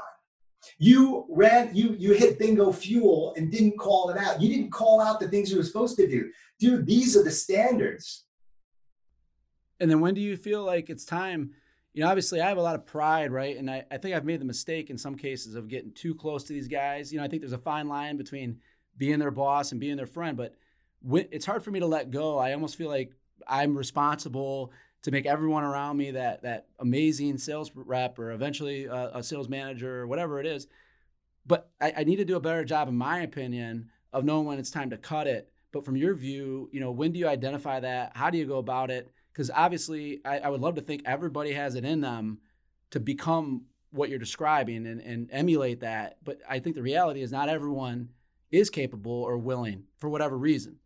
You 0.77 1.25
ran, 1.29 1.74
you 1.74 1.95
you 1.98 2.13
hit 2.13 2.38
bingo 2.38 2.74
fuel 2.74 3.33
and 3.38 3.51
didn't 3.51 3.79
call 3.79 4.09
it 4.09 4.17
out. 4.17 4.41
You 4.41 4.50
didn't 4.53 4.71
call 4.71 5.00
out 5.00 5.19
the 5.19 5.29
things 5.29 5.50
you 5.50 5.57
were 5.57 5.63
supposed 5.63 5.95
to 5.98 6.07
do. 6.07 6.29
Dude, 6.59 6.86
these 6.86 7.15
are 7.15 7.24
the 7.24 7.31
standards. 7.31 8.25
And 9.79 9.89
then 9.89 10.00
when 10.00 10.13
do 10.13 10.21
you 10.21 10.36
feel 10.38 10.63
like 10.63 10.89
it's 10.89 11.05
time? 11.05 11.51
You 11.93 12.03
know, 12.03 12.09
obviously 12.09 12.41
I 12.41 12.48
have 12.48 12.57
a 12.57 12.62
lot 12.62 12.75
of 12.75 12.86
pride, 12.86 13.31
right? 13.31 13.57
And 13.57 13.69
I, 13.69 13.83
I 13.91 13.98
think 13.98 14.15
I've 14.15 14.25
made 14.25 14.41
the 14.41 14.45
mistake 14.45 14.89
in 14.89 14.98
some 14.98 15.15
cases 15.15 15.55
of 15.55 15.67
getting 15.67 15.91
too 15.91 16.13
close 16.13 16.43
to 16.45 16.53
these 16.53 16.67
guys. 16.67 17.12
You 17.12 17.19
know, 17.19 17.25
I 17.25 17.27
think 17.27 17.41
there's 17.41 17.53
a 17.53 17.57
fine 17.57 17.88
line 17.88 18.17
between 18.17 18.59
being 18.98 19.19
their 19.19 19.31
boss 19.31 19.71
and 19.71 19.79
being 19.79 19.95
their 19.95 20.05
friend, 20.05 20.38
but 20.38 20.55
when, 21.01 21.27
it's 21.31 21.45
hard 21.45 21.63
for 21.63 21.71
me 21.71 21.79
to 21.79 21.86
let 21.86 22.12
go. 22.12 22.38
I 22.38 22.53
almost 22.53 22.75
feel 22.75 22.89
like 22.89 23.13
I'm 23.48 23.77
responsible 23.77 24.71
to 25.03 25.12
make 25.12 25.25
everyone 25.25 25.63
around 25.63 25.98
me 25.98 26.12
that 26.12 26.41
that 26.43 26.67
amazing 26.79 27.38
sales 27.38 27.71
rep 27.74 28.19
or 28.19 28.31
eventually 28.31 28.86
a, 28.86 29.12
a 29.15 29.24
sales 29.24 29.48
manager 29.48 30.01
or 30.01 30.07
whatever 30.07 30.39
it 30.39 30.45
is. 30.45 30.67
But 31.45 31.69
I, 31.79 31.93
I, 31.98 32.03
need 32.03 32.17
to 32.17 32.25
do 32.25 32.36
a 32.36 32.41
better 32.41 32.65
job, 32.65 32.89
in 32.89 32.95
my 32.95 33.21
opinion, 33.21 33.89
of 34.12 34.25
knowing 34.25 34.45
when 34.45 34.59
it's 34.59 34.69
time 34.69 34.89
to 34.89 34.98
cut 34.98 35.25
it. 35.25 35.50
But 35.71 35.86
from 35.86 35.95
your 35.95 36.13
view, 36.13 36.69
you 36.71 36.79
know, 36.79 36.91
when 36.91 37.12
do 37.12 37.19
you 37.19 37.27
identify 37.27 37.79
that? 37.79 38.12
How 38.15 38.29
do 38.29 38.38
you 38.38 38.45
go 38.45 38.57
about 38.57 38.91
it? 38.91 39.09
Because 39.31 39.51
obviously, 39.53 40.21
I, 40.25 40.39
I 40.39 40.50
would 40.50 40.62
love 40.62 40.75
to 40.75 40.81
think 40.81 41.03
everybody 41.05 41.53
has 41.53 41.75
it 41.75 41.86
in 41.86 42.01
them 42.01 42.39
to 42.91 43.00
become 43.00 43.63
what 43.91 44.09
you're 44.09 44.19
describing 44.19 44.86
and, 44.86 45.01
and 45.01 45.29
emulate 45.31 45.81
that. 45.81 46.17
But 46.24 46.39
I 46.48 46.59
think 46.59 46.75
the 46.75 46.81
reality 46.81 47.21
is 47.21 47.31
not 47.31 47.50
everyone 47.50 48.09
is 48.51 48.69
capable 48.69 49.12
or 49.12 49.38
willing 49.38 49.83
for 49.98 50.09
whatever 50.09 50.38
reason 50.38 50.77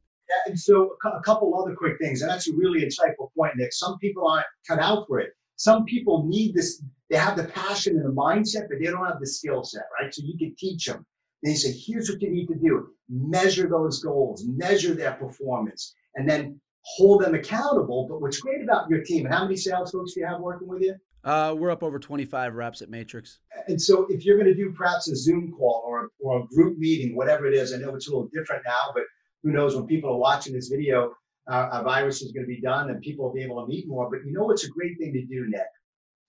and 0.46 0.60
so 0.60 0.98
a 1.04 1.22
couple 1.22 1.60
other 1.60 1.76
quick 1.76 1.98
things, 2.00 2.22
and 2.22 2.30
that's 2.30 2.48
a 2.50 2.54
really 2.54 2.82
insightful 2.82 3.30
point, 3.38 3.54
Nick. 3.58 3.74
Some 3.74 3.98
people 4.00 4.28
aren't 4.28 4.46
cut 4.68 4.80
out 4.80 5.08
for 5.08 5.20
it. 5.20 5.32
Some 5.56 5.86
people 5.86 6.26
need 6.28 6.56
this. 6.56 6.82
They 7.10 7.18
have 7.18 7.38
the 7.38 7.46
passion 7.46 7.98
and 7.98 8.06
the 8.06 8.14
mindset, 8.14 8.68
but 8.70 8.80
they 8.82 8.90
don't 8.90 9.06
have 9.06 9.20
the 9.20 9.28
skill 9.28 9.64
set, 9.64 9.84
right? 10.00 10.14
So 10.14 10.24
you 10.26 10.38
can 10.38 10.56
teach 10.58 10.86
them. 10.86 11.06
They 11.44 11.54
say, 11.54 11.72
here's 11.72 12.10
what 12.10 12.22
you 12.22 12.32
need 12.32 12.48
to 12.48 12.56
do: 12.56 12.90
measure 13.10 13.68
those 13.70 14.02
goals, 14.02 14.46
measure 14.48 14.94
their 14.94 15.14
performance, 15.14 15.94
and 16.16 16.30
then 16.30 16.60
hold 16.84 17.24
them 17.24 17.34
accountable. 17.36 18.08
But 18.08 18.22
what's 18.22 18.40
great 18.40 18.62
about 18.62 18.90
your 18.90 19.04
team, 19.04 19.26
and 19.26 19.34
how 19.34 19.44
many 19.44 19.56
sales 19.56 19.92
folks 19.92 20.14
do 20.14 20.22
you 20.22 20.28
have 20.28 20.40
working 20.40 20.68
with 20.68 20.82
you? 20.82 20.96
Uh, 21.24 21.56
we're 21.58 21.72
up 21.72 21.84
over 21.84 22.00
25 22.00 22.56
reps 22.56 22.82
at 22.82 22.90
Matrix. 22.90 23.40
And 23.68 23.82
so 23.82 24.06
if 24.10 24.26
you're 24.26 24.38
going 24.38 24.50
to 24.50 24.56
do 24.56 24.74
perhaps 24.74 25.08
a 25.08 25.16
Zoom 25.16 25.54
call 25.58 25.84
or, 25.86 26.10
or 26.20 26.42
a 26.42 26.48
group 26.48 26.78
meeting, 26.78 27.16
whatever 27.16 27.46
it 27.46 27.54
is, 27.54 27.74
I 27.74 27.78
know 27.78 27.96
it's 27.96 28.10
a 28.10 28.12
little 28.12 28.28
different 28.34 28.64
now, 28.66 28.92
but 28.94 29.04
who 29.42 29.52
knows 29.52 29.76
when 29.76 29.88
people 29.88 30.12
are 30.12 30.18
watching 30.18 30.54
this 30.54 30.68
video, 30.68 31.14
uh, 31.50 31.70
a 31.72 31.84
virus 31.84 32.22
is 32.22 32.34
going 32.34 32.44
to 32.44 32.48
be 32.48 32.60
done 32.60 32.90
and 32.90 33.02
people 33.02 33.26
will 33.26 33.34
be 33.34 33.42
able 33.42 33.62
to 33.62 33.68
meet 33.68 33.88
more. 33.88 34.10
But 34.10 34.26
you 34.26 34.34
know 34.34 34.44
what's 34.44 34.66
a 34.66 34.70
great 34.70 34.98
thing 34.98 35.14
to 35.14 35.26
do, 35.26 35.48
Nick, 35.48 35.62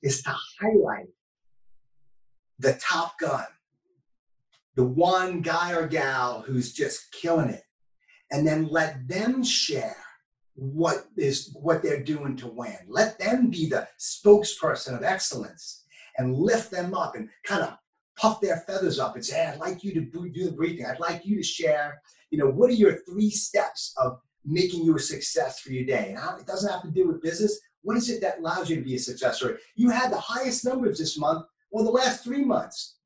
is 0.03 0.23
to 0.23 0.35
highlight 0.61 1.09
the 2.61 2.75
top 2.75 3.19
gun, 3.19 3.47
the 4.77 4.85
one 4.85 5.41
guy 5.41 5.73
or 5.73 5.89
gal 5.89 6.43
who's 6.43 6.73
just 6.73 7.13
killing 7.13 7.49
it, 7.49 7.63
and 8.31 8.47
then 8.47 8.69
let 8.69 9.09
them 9.09 9.43
share 9.43 10.04
what 10.55 11.07
is 11.17 11.57
what 11.61 11.83
they're 11.83 12.03
doing 12.03 12.37
to 12.37 12.47
win. 12.47 12.77
Let 12.89 13.19
them 13.19 13.51
be 13.51 13.69
the 13.69 13.89
spokesperson 13.99 14.97
of 14.97 15.03
excellence 15.03 15.85
and 16.19 16.37
lift 16.37 16.71
them 16.71 16.95
up 16.95 17.17
and 17.17 17.29
kind 17.45 17.63
of 17.63 17.77
puff 18.17 18.41
their 18.41 18.59
feathers 18.59 19.01
up 19.01 19.17
and 19.17 19.25
say, 19.25 19.37
hey, 19.37 19.47
I'd 19.47 19.59
like 19.59 19.83
you 19.83 19.93
to 19.95 20.01
do 20.01 20.45
the 20.45 20.53
briefing. 20.53 20.87
I'd 20.87 21.01
like 21.01 21.27
you 21.27 21.37
to 21.37 21.43
share 21.43 22.01
you 22.35 22.41
know, 22.41 22.51
what 22.51 22.69
are 22.69 22.75
your 22.75 22.97
three 23.09 23.31
steps 23.31 23.95
of 23.97 24.19
making 24.45 24.83
you 24.83 24.97
a 24.97 24.99
success 24.99 25.61
for 25.61 25.71
your 25.71 25.85
day? 25.85 26.17
And 26.19 26.41
it 26.41 26.47
doesn't 26.49 26.69
have 26.69 26.83
to 26.83 26.91
do 26.91 27.07
with 27.07 27.23
business. 27.23 27.61
What 27.83 27.97
is 27.97 28.11
it 28.11 28.21
that 28.23 28.41
allows 28.41 28.69
you 28.69 28.75
to 28.75 28.83
be 28.83 28.97
a 28.97 28.99
success 28.99 29.37
story? 29.37 29.59
You 29.77 29.91
had 29.91 30.11
the 30.11 30.19
highest 30.19 30.65
numbers 30.65 30.99
this 30.99 31.17
month 31.17 31.47
or 31.71 31.85
the 31.85 31.91
last 31.91 32.25
three 32.25 32.45
months. 32.45 32.97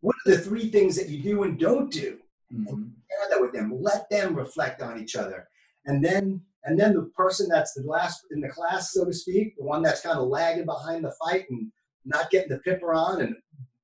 What 0.00 0.16
are 0.24 0.30
the 0.30 0.38
three 0.38 0.70
things 0.70 0.96
that 0.96 1.10
you 1.10 1.22
do 1.22 1.42
and 1.42 1.58
don't 1.58 1.92
do? 1.92 2.20
Mm-hmm. 2.50 2.68
And 2.68 2.92
share 3.10 3.28
that 3.28 3.40
with 3.42 3.52
them. 3.52 3.70
Let 3.82 4.08
them 4.08 4.34
reflect 4.34 4.80
on 4.80 4.98
each 4.98 5.14
other. 5.14 5.46
And 5.84 6.02
then 6.02 6.40
and 6.64 6.78
then 6.78 6.94
the 6.94 7.10
person 7.16 7.48
that's 7.48 7.72
the 7.74 7.82
last 7.82 8.26
in 8.30 8.40
the 8.40 8.48
class, 8.48 8.92
so 8.92 9.04
to 9.04 9.12
speak, 9.12 9.56
the 9.56 9.64
one 9.64 9.82
that's 9.82 10.02
kind 10.02 10.18
of 10.18 10.28
lagging 10.28 10.66
behind 10.66 11.04
the 11.04 11.12
fight 11.24 11.44
and 11.50 11.70
not 12.04 12.30
getting 12.30 12.50
the 12.50 12.58
pipper 12.58 12.92
on 12.92 13.22
and 13.22 13.34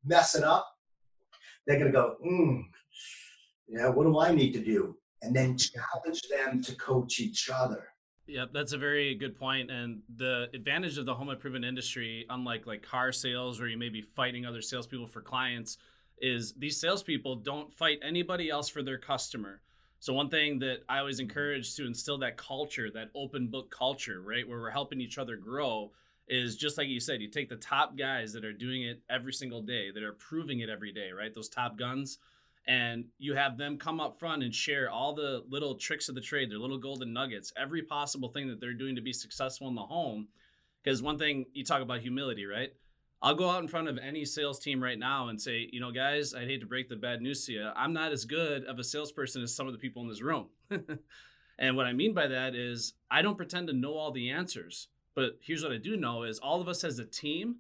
messing 0.05 0.45
up, 0.45 0.67
they're 1.67 1.79
gonna 1.79 1.91
go, 1.91 2.17
mm, 2.25 2.63
yeah, 3.69 3.89
what 3.89 4.05
do 4.05 4.19
I 4.19 4.33
need 4.33 4.53
to 4.53 4.63
do? 4.63 4.97
And 5.23 5.35
then 5.35 5.57
challenge 5.57 6.23
them 6.31 6.63
to 6.63 6.75
coach 6.77 7.19
each 7.19 7.51
other. 7.53 7.89
Yep, 8.29 8.51
that's 8.53 8.73
a 8.73 8.79
very 8.79 9.15
good 9.15 9.37
point. 9.39 9.71
And 9.71 10.03
the 10.17 10.49
advantage 10.53 10.99
of 10.99 11.07
the 11.07 11.15
home 11.15 11.31
improvement 11.31 11.65
industry, 11.65 12.27
unlike 12.29 12.67
like 12.67 12.83
car 12.83 13.13
sales 13.13 13.61
where 13.61 13.69
you 13.69 13.79
may 13.79 13.89
be 13.89 14.03
fighting 14.03 14.45
other 14.45 14.61
salespeople 14.61 15.07
for 15.07 15.23
clients, 15.23 15.79
is 16.21 16.53
these 16.55 16.81
salespeople 16.81 17.37
don't 17.37 17.73
fight 17.73 17.99
anybody 18.03 18.51
else 18.51 18.69
for 18.69 18.83
their 18.83 18.99
customer. 18.99 19.61
So 19.99 20.13
one 20.13 20.29
thing 20.29 20.59
that 20.61 20.79
I 20.89 20.99
always 20.99 21.17
mm-hmm. 21.17 21.31
encourage 21.31 21.75
to 21.77 21.87
instill 21.87 22.19
that 22.19 22.37
culture, 22.37 22.91
that 22.93 23.11
open 23.15 23.49
book 23.49 23.71
culture, 23.71 24.21
right, 24.21 24.47
where 24.47 24.61
we're 24.61 24.71
helping 24.71 25.01
each 25.01 25.19
other 25.19 25.37
grow, 25.37 25.93
is 26.29 26.57
just 26.57 26.77
like 26.77 26.89
you 26.89 27.01
said, 27.01 27.21
you 27.21 27.29
take 27.29 27.49
the 27.49 27.57
top 27.57 27.97
guys 27.97 28.33
that 28.33 28.45
are 28.45 28.53
doing 28.53 28.83
it 28.83 29.01
every 29.09 29.33
single 29.33 29.63
day, 29.63 29.91
that 29.93 30.03
are 30.03 30.13
proving 30.13 30.61
it 30.61 30.69
every 30.69 30.93
day, 30.93 31.11
right? 31.13 31.33
Those 31.35 31.49
top 31.49 31.79
guns 31.79 32.19
and 32.69 33.05
you 33.19 33.35
have 33.35 33.57
them 33.57 33.79
come 33.79 34.01
up 34.01 34.19
front 34.19 34.43
and 34.43 34.55
share 34.55 34.91
all 34.91 35.15
the 35.15 35.45
little 35.49 35.77
tricks 35.77 36.09
of 36.09 36.15
the 36.15 36.21
trade, 36.21 36.51
their 36.51 36.59
little 36.59 36.79
golden 36.79 37.13
nuggets, 37.13 37.53
every 37.57 37.83
possible 37.83 38.29
thing 38.29 38.49
that 38.49 38.61
they're 38.61 38.75
doing 38.75 38.97
to 38.97 39.03
be 39.03 39.13
successful 39.13 39.69
in 39.69 39.75
the 39.75 39.83
home. 39.83 40.29
Because 40.83 41.03
one 41.03 41.19
thing 41.19 41.47
you 41.53 41.65
talk 41.65 41.81
about 41.81 42.01
humility, 42.01 42.45
right? 42.45 42.73
I'll 43.23 43.35
go 43.35 43.49
out 43.49 43.63
in 43.63 43.69
front 43.69 43.89
of 43.89 43.99
any 43.99 44.25
sales 44.25 44.59
team 44.59 44.83
right 44.83 44.99
now 44.99 45.29
and 45.29 45.41
say, 45.41 45.69
you 45.73 45.81
know, 45.81 45.91
guys, 45.91 46.35
I'd 46.35 46.49
hate 46.49 46.61
to 46.61 46.67
break 46.67 46.89
the 46.89 46.97
bad 46.97 47.23
news 47.23 47.47
to 47.47 47.53
you. 47.53 47.71
I'm 47.75 47.93
not 47.93 48.13
as 48.13 48.25
good 48.25 48.65
of 48.65 48.79
a 48.79 48.85
salesperson 48.85 49.43
as 49.43 49.55
some 49.55 49.67
of 49.67 49.73
the 49.73 49.79
people 49.79 50.03
in 50.03 50.09
this 50.09 50.23
room. 50.23 50.49
and 51.59 51.77
what 51.77 51.87
I 51.87 51.93
mean 51.93 52.13
by 52.13 52.27
that 52.27 52.55
is 52.55 52.93
I 53.11 53.23
don't 53.23 53.37
pretend 53.37 53.69
to 53.69 53.73
know 53.73 53.95
all 53.95 54.11
the 54.11 54.31
answers. 54.31 54.89
But 55.15 55.39
here's 55.41 55.63
what 55.63 55.73
I 55.73 55.79
do 55.79 55.97
know 55.97 56.25
is 56.25 56.39
all 56.39 56.61
of 56.61 56.69
us 56.69 56.85
as 56.85 56.99
a 56.99 57.05
team 57.05 57.57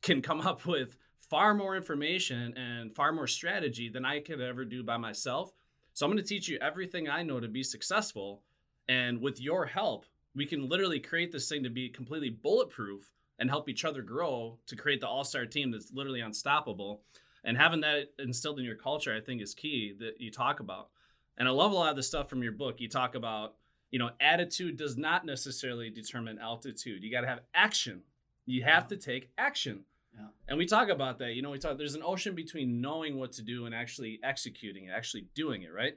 can 0.00 0.22
come 0.22 0.40
up 0.40 0.64
with 0.66 0.96
far 1.28 1.54
more 1.54 1.76
information 1.76 2.56
and 2.56 2.94
far 2.94 3.12
more 3.12 3.26
strategy 3.26 3.88
than 3.88 4.04
I 4.04 4.20
could 4.20 4.40
ever 4.40 4.64
do 4.64 4.84
by 4.84 4.96
myself. 4.96 5.52
So 5.92 6.06
I'm 6.06 6.12
going 6.12 6.22
to 6.22 6.28
teach 6.28 6.48
you 6.48 6.58
everything 6.60 7.08
I 7.08 7.22
know 7.22 7.40
to 7.40 7.48
be 7.48 7.62
successful. 7.62 8.42
And 8.88 9.20
with 9.20 9.40
your 9.40 9.66
help, 9.66 10.06
we 10.36 10.46
can 10.46 10.68
literally 10.68 11.00
create 11.00 11.32
this 11.32 11.48
thing 11.48 11.62
to 11.64 11.70
be 11.70 11.88
completely 11.88 12.30
bulletproof 12.30 13.10
and 13.38 13.50
help 13.50 13.68
each 13.68 13.84
other 13.84 14.02
grow 14.02 14.58
to 14.66 14.76
create 14.76 15.00
the 15.00 15.08
all-star 15.08 15.46
team 15.46 15.70
that's 15.70 15.92
literally 15.92 16.20
unstoppable. 16.20 17.02
And 17.44 17.56
having 17.56 17.80
that 17.80 18.10
instilled 18.18 18.58
in 18.58 18.64
your 18.64 18.76
culture, 18.76 19.14
I 19.14 19.20
think, 19.20 19.42
is 19.42 19.54
key 19.54 19.94
that 19.98 20.20
you 20.20 20.30
talk 20.30 20.60
about. 20.60 20.88
And 21.36 21.48
I 21.48 21.50
love 21.50 21.72
a 21.72 21.74
lot 21.74 21.90
of 21.90 21.96
the 21.96 22.02
stuff 22.02 22.30
from 22.30 22.42
your 22.42 22.52
book. 22.52 22.80
You 22.80 22.88
talk 22.88 23.14
about, 23.14 23.54
you 23.90 23.98
know, 23.98 24.10
attitude 24.20 24.76
does 24.76 24.96
not 24.96 25.26
necessarily 25.26 25.90
determine 25.90 26.38
altitude. 26.38 27.02
You 27.02 27.10
got 27.10 27.22
to 27.22 27.26
have 27.26 27.40
action. 27.54 28.02
You 28.46 28.62
have 28.62 28.88
to 28.88 28.96
take 28.96 29.30
action. 29.36 29.80
Yeah. 30.16 30.26
And 30.48 30.58
we 30.58 30.66
talk 30.66 30.88
about 30.88 31.18
that. 31.18 31.34
You 31.34 31.42
know, 31.42 31.50
we 31.50 31.58
talk 31.58 31.76
there's 31.76 31.96
an 31.96 32.02
ocean 32.04 32.34
between 32.34 32.80
knowing 32.80 33.18
what 33.18 33.32
to 33.32 33.42
do 33.42 33.66
and 33.66 33.74
actually 33.74 34.20
executing 34.22 34.84
it, 34.84 34.92
actually 34.94 35.26
doing 35.34 35.62
it, 35.62 35.72
right? 35.72 35.94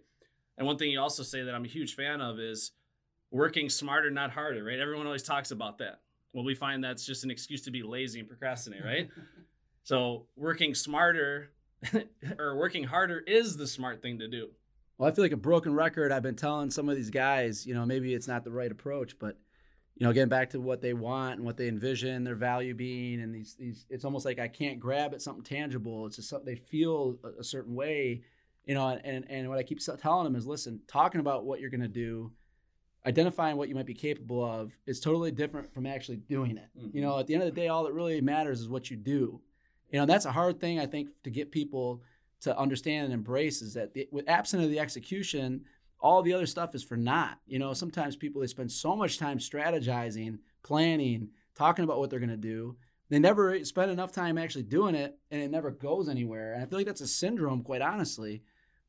And 0.58 0.66
one 0.66 0.78
thing 0.78 0.90
you 0.90 1.00
also 1.00 1.22
say 1.22 1.44
that 1.44 1.54
I'm 1.54 1.66
a 1.66 1.70
huge 1.70 1.94
fan 1.96 2.20
of 2.20 2.40
is 2.40 2.72
working 3.30 3.70
smarter, 3.70 4.10
not 4.10 4.32
harder, 4.32 4.64
right? 4.64 4.80
Everyone 4.80 5.06
always 5.06 5.22
talks 5.22 5.52
about 5.52 5.78
that. 5.78 6.02
Well, 6.34 6.44
we 6.44 6.56
find 6.56 6.84
that's 6.84 7.06
just 7.06 7.24
an 7.24 7.32
excuse 7.32 7.62
to 7.64 7.72
be 7.72 7.84
lazy 7.84 8.20
and 8.20 8.28
procrastinate, 8.28 8.84
right? 8.84 9.10
so 9.84 10.28
working 10.36 10.76
smarter 10.76 11.52
or 12.40 12.56
working 12.58 12.84
harder 12.84 13.20
is 13.20 13.58
the 13.58 13.68
smart 13.68 14.02
thing 14.02 14.20
to 14.20 14.28
do. 14.28 14.50
Well, 14.98 15.10
I 15.10 15.14
feel 15.14 15.24
like 15.24 15.32
a 15.32 15.38
broken 15.38 15.74
record. 15.74 16.12
I've 16.12 16.24
been 16.24 16.36
telling 16.36 16.72
some 16.72 16.90
of 16.90 16.96
these 16.96 17.12
guys, 17.12 17.66
you 17.66 17.74
know, 17.74 17.86
maybe 17.86 18.14
it's 18.14 18.28
not 18.28 18.44
the 18.44 18.52
right 18.52 18.72
approach, 18.72 19.18
but 19.20 19.38
you 19.96 20.06
know, 20.06 20.14
getting 20.14 20.30
back 20.30 20.52
to 20.52 20.62
what 20.62 20.82
they 20.82 20.94
want 20.94 21.38
and 21.38 21.46
what 21.46 21.58
they 21.58 21.68
envision 21.68 22.24
their 22.24 22.36
value 22.36 22.76
being, 22.76 23.20
and 23.20 23.34
these 23.34 23.56
these, 23.56 23.86
it's 23.90 24.06
almost 24.06 24.26
like 24.26 24.38
I 24.38 24.48
can't 24.48 24.80
grab 24.80 25.14
at 25.14 25.24
something 25.24 25.44
tangible. 25.44 26.06
It's 26.06 26.18
just 26.18 26.30
something 26.30 26.46
they 26.46 26.60
feel 26.60 27.18
a, 27.24 27.40
a 27.40 27.44
certain 27.44 27.74
way, 27.74 28.22
you 28.66 28.76
know. 28.76 28.88
And 28.90 29.26
and 29.28 29.50
what 29.50 29.58
I 29.58 29.64
keep 29.64 29.80
telling 29.80 30.26
them 30.26 30.36
is, 30.36 30.46
listen, 30.46 30.82
talking 30.88 31.20
about 31.20 31.46
what 31.46 31.60
you're 31.60 31.72
going 31.72 31.82
to 31.82 31.88
do, 31.88 32.32
identifying 33.08 33.56
what 33.56 33.70
you 33.70 33.76
might 33.76 33.86
be 33.86 33.94
capable 33.94 34.44
of, 34.44 34.78
is 34.86 35.00
totally 35.00 35.32
different 35.32 35.74
from 35.74 35.86
actually 35.86 36.18
doing 36.18 36.58
it. 36.58 36.68
Mm-hmm. 36.78 36.96
You 36.96 37.02
know, 37.02 37.18
at 37.18 37.26
the 37.26 37.34
end 37.34 37.44
of 37.44 37.50
the 37.50 37.60
day, 37.60 37.70
all 37.70 37.86
that 37.86 37.94
really 37.94 38.20
matters 38.20 38.60
is 38.60 38.68
what 38.68 38.92
you 38.92 38.98
do. 38.98 39.40
You 39.92 40.00
know, 40.00 40.06
that's 40.06 40.26
a 40.26 40.32
hard 40.32 40.60
thing 40.60 40.80
I 40.80 40.86
think 40.86 41.10
to 41.24 41.30
get 41.30 41.52
people 41.52 42.04
to 42.42 42.58
understand 42.58 43.06
and 43.06 43.14
embrace 43.14 43.62
is 43.62 43.74
that 43.76 43.94
the, 43.94 44.10
with 44.12 44.28
absent 44.28 44.64
of 44.64 44.70
the 44.70 44.80
execution, 44.80 45.62
all 46.02 46.22
the 46.22 46.34
other 46.34 46.46
stuff 46.46 46.76
is 46.76 46.84
for 46.84 46.98
naught. 46.98 47.40
You 47.48 47.60
know, 47.60 47.74
sometimes 47.74 48.18
people 48.18 48.42
they 48.42 48.48
spend 48.48 48.72
so 48.72 48.96
much 48.96 49.18
time 49.18 49.40
strategizing, 49.40 50.40
planning, 50.62 51.30
talking 51.56 51.86
about 51.86 52.00
what 52.00 52.10
they're 52.10 52.20
going 52.20 52.30
to 52.30 52.38
do, 52.38 52.76
they 53.10 53.20
never 53.20 53.64
spend 53.64 53.90
enough 53.90 54.12
time 54.12 54.38
actually 54.38 54.64
doing 54.64 54.94
it 54.94 55.18
and 55.32 55.42
it 55.42 55.50
never 55.50 55.72
goes 55.72 56.10
anywhere. 56.10 56.54
And 56.54 56.62
I 56.62 56.66
feel 56.66 56.78
like 56.78 56.86
that's 56.86 57.02
a 57.02 57.08
syndrome, 57.08 57.64
quite 57.64 57.82
honestly, 57.82 58.44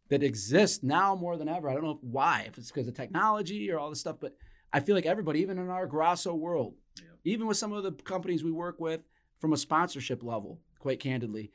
that 0.08 0.22
exists 0.22 0.82
now 0.82 1.14
more 1.14 1.36
than 1.36 1.48
ever. 1.48 1.68
I 1.68 1.74
don't 1.74 1.84
know 1.84 1.98
why, 2.02 2.44
if 2.46 2.58
it's 2.58 2.70
because 2.70 2.88
of 2.88 2.94
technology 2.94 3.70
or 3.70 3.78
all 3.78 3.90
this 3.90 4.00
stuff, 4.00 4.16
but 4.20 4.36
I 4.72 4.80
feel 4.80 4.94
like 4.94 5.06
everybody, 5.06 5.40
even 5.40 5.58
in 5.58 5.70
our 5.70 5.86
Grasso 5.86 6.34
world, 6.34 6.74
yeah. 6.96 7.04
even 7.24 7.46
with 7.46 7.56
some 7.56 7.72
of 7.72 7.82
the 7.82 7.92
companies 7.92 8.44
we 8.44 8.52
work 8.52 8.80
with 8.80 9.00
from 9.38 9.52
a 9.52 9.56
sponsorship 9.56 10.22
level, 10.22 10.60
quite 10.78 11.00
candidly, 11.00 11.50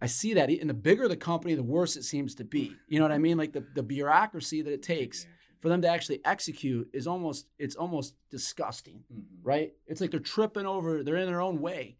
I 0.00 0.06
see 0.06 0.34
that. 0.34 0.48
And 0.48 0.70
the 0.70 0.74
bigger 0.74 1.08
the 1.08 1.16
company, 1.16 1.54
the 1.54 1.62
worse 1.62 1.96
it 1.96 2.04
seems 2.04 2.34
to 2.36 2.44
be. 2.44 2.74
You 2.88 2.98
know 2.98 3.04
what 3.04 3.12
I 3.12 3.18
mean? 3.18 3.36
Like 3.36 3.52
the, 3.52 3.64
the 3.74 3.82
bureaucracy 3.82 4.62
that 4.62 4.72
it 4.72 4.82
takes 4.82 5.26
for 5.60 5.68
them 5.68 5.82
to 5.82 5.88
actually 5.88 6.20
execute 6.24 6.88
is 6.92 7.06
almost 7.06 7.48
it's 7.58 7.74
almost 7.74 8.14
disgusting, 8.30 9.02
mm-hmm. 9.12 9.22
right? 9.42 9.72
It's 9.86 10.00
like 10.00 10.10
they're 10.10 10.20
tripping 10.20 10.66
over, 10.66 11.02
they're 11.02 11.16
in 11.16 11.26
their 11.26 11.40
own 11.40 11.60
way. 11.60 11.96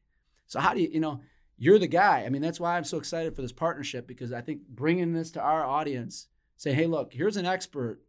So 0.47 0.61
how 0.61 0.75
do 0.75 0.81
you, 0.81 0.88
you 0.92 1.01
know, 1.01 1.21
you're 1.59 1.79
the 1.79 1.88
guy. 1.88 2.23
I 2.25 2.29
mean, 2.29 2.40
that's 2.40 2.61
why 2.61 2.77
I'm 2.77 2.85
so 2.85 2.99
excited 2.99 3.35
for 3.35 3.42
this 3.42 3.53
partnership 3.53 4.07
because 4.07 4.33
I 4.33 4.40
think 4.40 4.62
bringing 4.68 5.12
this 5.12 5.33
to 5.33 5.42
our 5.42 5.64
audience, 5.64 6.29
say, 6.57 6.73
hey, 6.73 6.87
look, 6.87 7.12
here's 7.12 7.37
an 7.37 7.47
expert 7.47 8.01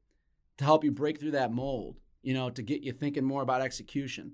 to 0.57 0.63
help 0.63 0.83
you 0.83 0.91
break 0.91 1.19
through 1.19 1.31
that 1.31 1.51
mold, 1.51 1.99
you 2.21 2.33
know, 2.33 2.49
to 2.51 2.62
get 2.62 2.81
you 2.81 2.91
thinking 2.91 3.23
more 3.23 3.41
about 3.41 3.62
execution. 3.62 4.33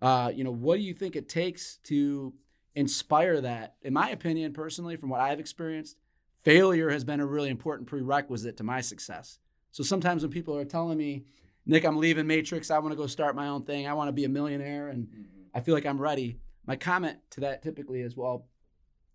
Uh, 0.00 0.32
you 0.34 0.44
know, 0.44 0.50
what 0.50 0.76
do 0.76 0.82
you 0.82 0.94
think 0.94 1.14
it 1.14 1.28
takes 1.28 1.76
to 1.84 2.32
inspire 2.74 3.40
that? 3.42 3.74
In 3.82 3.92
my 3.92 4.10
opinion, 4.10 4.52
personally, 4.52 4.96
from 4.96 5.10
what 5.10 5.20
I've 5.20 5.40
experienced, 5.40 5.98
failure 6.42 6.90
has 6.90 7.04
been 7.04 7.20
a 7.20 7.26
really 7.26 7.50
important 7.50 7.88
prerequisite 7.88 8.56
to 8.56 8.64
my 8.64 8.80
success. 8.80 9.38
So 9.72 9.82
sometimes 9.82 10.22
when 10.22 10.30
people 10.30 10.56
are 10.56 10.64
telling 10.64 10.96
me, 10.96 11.24
Nick, 11.66 11.84
I'm 11.84 11.98
leaving 11.98 12.26
Matrix, 12.26 12.70
I 12.70 12.78
want 12.78 12.92
to 12.92 12.96
go 12.96 13.06
start 13.06 13.36
my 13.36 13.48
own 13.48 13.64
thing, 13.64 13.86
I 13.86 13.92
want 13.92 14.08
to 14.08 14.12
be 14.12 14.24
a 14.24 14.28
millionaire, 14.28 14.88
and 14.88 15.06
mm-hmm. 15.06 15.22
I 15.54 15.60
feel 15.60 15.74
like 15.74 15.84
I'm 15.84 16.00
ready 16.00 16.38
my 16.68 16.76
comment 16.76 17.18
to 17.30 17.40
that 17.40 17.62
typically 17.62 18.02
is 18.02 18.14
well, 18.16 18.46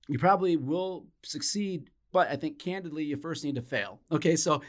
you 0.07 0.17
probably 0.17 0.57
will 0.57 1.05
succeed, 1.21 1.91
but 2.11 2.27
I 2.29 2.35
think 2.35 2.59
candidly, 2.59 3.05
you 3.05 3.15
first 3.15 3.43
need 3.45 3.55
to 3.55 3.61
fail. 3.61 4.01
Okay, 4.11 4.35
so 4.35 4.61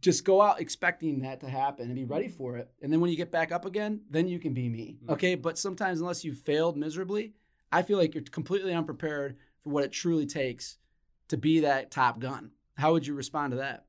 just 0.00 0.24
go 0.24 0.40
out 0.40 0.60
expecting 0.60 1.20
that 1.20 1.40
to 1.40 1.48
happen 1.48 1.86
and 1.86 1.94
be 1.94 2.04
ready 2.04 2.28
for 2.28 2.56
it. 2.56 2.70
And 2.82 2.92
then 2.92 3.00
when 3.00 3.10
you 3.10 3.16
get 3.16 3.30
back 3.30 3.52
up 3.52 3.66
again, 3.66 4.00
then 4.10 4.26
you 4.26 4.38
can 4.38 4.54
be 4.54 4.68
me. 4.68 4.96
Mm-hmm. 5.02 5.12
Okay, 5.12 5.34
but 5.34 5.58
sometimes, 5.58 6.00
unless 6.00 6.24
you've 6.24 6.38
failed 6.38 6.76
miserably, 6.76 7.34
I 7.70 7.82
feel 7.82 7.98
like 7.98 8.14
you're 8.14 8.24
completely 8.24 8.72
unprepared 8.72 9.36
for 9.62 9.70
what 9.70 9.84
it 9.84 9.92
truly 9.92 10.26
takes 10.26 10.78
to 11.28 11.36
be 11.36 11.60
that 11.60 11.90
top 11.90 12.20
gun. 12.20 12.52
How 12.76 12.92
would 12.92 13.06
you 13.06 13.14
respond 13.14 13.50
to 13.52 13.58
that? 13.58 13.84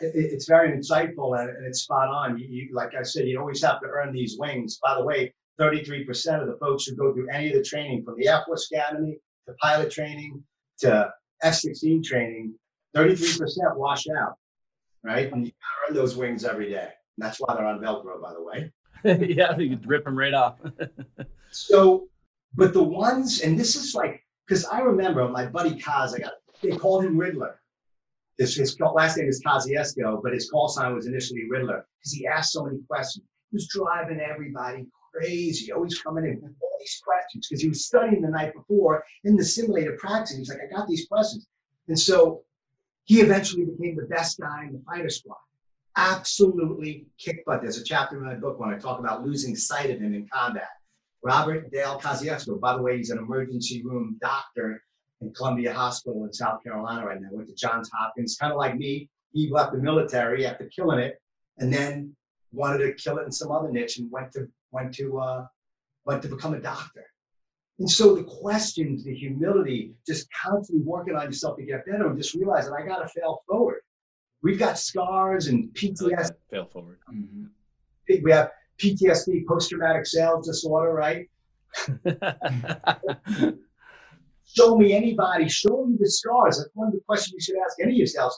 It's 0.00 0.48
very 0.48 0.76
insightful 0.76 1.38
and 1.38 1.64
it's 1.64 1.82
spot 1.82 2.08
on. 2.08 2.36
You, 2.38 2.46
you, 2.48 2.68
like 2.74 2.94
I 2.98 3.04
said, 3.04 3.28
you 3.28 3.38
always 3.38 3.62
have 3.62 3.80
to 3.82 3.86
earn 3.86 4.12
these 4.12 4.36
wings. 4.36 4.80
By 4.82 4.96
the 4.96 5.04
way, 5.04 5.32
33% 5.60 6.40
of 6.40 6.48
the 6.48 6.56
folks 6.60 6.84
who 6.84 6.96
go 6.96 7.12
through 7.12 7.28
any 7.30 7.48
of 7.50 7.56
the 7.56 7.62
training 7.62 8.04
from 8.04 8.16
the 8.18 8.28
Air 8.28 8.42
Force 8.46 8.68
Academy 8.72 9.18
to 9.46 9.54
pilot 9.60 9.90
training 9.90 10.42
to 10.80 11.10
F-16 11.42 12.02
training, 12.02 12.54
33% 12.96 13.76
wash 13.76 14.04
out, 14.08 14.34
right? 15.02 15.30
And 15.32 15.46
you 15.46 15.52
gotta 15.52 15.90
earn 15.90 15.96
those 15.96 16.16
wings 16.16 16.44
every 16.44 16.70
day. 16.70 16.88
And 17.16 17.26
that's 17.26 17.38
why 17.38 17.54
they're 17.54 17.66
on 17.66 17.80
Velcro, 17.80 18.20
by 18.20 18.32
the 18.32 18.42
way. 18.42 18.72
yeah, 19.04 19.56
you 19.58 19.76
um, 19.76 19.82
rip 19.86 20.04
them 20.04 20.18
right 20.18 20.34
off. 20.34 20.56
so, 21.50 22.08
but 22.54 22.72
the 22.72 22.82
ones, 22.82 23.40
and 23.42 23.58
this 23.58 23.76
is 23.76 23.94
like, 23.94 24.22
because 24.46 24.64
I 24.66 24.80
remember 24.80 25.28
my 25.28 25.46
buddy 25.46 25.74
Kaz, 25.80 26.14
I 26.14 26.18
got, 26.18 26.32
they 26.62 26.76
called 26.76 27.04
him 27.04 27.18
Riddler. 27.18 27.60
His, 28.38 28.56
his 28.56 28.78
last 28.80 29.16
name 29.16 29.28
is 29.28 29.42
Kosciuszko, 29.44 30.20
but 30.22 30.32
his 30.32 30.50
call 30.50 30.68
sign 30.68 30.94
was 30.94 31.06
initially 31.06 31.42
Riddler 31.48 31.86
because 32.00 32.12
he 32.12 32.26
asked 32.26 32.52
so 32.52 32.64
many 32.64 32.78
questions. 32.88 33.24
He 33.50 33.56
was 33.56 33.68
driving 33.68 34.20
everybody 34.20 34.86
crazy, 35.14 35.72
always 35.72 36.00
coming 36.00 36.24
in 36.24 36.40
with 36.42 36.52
all 36.60 36.76
these 36.78 37.00
questions 37.04 37.46
because 37.48 37.62
he 37.62 37.68
was 37.68 37.84
studying 37.84 38.22
the 38.22 38.28
night 38.28 38.52
before 38.54 39.04
in 39.24 39.36
the 39.36 39.44
simulator 39.44 39.96
practice. 39.98 40.36
He's 40.36 40.48
like, 40.48 40.58
I 40.66 40.74
got 40.74 40.88
these 40.88 41.06
questions. 41.06 41.46
And 41.88 41.98
so 41.98 42.42
he 43.04 43.20
eventually 43.20 43.64
became 43.64 43.96
the 43.96 44.06
best 44.06 44.40
guy 44.40 44.64
in 44.64 44.72
the 44.72 44.82
fighter 44.86 45.10
squad. 45.10 45.36
Absolutely 45.96 47.06
kick 47.18 47.44
butt. 47.44 47.62
There's 47.62 47.78
a 47.78 47.84
chapter 47.84 48.16
in 48.16 48.24
my 48.24 48.34
book 48.34 48.58
when 48.58 48.70
I 48.70 48.78
talk 48.78 48.98
about 48.98 49.24
losing 49.24 49.54
sight 49.54 49.90
of 49.90 50.00
him 50.00 50.14
in 50.14 50.26
combat. 50.32 50.68
Robert 51.22 51.70
Dale 51.70 51.98
Kosciuszko, 51.98 52.60
by 52.60 52.76
the 52.76 52.82
way, 52.82 52.96
he's 52.96 53.10
an 53.10 53.18
emergency 53.18 53.82
room 53.84 54.18
doctor 54.20 54.82
in 55.20 55.32
Columbia 55.32 55.72
Hospital 55.72 56.24
in 56.24 56.32
South 56.32 56.62
Carolina 56.62 57.06
right 57.06 57.20
now. 57.20 57.28
Went 57.30 57.48
to 57.48 57.54
Johns 57.54 57.90
Hopkins, 57.94 58.36
kind 58.38 58.52
of 58.52 58.58
like 58.58 58.76
me. 58.76 59.08
He 59.32 59.50
left 59.50 59.72
the 59.72 59.78
military 59.78 60.46
after 60.46 60.66
killing 60.66 60.98
it, 60.98 61.20
and 61.58 61.72
then 61.72 62.14
wanted 62.52 62.78
to 62.78 62.92
kill 62.94 63.18
it 63.18 63.24
in 63.24 63.32
some 63.32 63.50
other 63.50 63.70
niche 63.70 63.98
and 63.98 64.10
went 64.10 64.32
to 64.32 64.48
went 64.74 64.94
to 64.96 65.18
uh, 65.18 65.46
went 66.04 66.22
to 66.22 66.28
become 66.28 66.54
a 66.54 66.60
doctor. 66.60 67.06
And 67.78 67.90
so 67.90 68.14
the 68.14 68.24
questions, 68.24 69.04
the 69.04 69.14
humility, 69.14 69.94
just 70.06 70.28
constantly 70.32 70.84
working 70.84 71.16
on 71.16 71.26
yourself 71.26 71.56
to 71.56 71.64
get 71.64 71.86
better, 71.86 72.06
and 72.08 72.16
just 72.16 72.34
realizing 72.34 72.72
I 72.72 72.86
got 72.86 72.98
to 72.98 73.08
fail 73.08 73.42
forward. 73.48 73.80
We've 74.42 74.58
got 74.58 74.78
scars 74.78 75.46
and 75.48 75.70
PTSD. 75.74 76.32
Fail 76.50 76.66
forward. 76.66 76.98
Mm-hmm. 77.12 77.46
We 78.22 78.30
have 78.30 78.50
PTSD, 78.78 79.46
post 79.46 79.70
traumatic 79.70 80.06
sales 80.06 80.46
disorder, 80.46 80.92
right? 80.92 81.28
show 84.44 84.76
me 84.76 84.92
anybody, 84.92 85.48
show 85.48 85.86
me 85.86 85.96
the 85.98 86.08
scars. 86.08 86.58
That's 86.58 86.70
one 86.74 86.88
of 86.88 86.94
the 86.94 87.00
questions 87.06 87.32
you 87.32 87.40
should 87.40 87.56
ask 87.64 87.80
any 87.80 88.02
of 88.02 88.08
your 88.12 88.30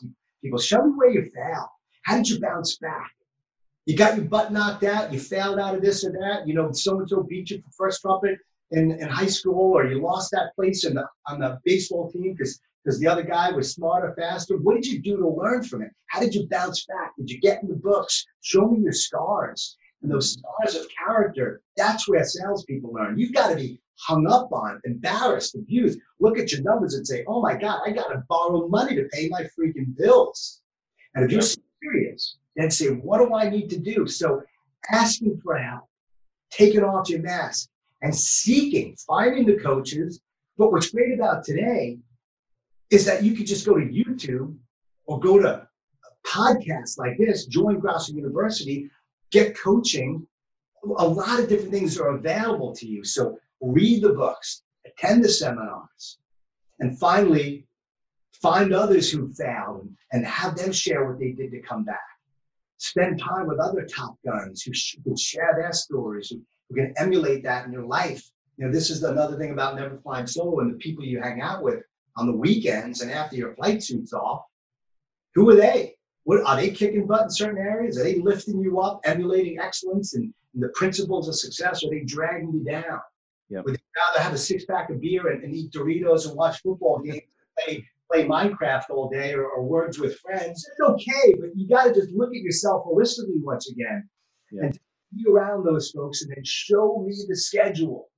people. 0.42 0.58
Show 0.58 0.84
me 0.84 0.92
where 0.96 1.10
you 1.10 1.30
failed. 1.34 1.68
How 2.04 2.16
did 2.16 2.28
you 2.28 2.40
bounce 2.40 2.78
back? 2.78 3.15
You 3.86 3.96
got 3.96 4.16
your 4.16 4.26
butt 4.26 4.52
knocked 4.52 4.84
out, 4.84 5.12
you 5.12 5.18
failed 5.18 5.58
out 5.58 5.74
of 5.74 5.80
this 5.80 6.04
or 6.04 6.12
that, 6.12 6.46
you 6.46 6.54
know, 6.54 6.70
so 6.72 6.98
and 6.98 7.08
so 7.08 7.22
beat 7.22 7.50
you 7.50 7.62
for 7.62 7.70
first 7.86 8.02
trumpet 8.02 8.38
in, 8.72 8.92
in 8.92 9.08
high 9.08 9.26
school, 9.26 9.72
or 9.72 9.86
you 9.86 10.02
lost 10.02 10.30
that 10.32 10.54
place 10.56 10.84
in 10.84 10.94
the, 10.94 11.06
on 11.26 11.38
the 11.38 11.58
baseball 11.64 12.10
team 12.10 12.34
because 12.34 12.60
because 12.86 13.00
the 13.00 13.08
other 13.08 13.24
guy 13.24 13.50
was 13.50 13.72
smarter, 13.74 14.14
faster. 14.16 14.56
What 14.58 14.76
did 14.76 14.86
you 14.86 15.02
do 15.02 15.16
to 15.16 15.28
learn 15.28 15.64
from 15.64 15.82
it? 15.82 15.90
How 16.06 16.20
did 16.20 16.32
you 16.32 16.46
bounce 16.48 16.86
back? 16.86 17.16
Did 17.18 17.28
you 17.28 17.40
get 17.40 17.60
in 17.60 17.68
the 17.68 17.74
books? 17.74 18.24
Show 18.42 18.68
me 18.68 18.80
your 18.80 18.92
scars. 18.92 19.76
And 20.02 20.12
those 20.12 20.34
scars 20.34 20.76
of 20.76 20.86
character, 21.04 21.62
that's 21.76 22.08
where 22.08 22.22
salespeople 22.22 22.92
learn. 22.92 23.18
You've 23.18 23.32
got 23.32 23.48
to 23.48 23.56
be 23.56 23.80
hung 23.98 24.28
up 24.28 24.52
on, 24.52 24.80
embarrassed, 24.84 25.56
abused. 25.56 25.98
Look 26.20 26.38
at 26.38 26.52
your 26.52 26.62
numbers 26.62 26.94
and 26.94 27.04
say, 27.04 27.24
oh 27.26 27.42
my 27.42 27.56
God, 27.56 27.80
I 27.84 27.90
got 27.90 28.06
to 28.10 28.22
borrow 28.28 28.68
money 28.68 28.94
to 28.94 29.08
pay 29.12 29.28
my 29.30 29.42
freaking 29.58 29.96
bills. 29.96 30.60
And 31.16 31.24
if 31.24 31.32
you're 31.32 31.42
serious, 31.82 32.36
and 32.56 32.72
say, 32.72 32.88
what 32.88 33.18
do 33.18 33.34
I 33.34 33.48
need 33.48 33.68
to 33.70 33.78
do? 33.78 34.06
So 34.06 34.42
asking 34.90 35.40
for 35.42 35.56
help, 35.56 35.84
taking 36.50 36.82
off 36.82 37.08
your 37.08 37.22
mask 37.22 37.68
and 38.02 38.14
seeking, 38.14 38.96
finding 39.06 39.46
the 39.46 39.56
coaches. 39.56 40.20
But 40.56 40.72
what's 40.72 40.90
great 40.90 41.14
about 41.14 41.44
today 41.44 41.98
is 42.90 43.04
that 43.04 43.22
you 43.22 43.34
could 43.34 43.46
just 43.46 43.66
go 43.66 43.74
to 43.74 43.84
YouTube 43.84 44.56
or 45.06 45.20
go 45.20 45.40
to 45.40 45.66
podcasts 46.26 46.98
like 46.98 47.18
this, 47.18 47.46
join 47.46 47.78
Grasso 47.78 48.12
University, 48.12 48.90
get 49.30 49.58
coaching. 49.58 50.26
A 50.98 51.06
lot 51.06 51.40
of 51.40 51.48
different 51.48 51.72
things 51.72 51.98
are 51.98 52.16
available 52.16 52.74
to 52.76 52.86
you. 52.86 53.04
So 53.04 53.38
read 53.60 54.02
the 54.02 54.10
books, 54.10 54.62
attend 54.86 55.24
the 55.24 55.28
seminars, 55.28 56.18
and 56.78 56.98
finally, 56.98 57.66
find 58.42 58.72
others 58.72 59.10
who 59.10 59.32
failed 59.32 59.88
and 60.12 60.24
have 60.26 60.56
them 60.56 60.70
share 60.70 61.08
what 61.08 61.18
they 61.18 61.32
did 61.32 61.50
to 61.50 61.60
come 61.60 61.84
back 61.84 62.00
spend 62.78 63.18
time 63.18 63.46
with 63.46 63.58
other 63.58 63.86
top 63.86 64.16
guns 64.24 64.62
who 64.62 64.72
can 65.02 65.16
share 65.16 65.54
their 65.56 65.72
stories, 65.72 66.30
who, 66.30 66.40
who 66.68 66.76
can 66.76 66.94
emulate 66.98 67.42
that 67.44 67.66
in 67.66 67.72
your 67.72 67.86
life. 67.86 68.28
You 68.56 68.66
know, 68.66 68.72
this 68.72 68.90
is 68.90 69.02
another 69.02 69.36
thing 69.38 69.50
about 69.52 69.76
never 69.76 69.98
flying 69.98 70.26
solo 70.26 70.60
and 70.60 70.72
the 70.72 70.78
people 70.78 71.04
you 71.04 71.20
hang 71.20 71.40
out 71.40 71.62
with 71.62 71.82
on 72.16 72.26
the 72.26 72.36
weekends 72.36 73.02
and 73.02 73.10
after 73.10 73.36
your 73.36 73.54
flight 73.54 73.82
suit's 73.82 74.12
off. 74.12 74.42
Who 75.34 75.50
are 75.50 75.56
they? 75.56 75.94
What 76.24 76.44
are 76.44 76.56
they 76.56 76.70
kicking 76.70 77.06
butt 77.06 77.24
in 77.24 77.30
certain 77.30 77.58
areas? 77.58 77.98
Are 77.98 78.02
they 78.02 78.16
lifting 78.16 78.60
you 78.60 78.80
up, 78.80 79.00
emulating 79.04 79.58
excellence 79.58 80.14
and, 80.14 80.32
and 80.54 80.62
the 80.62 80.70
principles 80.70 81.28
of 81.28 81.36
success? 81.36 81.84
Or 81.84 81.88
are 81.88 81.90
they 81.90 82.04
dragging 82.04 82.52
you 82.52 82.64
down? 82.64 83.00
Yep. 83.50 83.64
Would 83.64 83.74
they 83.74 83.82
rather 83.96 84.22
have 84.22 84.32
a 84.32 84.38
six 84.38 84.64
pack 84.64 84.90
of 84.90 85.00
beer 85.00 85.28
and, 85.28 85.44
and 85.44 85.54
eat 85.54 85.70
Doritos 85.70 86.26
and 86.26 86.36
watch 86.36 86.60
football 86.62 86.98
games, 86.98 87.22
play 87.58 87.86
play 88.10 88.24
Minecraft 88.24 88.90
all 88.90 89.08
day 89.08 89.34
or, 89.34 89.46
or 89.46 89.64
words 89.64 89.98
with 89.98 90.18
friends. 90.18 90.66
It's 90.70 90.88
okay, 90.88 91.34
but 91.40 91.50
you 91.54 91.68
got 91.68 91.84
to 91.84 91.94
just 91.94 92.10
look 92.12 92.30
at 92.30 92.42
yourself 92.42 92.84
holistically 92.86 93.42
once 93.42 93.70
again 93.70 94.08
yeah. 94.52 94.64
and 94.64 94.78
be 95.14 95.24
around 95.30 95.64
those 95.64 95.90
folks 95.90 96.22
and 96.22 96.30
then 96.30 96.44
show 96.44 97.04
me 97.06 97.14
the 97.28 97.36
schedule. 97.36 98.08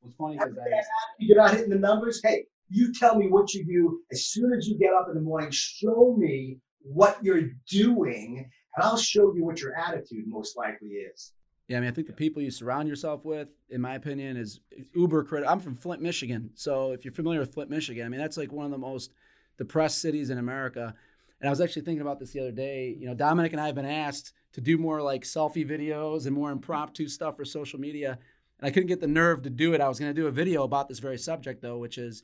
What's 0.00 0.16
funny 0.16 0.36
is 0.36 0.40
that 0.40 0.84
you're 1.18 1.36
not 1.36 1.52
hitting 1.52 1.70
the 1.70 1.78
numbers. 1.78 2.20
Hey, 2.22 2.44
you 2.70 2.92
tell 2.92 3.16
me 3.16 3.28
what 3.28 3.52
you 3.52 3.64
do 3.64 4.00
as 4.12 4.26
soon 4.26 4.52
as 4.54 4.66
you 4.66 4.78
get 4.78 4.94
up 4.94 5.08
in 5.08 5.14
the 5.14 5.20
morning. 5.20 5.50
Show 5.50 6.16
me 6.16 6.58
what 6.82 7.18
you're 7.22 7.50
doing, 7.68 8.48
and 8.76 8.84
I'll 8.84 8.96
show 8.96 9.34
you 9.34 9.44
what 9.44 9.60
your 9.60 9.76
attitude 9.76 10.24
most 10.26 10.56
likely 10.56 10.88
is. 10.88 11.32
Yeah, 11.68 11.76
I 11.76 11.80
mean, 11.80 11.90
I 11.90 11.92
think 11.92 12.06
the 12.06 12.12
people 12.12 12.42
you 12.42 12.50
surround 12.50 12.88
yourself 12.88 13.24
with, 13.24 13.48
in 13.68 13.80
my 13.80 13.94
opinion, 13.94 14.36
is 14.36 14.60
uber 14.94 15.22
critical. 15.22 15.52
I'm 15.52 15.60
from 15.60 15.76
Flint, 15.76 16.02
Michigan, 16.02 16.50
so 16.54 16.92
if 16.92 17.04
you're 17.04 17.14
familiar 17.14 17.40
with 17.40 17.54
Flint, 17.54 17.70
Michigan, 17.70 18.06
I 18.06 18.08
mean, 18.08 18.20
that's 18.20 18.36
like 18.36 18.50
one 18.50 18.64
of 18.64 18.72
the 18.72 18.78
most 18.78 19.12
depressed 19.60 20.00
cities 20.00 20.30
in 20.30 20.38
America. 20.38 20.94
And 21.38 21.46
I 21.46 21.50
was 21.50 21.60
actually 21.60 21.82
thinking 21.82 22.00
about 22.00 22.18
this 22.18 22.32
the 22.32 22.40
other 22.40 22.50
day. 22.50 22.96
You 22.98 23.06
know, 23.06 23.14
Dominic 23.14 23.52
and 23.52 23.60
I 23.60 23.66
have 23.66 23.74
been 23.74 23.84
asked 23.84 24.32
to 24.54 24.62
do 24.62 24.78
more 24.78 25.02
like 25.02 25.22
selfie 25.22 25.68
videos 25.68 26.24
and 26.24 26.34
more 26.34 26.50
impromptu 26.50 27.08
stuff 27.08 27.36
for 27.36 27.44
social 27.44 27.78
media. 27.78 28.18
and 28.58 28.66
I 28.66 28.70
couldn't 28.70 28.88
get 28.88 29.00
the 29.00 29.06
nerve 29.06 29.42
to 29.42 29.50
do 29.50 29.74
it. 29.74 29.82
I 29.82 29.88
was 29.88 29.98
going 30.00 30.14
to 30.14 30.18
do 30.18 30.26
a 30.28 30.32
video 30.32 30.62
about 30.62 30.88
this 30.88 30.98
very 30.98 31.18
subject 31.18 31.60
though, 31.60 31.76
which 31.76 31.98
is 31.98 32.22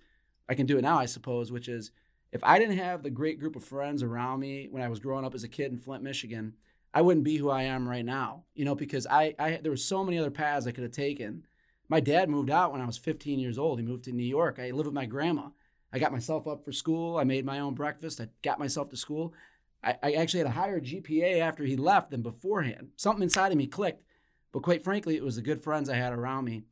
I 0.49 0.55
can 0.55 0.65
do 0.65 0.79
it 0.79 0.83
now, 0.83 0.99
I 0.99 1.05
suppose, 1.05 1.53
which 1.53 1.69
is 1.69 1.91
if 2.33 2.43
I 2.43 2.59
didn't 2.59 2.79
have 2.79 3.03
the 3.03 3.11
great 3.11 3.39
group 3.39 3.55
of 3.55 3.65
friends 3.65 4.03
around 4.03 4.41
me 4.41 4.69
when 4.71 4.83
I 4.83 4.89
was 4.89 4.99
growing 4.99 5.27
up 5.27 5.35
as 5.35 5.45
a 5.45 5.49
kid 5.49 5.71
in 5.71 5.79
Flint, 5.79 6.03
Michigan, 6.03 6.55
I 6.95 7.03
wouldn't 7.03 7.25
be 7.25 7.37
who 7.37 7.51
I 7.51 7.65
am 7.65 7.87
right 7.87 8.05
now. 8.05 8.45
You 8.55 8.65
know, 8.65 8.75
because 8.75 9.07
I, 9.07 9.35
I 9.39 9.61
there 9.63 9.73
were 9.73 9.77
so 9.77 10.03
many 10.03 10.19
other 10.19 10.31
paths 10.31 10.67
I 10.67 10.73
could 10.73 10.85
have 10.85 10.93
taken. 10.93 11.45
My 11.87 12.01
dad 12.01 12.31
moved 12.31 12.49
out 12.49 12.73
when 12.73 12.81
I 12.81 12.87
was 12.87 12.97
15 12.97 13.39
years 13.39 13.59
old. 13.59 13.79
He 13.79 13.85
moved 13.85 14.05
to 14.05 14.13
New 14.13 14.25
York. 14.25 14.59
I 14.59 14.71
lived 14.71 14.87
with 14.87 14.95
my 14.95 15.05
grandma. 15.05 15.51
I 15.93 15.99
got 15.99 16.13
myself 16.13 16.47
up 16.47 16.65
for 16.65 16.73
school. 16.73 17.17
I 17.19 17.25
made 17.25 17.45
my 17.45 17.61
own 17.61 17.75
breakfast. 17.75 18.21
I 18.21 18.29
got 18.43 18.59
myself 18.59 18.91
to 18.91 18.97
school. 18.97 19.33
I, 19.83 19.97
I 20.03 20.13
actually 20.13 20.39
had 20.39 20.49
a 20.49 20.51
higher 20.51 20.81
GPA 20.81 21.41
after 21.41 21.65
he 21.65 21.77
left 21.77 22.11
than 22.11 22.23
beforehand. 22.23 22.89
Something 22.97 23.23
inside 23.23 23.53
of 23.53 23.59
me 23.59 23.67
clicked. 23.67 24.03
But 24.53 24.63
quite 24.63 24.85
frankly, 24.85 25.17
it 25.17 25.23
was 25.23 25.37
the 25.37 25.43
good 25.43 25.63
friends 25.63 25.89
I 25.89 25.97
had 25.97 26.13
around 26.13 26.45
me. 26.45 26.65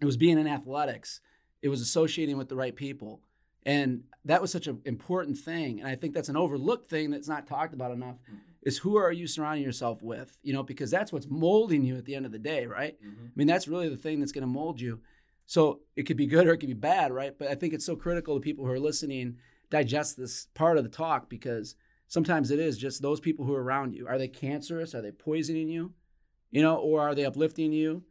It 0.00 0.04
was 0.04 0.16
being 0.16 0.38
in 0.38 0.46
athletics. 0.46 1.20
It 1.62 1.68
was 1.68 1.80
associating 1.80 2.36
with 2.36 2.48
the 2.48 2.56
right 2.56 2.74
people. 2.74 3.22
And 3.64 4.04
that 4.24 4.40
was 4.40 4.50
such 4.50 4.66
an 4.66 4.80
important 4.84 5.38
thing. 5.38 5.80
And 5.80 5.88
I 5.88 5.94
think 5.94 6.14
that's 6.14 6.28
an 6.28 6.36
overlooked 6.36 6.90
thing 6.90 7.10
that's 7.10 7.28
not 7.28 7.46
talked 7.46 7.74
about 7.74 7.92
enough 7.92 8.16
mm-hmm. 8.16 8.38
is 8.62 8.78
who 8.78 8.96
are 8.96 9.12
you 9.12 9.26
surrounding 9.26 9.64
yourself 9.64 10.02
with? 10.02 10.36
You 10.42 10.52
know, 10.52 10.62
because 10.62 10.90
that's 10.90 11.12
what's 11.12 11.28
molding 11.28 11.84
you 11.84 11.96
at 11.96 12.04
the 12.04 12.14
end 12.14 12.26
of 12.26 12.32
the 12.32 12.38
day, 12.38 12.66
right? 12.66 12.96
Mm-hmm. 13.00 13.26
I 13.26 13.30
mean, 13.36 13.46
that's 13.46 13.68
really 13.68 13.88
the 13.88 13.96
thing 13.96 14.20
that's 14.20 14.32
going 14.32 14.42
to 14.42 14.48
mold 14.48 14.80
you. 14.80 15.00
So 15.46 15.80
it 15.96 16.04
could 16.04 16.16
be 16.16 16.26
good 16.26 16.46
or 16.46 16.52
it 16.52 16.58
could 16.58 16.68
be 16.68 16.74
bad, 16.74 17.12
right? 17.12 17.36
But 17.38 17.48
I 17.48 17.54
think 17.54 17.74
it's 17.74 17.86
so 17.86 17.96
critical 17.96 18.34
to 18.34 18.40
people 18.40 18.64
who 18.64 18.70
are 18.70 18.78
listening 18.78 19.36
digest 19.70 20.16
this 20.16 20.46
part 20.54 20.76
of 20.76 20.84
the 20.84 20.90
talk 20.90 21.28
because 21.28 21.74
sometimes 22.06 22.50
it 22.50 22.58
is 22.58 22.76
just 22.76 23.02
those 23.02 23.20
people 23.20 23.44
who 23.44 23.54
are 23.54 23.62
around 23.62 23.94
you. 23.94 24.06
Are 24.06 24.18
they 24.18 24.28
cancerous? 24.28 24.94
Are 24.94 25.02
they 25.02 25.10
poisoning 25.10 25.68
you? 25.68 25.92
You 26.50 26.62
know, 26.62 26.76
or 26.76 27.00
are 27.00 27.14
they 27.14 27.24
uplifting 27.24 27.72
you? 27.72 28.04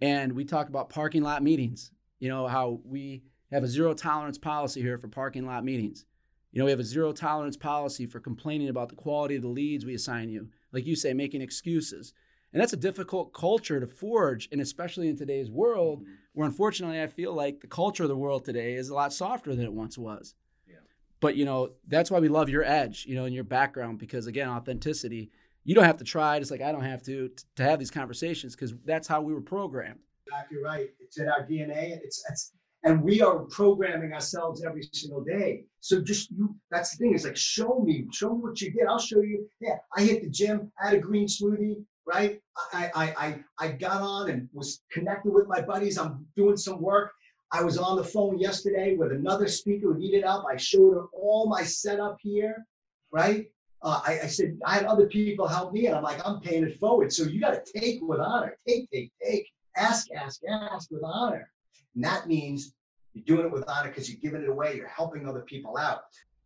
And 0.00 0.32
we 0.32 0.44
talk 0.44 0.68
about 0.68 0.90
parking 0.90 1.22
lot 1.22 1.42
meetings, 1.42 1.92
you 2.18 2.28
know, 2.28 2.48
how 2.48 2.80
we 2.84 3.22
have 3.52 3.62
a 3.62 3.68
zero 3.68 3.94
tolerance 3.94 4.38
policy 4.38 4.82
here 4.82 4.98
for 4.98 5.08
parking 5.08 5.46
lot 5.46 5.64
meetings. 5.64 6.04
You 6.52 6.58
know, 6.58 6.64
we 6.64 6.72
have 6.72 6.80
a 6.80 6.84
zero 6.84 7.12
tolerance 7.12 7.56
policy 7.56 8.06
for 8.06 8.20
complaining 8.20 8.68
about 8.68 8.88
the 8.88 8.96
quality 8.96 9.36
of 9.36 9.42
the 9.42 9.48
leads 9.48 9.84
we 9.84 9.94
assign 9.94 10.28
you. 10.28 10.48
Like 10.72 10.86
you 10.86 10.96
say, 10.96 11.12
making 11.12 11.40
excuses. 11.40 12.12
And 12.54 12.60
that's 12.60 12.72
a 12.72 12.76
difficult 12.76 13.34
culture 13.34 13.80
to 13.80 13.86
forge, 13.86 14.48
and 14.52 14.60
especially 14.60 15.08
in 15.08 15.16
today's 15.16 15.50
world, 15.50 16.02
mm-hmm. 16.02 16.12
where 16.34 16.46
unfortunately 16.46 17.02
I 17.02 17.08
feel 17.08 17.34
like 17.34 17.60
the 17.60 17.66
culture 17.66 18.04
of 18.04 18.08
the 18.08 18.16
world 18.16 18.44
today 18.44 18.74
is 18.74 18.90
a 18.90 18.94
lot 18.94 19.12
softer 19.12 19.56
than 19.56 19.64
it 19.64 19.72
once 19.72 19.98
was. 19.98 20.36
Yeah. 20.68 20.76
But 21.18 21.34
you 21.34 21.46
know, 21.46 21.72
that's 21.88 22.12
why 22.12 22.20
we 22.20 22.28
love 22.28 22.48
your 22.48 22.62
edge, 22.62 23.06
you 23.08 23.16
know, 23.16 23.24
and 23.24 23.34
your 23.34 23.42
background, 23.42 23.98
because 23.98 24.28
again, 24.28 24.48
authenticity. 24.48 25.32
You 25.64 25.74
don't 25.74 25.84
have 25.84 25.96
to 25.96 26.04
try, 26.04 26.38
just 26.38 26.52
like 26.52 26.60
I 26.60 26.70
don't 26.70 26.84
have 26.84 27.02
to, 27.04 27.30
to 27.56 27.62
have 27.64 27.80
these 27.80 27.90
conversations, 27.90 28.54
because 28.54 28.72
that's 28.84 29.08
how 29.08 29.20
we 29.20 29.34
were 29.34 29.40
programmed. 29.40 29.98
Exactly 30.28 30.58
right. 30.62 30.90
It's 31.00 31.18
in 31.18 31.28
our 31.28 31.44
DNA. 31.44 31.98
It's, 32.04 32.22
it's 32.30 32.52
and 32.84 33.02
we 33.02 33.20
are 33.20 33.40
programming 33.46 34.12
ourselves 34.12 34.62
every 34.62 34.88
single 34.92 35.24
day. 35.24 35.64
So 35.80 36.02
just 36.02 36.30
you, 36.30 36.54
that's 36.70 36.92
the 36.92 36.98
thing. 36.98 37.14
Is 37.14 37.24
like, 37.24 37.36
show 37.36 37.80
me, 37.80 38.06
show 38.12 38.34
me 38.34 38.42
what 38.42 38.60
you 38.60 38.70
did. 38.72 38.86
I'll 38.88 38.98
show 38.98 39.22
you. 39.22 39.48
Yeah, 39.60 39.78
I 39.96 40.02
hit 40.02 40.22
the 40.22 40.30
gym, 40.30 40.70
I 40.80 40.90
had 40.90 40.98
a 40.98 41.00
green 41.00 41.26
smoothie, 41.26 41.82
right? 42.06 42.40
I, 42.72 42.90
I, 42.94 43.04
I, 43.04 43.44
I 43.58 43.68
got 43.72 44.00
on 44.00 44.30
and 44.30 44.48
was 44.52 44.82
connected 44.90 45.32
with 45.32 45.46
my 45.48 45.60
buddies. 45.60 45.98
I'm 45.98 46.26
doing 46.36 46.56
some 46.56 46.80
work. 46.80 47.12
I 47.52 47.62
was 47.62 47.78
on 47.78 47.96
the 47.96 48.04
phone 48.04 48.38
yesterday 48.38 48.96
with 48.96 49.12
another 49.12 49.48
speaker 49.48 49.92
who 49.92 49.98
needed 49.98 50.24
up. 50.24 50.44
I 50.50 50.56
showed 50.56 50.94
her 50.94 51.04
all 51.12 51.48
my 51.48 51.62
setup 51.62 52.16
here, 52.20 52.66
right? 53.12 53.46
Uh, 53.82 54.00
I, 54.06 54.20
I, 54.20 54.26
said 54.26 54.58
I 54.64 54.76
had 54.76 54.86
other 54.86 55.06
people 55.06 55.46
help 55.46 55.72
me, 55.72 55.86
and 55.86 55.94
I'm 55.94 56.02
like, 56.02 56.26
I'm 56.26 56.40
paying 56.40 56.64
it 56.64 56.78
forward. 56.80 57.12
So 57.12 57.24
you 57.24 57.38
got 57.38 57.64
to 57.64 57.78
take 57.78 58.00
with 58.02 58.18
honor, 58.18 58.56
take, 58.66 58.90
take, 58.90 59.12
take, 59.22 59.46
ask, 59.76 60.08
ask, 60.12 60.40
ask 60.48 60.90
with 60.90 61.02
honor. 61.04 61.50
And 61.94 62.02
that 62.02 62.26
means 62.26 62.74
you're 63.12 63.24
doing 63.24 63.46
it 63.46 63.52
with 63.52 63.68
honor 63.68 63.88
because 63.88 64.10
you're 64.10 64.20
giving 64.20 64.42
it 64.42 64.48
away. 64.48 64.76
You're 64.76 64.88
helping 64.88 65.28
other 65.28 65.42
people 65.42 65.76
out. 65.76 66.00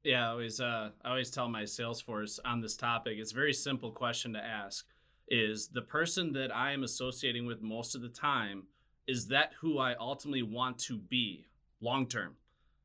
Yeah, 0.05 0.27
I 0.27 0.31
always 0.31 0.61
uh, 0.61 0.90
I 1.05 1.09
always 1.09 1.31
tell 1.31 1.49
my 1.49 1.64
sales 1.64 2.01
force 2.01 2.38
on 2.44 2.61
this 2.61 2.77
topic. 2.77 3.18
It's 3.18 3.33
a 3.33 3.35
very 3.35 3.53
simple 3.53 3.90
question 3.90 4.33
to 4.35 4.44
ask: 4.44 4.87
Is 5.31 5.69
the 5.69 5.83
person 5.83 6.33
that 6.33 6.55
I 6.55 6.73
am 6.73 6.83
associating 6.83 7.47
with 7.47 7.62
most 7.62 7.95
of 7.95 8.01
the 8.01 8.09
time 8.09 8.64
is 9.07 9.29
that 9.29 9.53
who 9.61 9.79
I 9.79 9.95
ultimately 9.95 10.43
want 10.43 10.79
to 10.81 10.99
be 10.99 11.47
long 11.81 12.07
term? 12.07 12.37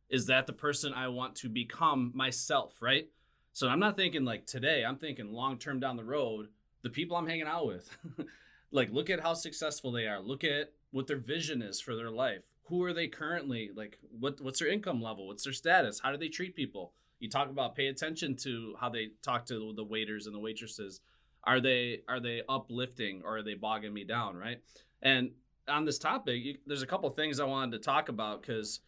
Is 0.10 0.28
that 0.28 0.48
the 0.48 0.54
person 0.54 0.94
I 0.94 1.08
want 1.08 1.36
to 1.38 1.50
become 1.50 2.12
myself? 2.14 2.82
Right. 2.82 3.10
So 3.54 3.68
I'm 3.68 3.80
not 3.80 3.98
thinking 3.98 4.26
like 4.26 4.46
today. 4.46 4.84
I'm 4.84 4.98
thinking 4.98 5.32
long 5.32 5.58
term 5.58 5.80
down 5.80 5.98
the 5.98 6.04
road. 6.04 6.48
The 6.82 6.90
people 6.90 7.16
I'm 7.16 7.28
hanging 7.28 7.48
out 7.48 7.66
with, 7.66 7.98
like 8.72 8.92
look 8.92 9.10
at 9.10 9.22
how 9.22 9.34
successful 9.34 9.92
they 9.92 10.06
are. 10.06 10.20
Look 10.20 10.44
at 10.44 10.72
what 10.92 11.08
their 11.08 11.18
vision 11.18 11.62
is 11.62 11.80
for 11.80 11.96
their 11.96 12.12
life 12.12 12.54
who 12.66 12.84
are 12.84 12.94
they 12.94 13.08
currently 13.08 13.72
like 13.76 13.98
what 14.20 14.40
what's 14.42 14.60
their 14.60 14.70
income 14.70 15.02
level 15.02 15.28
what's 15.28 15.44
their 15.44 15.54
status 15.54 16.00
how 16.00 16.12
do 16.12 16.18
they 16.18 16.30
treat 16.30 16.56
people 16.56 16.94
you 17.20 17.30
talk 17.30 17.50
about 17.50 17.76
pay 17.76 17.88
attention 17.88 18.36
to 18.36 18.76
how 18.80 18.90
they 18.90 19.10
talk 19.22 19.46
to 19.46 19.74
the 19.76 19.84
waiters 19.84 20.26
and 20.26 20.36
the 20.36 20.40
waitresses 20.40 21.02
are 21.44 21.60
they 21.60 22.02
are 22.08 22.20
they 22.20 22.42
uplifting 22.48 23.22
or 23.24 23.38
are 23.38 23.44
they 23.44 23.54
bogging 23.54 23.94
me 23.94 24.04
down 24.04 24.36
right? 24.36 24.62
And 25.02 25.32
on 25.68 25.86
this 25.86 25.98
topic 25.98 26.44
you, 26.44 26.58
there's 26.66 26.82
a 26.82 26.88
couple 26.88 27.10
things 27.10 27.40
i 27.40 27.46
wanted 27.46 27.72
to 27.72 27.80
talk 27.80 28.10
about 28.10 28.42
because 28.42 28.82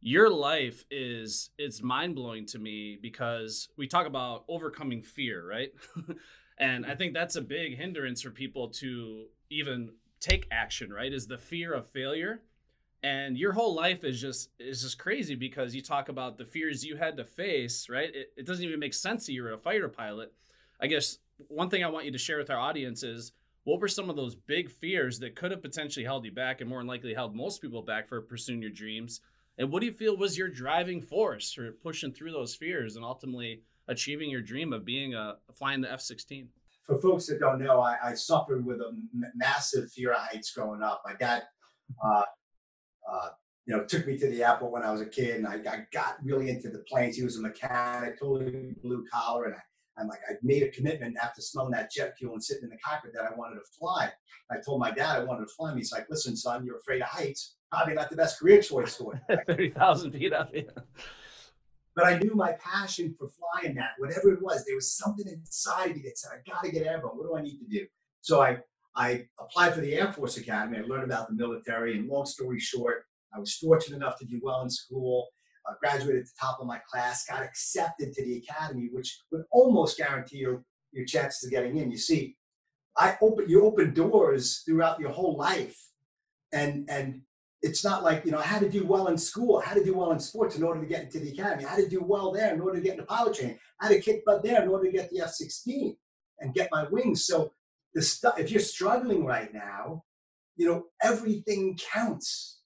your 0.00 0.28
life 0.28 0.84
is 0.90 1.50
it's 1.58 1.82
mind-blowing 1.82 2.46
to 2.46 2.58
me 2.58 2.98
because 3.00 3.68
we 3.76 3.86
talk 3.86 4.06
about 4.06 4.44
overcoming 4.48 5.02
fear 5.02 5.46
right? 5.46 5.72
And 6.58 6.84
i 6.84 6.94
think 6.94 7.14
that's 7.14 7.36
a 7.36 7.40
big 7.40 7.78
hindrance 7.78 8.20
for 8.20 8.30
people 8.30 8.68
to 8.68 9.26
even 9.48 9.92
take 10.20 10.46
action 10.50 10.92
right 10.92 11.12
is 11.12 11.26
the 11.26 11.38
fear 11.38 11.72
of 11.72 11.88
failure. 11.88 12.42
And 13.02 13.38
your 13.38 13.52
whole 13.52 13.74
life 13.74 14.04
is 14.04 14.20
just 14.20 14.50
is 14.58 14.82
just 14.82 14.98
crazy 14.98 15.34
because 15.34 15.74
you 15.74 15.80
talk 15.80 16.10
about 16.10 16.36
the 16.36 16.44
fears 16.44 16.84
you 16.84 16.96
had 16.96 17.16
to 17.16 17.24
face 17.24 17.88
right? 17.88 18.14
It, 18.14 18.32
it 18.36 18.46
doesn't 18.46 18.64
even 18.64 18.78
make 18.78 18.94
sense 18.94 19.26
that 19.26 19.32
you're 19.32 19.52
a 19.52 19.58
fighter 19.58 19.88
pilot. 19.88 20.32
I 20.80 20.86
guess 20.86 21.18
one 21.48 21.70
thing 21.70 21.84
i 21.84 21.88
want 21.88 22.04
you 22.04 22.12
to 22.12 22.18
share 22.18 22.38
with 22.38 22.50
our 22.50 22.58
audience 22.58 23.02
is 23.02 23.32
what 23.64 23.80
were 23.80 23.88
some 23.88 24.08
of 24.08 24.16
those 24.16 24.34
big 24.34 24.70
fears 24.70 25.18
that 25.18 25.36
could 25.36 25.50
have 25.50 25.62
potentially 25.62 26.04
held 26.04 26.24
you 26.24 26.32
back 26.32 26.60
and 26.60 26.70
more 26.70 26.80
than 26.80 26.86
likely 26.86 27.12
held 27.12 27.36
most 27.36 27.60
people 27.60 27.82
back 27.82 28.08
for 28.08 28.22
pursuing 28.22 28.62
your 28.62 28.70
dreams? 28.70 29.20
And 29.58 29.70
what 29.70 29.80
do 29.80 29.86
you 29.86 29.92
feel 29.92 30.16
was 30.16 30.38
your 30.38 30.48
driving 30.48 31.02
force 31.02 31.52
for 31.52 31.72
pushing 31.72 32.12
through 32.12 32.32
those 32.32 32.54
fears 32.54 32.96
and 32.96 33.04
ultimately 33.04 33.62
achieving 33.88 34.30
your 34.30 34.40
dream 34.40 34.72
of 34.72 34.84
being 34.84 35.14
a 35.14 35.36
flying 35.54 35.82
the 35.82 35.92
f-16 35.92 36.46
for 36.86 36.98
folks 37.00 37.26
that 37.26 37.40
don't 37.40 37.60
know 37.60 37.80
i, 37.80 37.96
I 38.02 38.14
suffered 38.14 38.64
with 38.64 38.80
a 38.80 38.88
m- 38.88 39.32
massive 39.34 39.92
fear 39.92 40.12
of 40.12 40.18
heights 40.18 40.52
growing 40.52 40.82
up. 40.82 41.02
My 41.04 41.14
dad 41.14 41.42
uh, 42.02 42.22
uh, 43.10 43.28
you 43.66 43.76
know, 43.76 43.84
took 43.84 44.06
me 44.06 44.18
to 44.18 44.28
the 44.28 44.42
airport 44.42 44.72
when 44.72 44.82
I 44.82 44.90
was 44.90 45.00
a 45.00 45.06
kid, 45.06 45.36
and 45.36 45.46
I, 45.46 45.54
I 45.54 45.86
got 45.92 46.16
really 46.24 46.50
into 46.50 46.70
the 46.70 46.80
planes. 46.88 47.16
He 47.16 47.22
was 47.22 47.36
a 47.36 47.42
mechanic, 47.42 48.18
totally 48.18 48.74
blue 48.82 49.04
collar, 49.12 49.44
and 49.44 49.54
I, 49.54 49.58
am 49.98 50.08
like, 50.08 50.20
I 50.28 50.34
made 50.42 50.62
a 50.62 50.70
commitment 50.70 51.16
after 51.22 51.40
smelling 51.40 51.72
that 51.72 51.90
jet 51.90 52.14
fuel 52.18 52.34
and 52.34 52.42
sitting 52.42 52.64
in 52.64 52.70
the 52.70 52.78
cockpit 52.78 53.12
that 53.14 53.24
I 53.24 53.34
wanted 53.36 53.56
to 53.56 53.66
fly. 53.78 54.10
I 54.50 54.56
told 54.64 54.80
my 54.80 54.90
dad 54.90 55.20
I 55.20 55.24
wanted 55.24 55.46
to 55.46 55.54
fly. 55.54 55.70
And 55.70 55.78
he's 55.78 55.92
like, 55.92 56.06
"Listen, 56.10 56.36
son, 56.36 56.64
you're 56.64 56.78
afraid 56.78 57.02
of 57.02 57.08
heights. 57.08 57.56
Probably 57.70 57.94
not 57.94 58.10
the 58.10 58.16
best 58.16 58.38
career 58.38 58.62
choice 58.62 58.96
for 58.96 59.20
you." 59.28 59.36
Thirty 59.46 59.70
thousand 59.70 60.12
feet 60.12 60.32
up, 60.32 60.50
yeah. 60.52 60.62
But 61.94 62.06
I 62.06 62.18
knew 62.18 62.34
my 62.34 62.52
passion 62.52 63.14
for 63.18 63.28
flying 63.28 63.74
that, 63.76 63.90
whatever 63.98 64.32
it 64.32 64.42
was, 64.42 64.64
there 64.64 64.76
was 64.76 64.92
something 64.92 65.26
inside 65.26 65.96
me 65.96 66.02
that 66.02 66.18
said, 66.18 66.32
"I 66.34 66.50
got 66.50 66.64
to 66.64 66.70
get 66.70 66.86
airborne. 66.86 67.16
What 67.16 67.26
do 67.26 67.36
I 67.36 67.42
need 67.42 67.58
to 67.58 67.66
do?" 67.66 67.86
So 68.20 68.40
I 68.40 68.58
I 68.96 69.26
applied 69.38 69.74
for 69.74 69.80
the 69.80 69.94
Air 69.94 70.12
Force 70.12 70.36
Academy. 70.36 70.78
I 70.78 70.82
learned 70.82 71.04
about 71.04 71.28
the 71.28 71.34
military, 71.34 71.96
and 71.96 72.08
long 72.08 72.26
story 72.26 72.58
short, 72.58 73.04
I 73.34 73.38
was 73.38 73.54
fortunate 73.54 73.96
enough 73.96 74.18
to 74.18 74.24
do 74.24 74.40
well 74.42 74.62
in 74.62 74.70
school. 74.70 75.28
Uh, 75.68 75.74
graduated 75.78 76.22
at 76.22 76.26
the 76.26 76.32
top 76.40 76.58
of 76.58 76.66
my 76.66 76.80
class, 76.90 77.26
got 77.26 77.42
accepted 77.42 78.12
to 78.12 78.24
the 78.24 78.38
academy, 78.38 78.88
which 78.92 79.20
would 79.30 79.44
almost 79.50 79.98
guarantee 79.98 80.38
your 80.38 80.64
your 80.92 81.04
chances 81.04 81.44
of 81.44 81.50
getting 81.50 81.76
in. 81.76 81.90
You 81.90 81.98
see, 81.98 82.36
I 82.96 83.16
open 83.20 83.48
you 83.48 83.64
open 83.64 83.92
doors 83.92 84.62
throughout 84.64 85.00
your 85.00 85.10
whole 85.10 85.36
life, 85.36 85.78
and 86.52 86.88
and 86.88 87.20
it's 87.62 87.84
not 87.84 88.02
like 88.02 88.24
you 88.24 88.32
know 88.32 88.38
I 88.38 88.44
had 88.44 88.62
to 88.62 88.70
do 88.70 88.86
well 88.86 89.08
in 89.08 89.18
school, 89.18 89.58
I 89.58 89.68
had 89.68 89.76
to 89.76 89.84
do 89.84 89.94
well 89.94 90.12
in 90.12 90.20
sports 90.20 90.56
in 90.56 90.62
order 90.62 90.80
to 90.80 90.86
get 90.86 91.04
into 91.04 91.20
the 91.20 91.30
academy. 91.30 91.66
I 91.66 91.70
had 91.70 91.84
to 91.84 91.88
do 91.88 92.02
well 92.02 92.32
there 92.32 92.54
in 92.54 92.60
order 92.60 92.78
to 92.78 92.82
get 92.82 92.92
into 92.92 93.04
pilot 93.04 93.34
training. 93.34 93.58
I 93.80 93.86
had 93.86 93.94
to 93.94 94.00
kick 94.00 94.24
butt 94.24 94.42
there 94.42 94.62
in 94.62 94.68
order 94.68 94.86
to 94.86 94.92
get 94.92 95.10
the 95.10 95.20
F-16 95.20 95.96
and 96.38 96.54
get 96.54 96.70
my 96.72 96.86
wings. 96.90 97.26
So 97.26 97.52
the 97.94 98.02
stuff 98.02 98.38
if 98.38 98.50
you're 98.50 98.60
struggling 98.60 99.24
right 99.24 99.52
now 99.52 100.04
you 100.56 100.66
know 100.66 100.84
everything 101.02 101.78
counts 101.92 102.59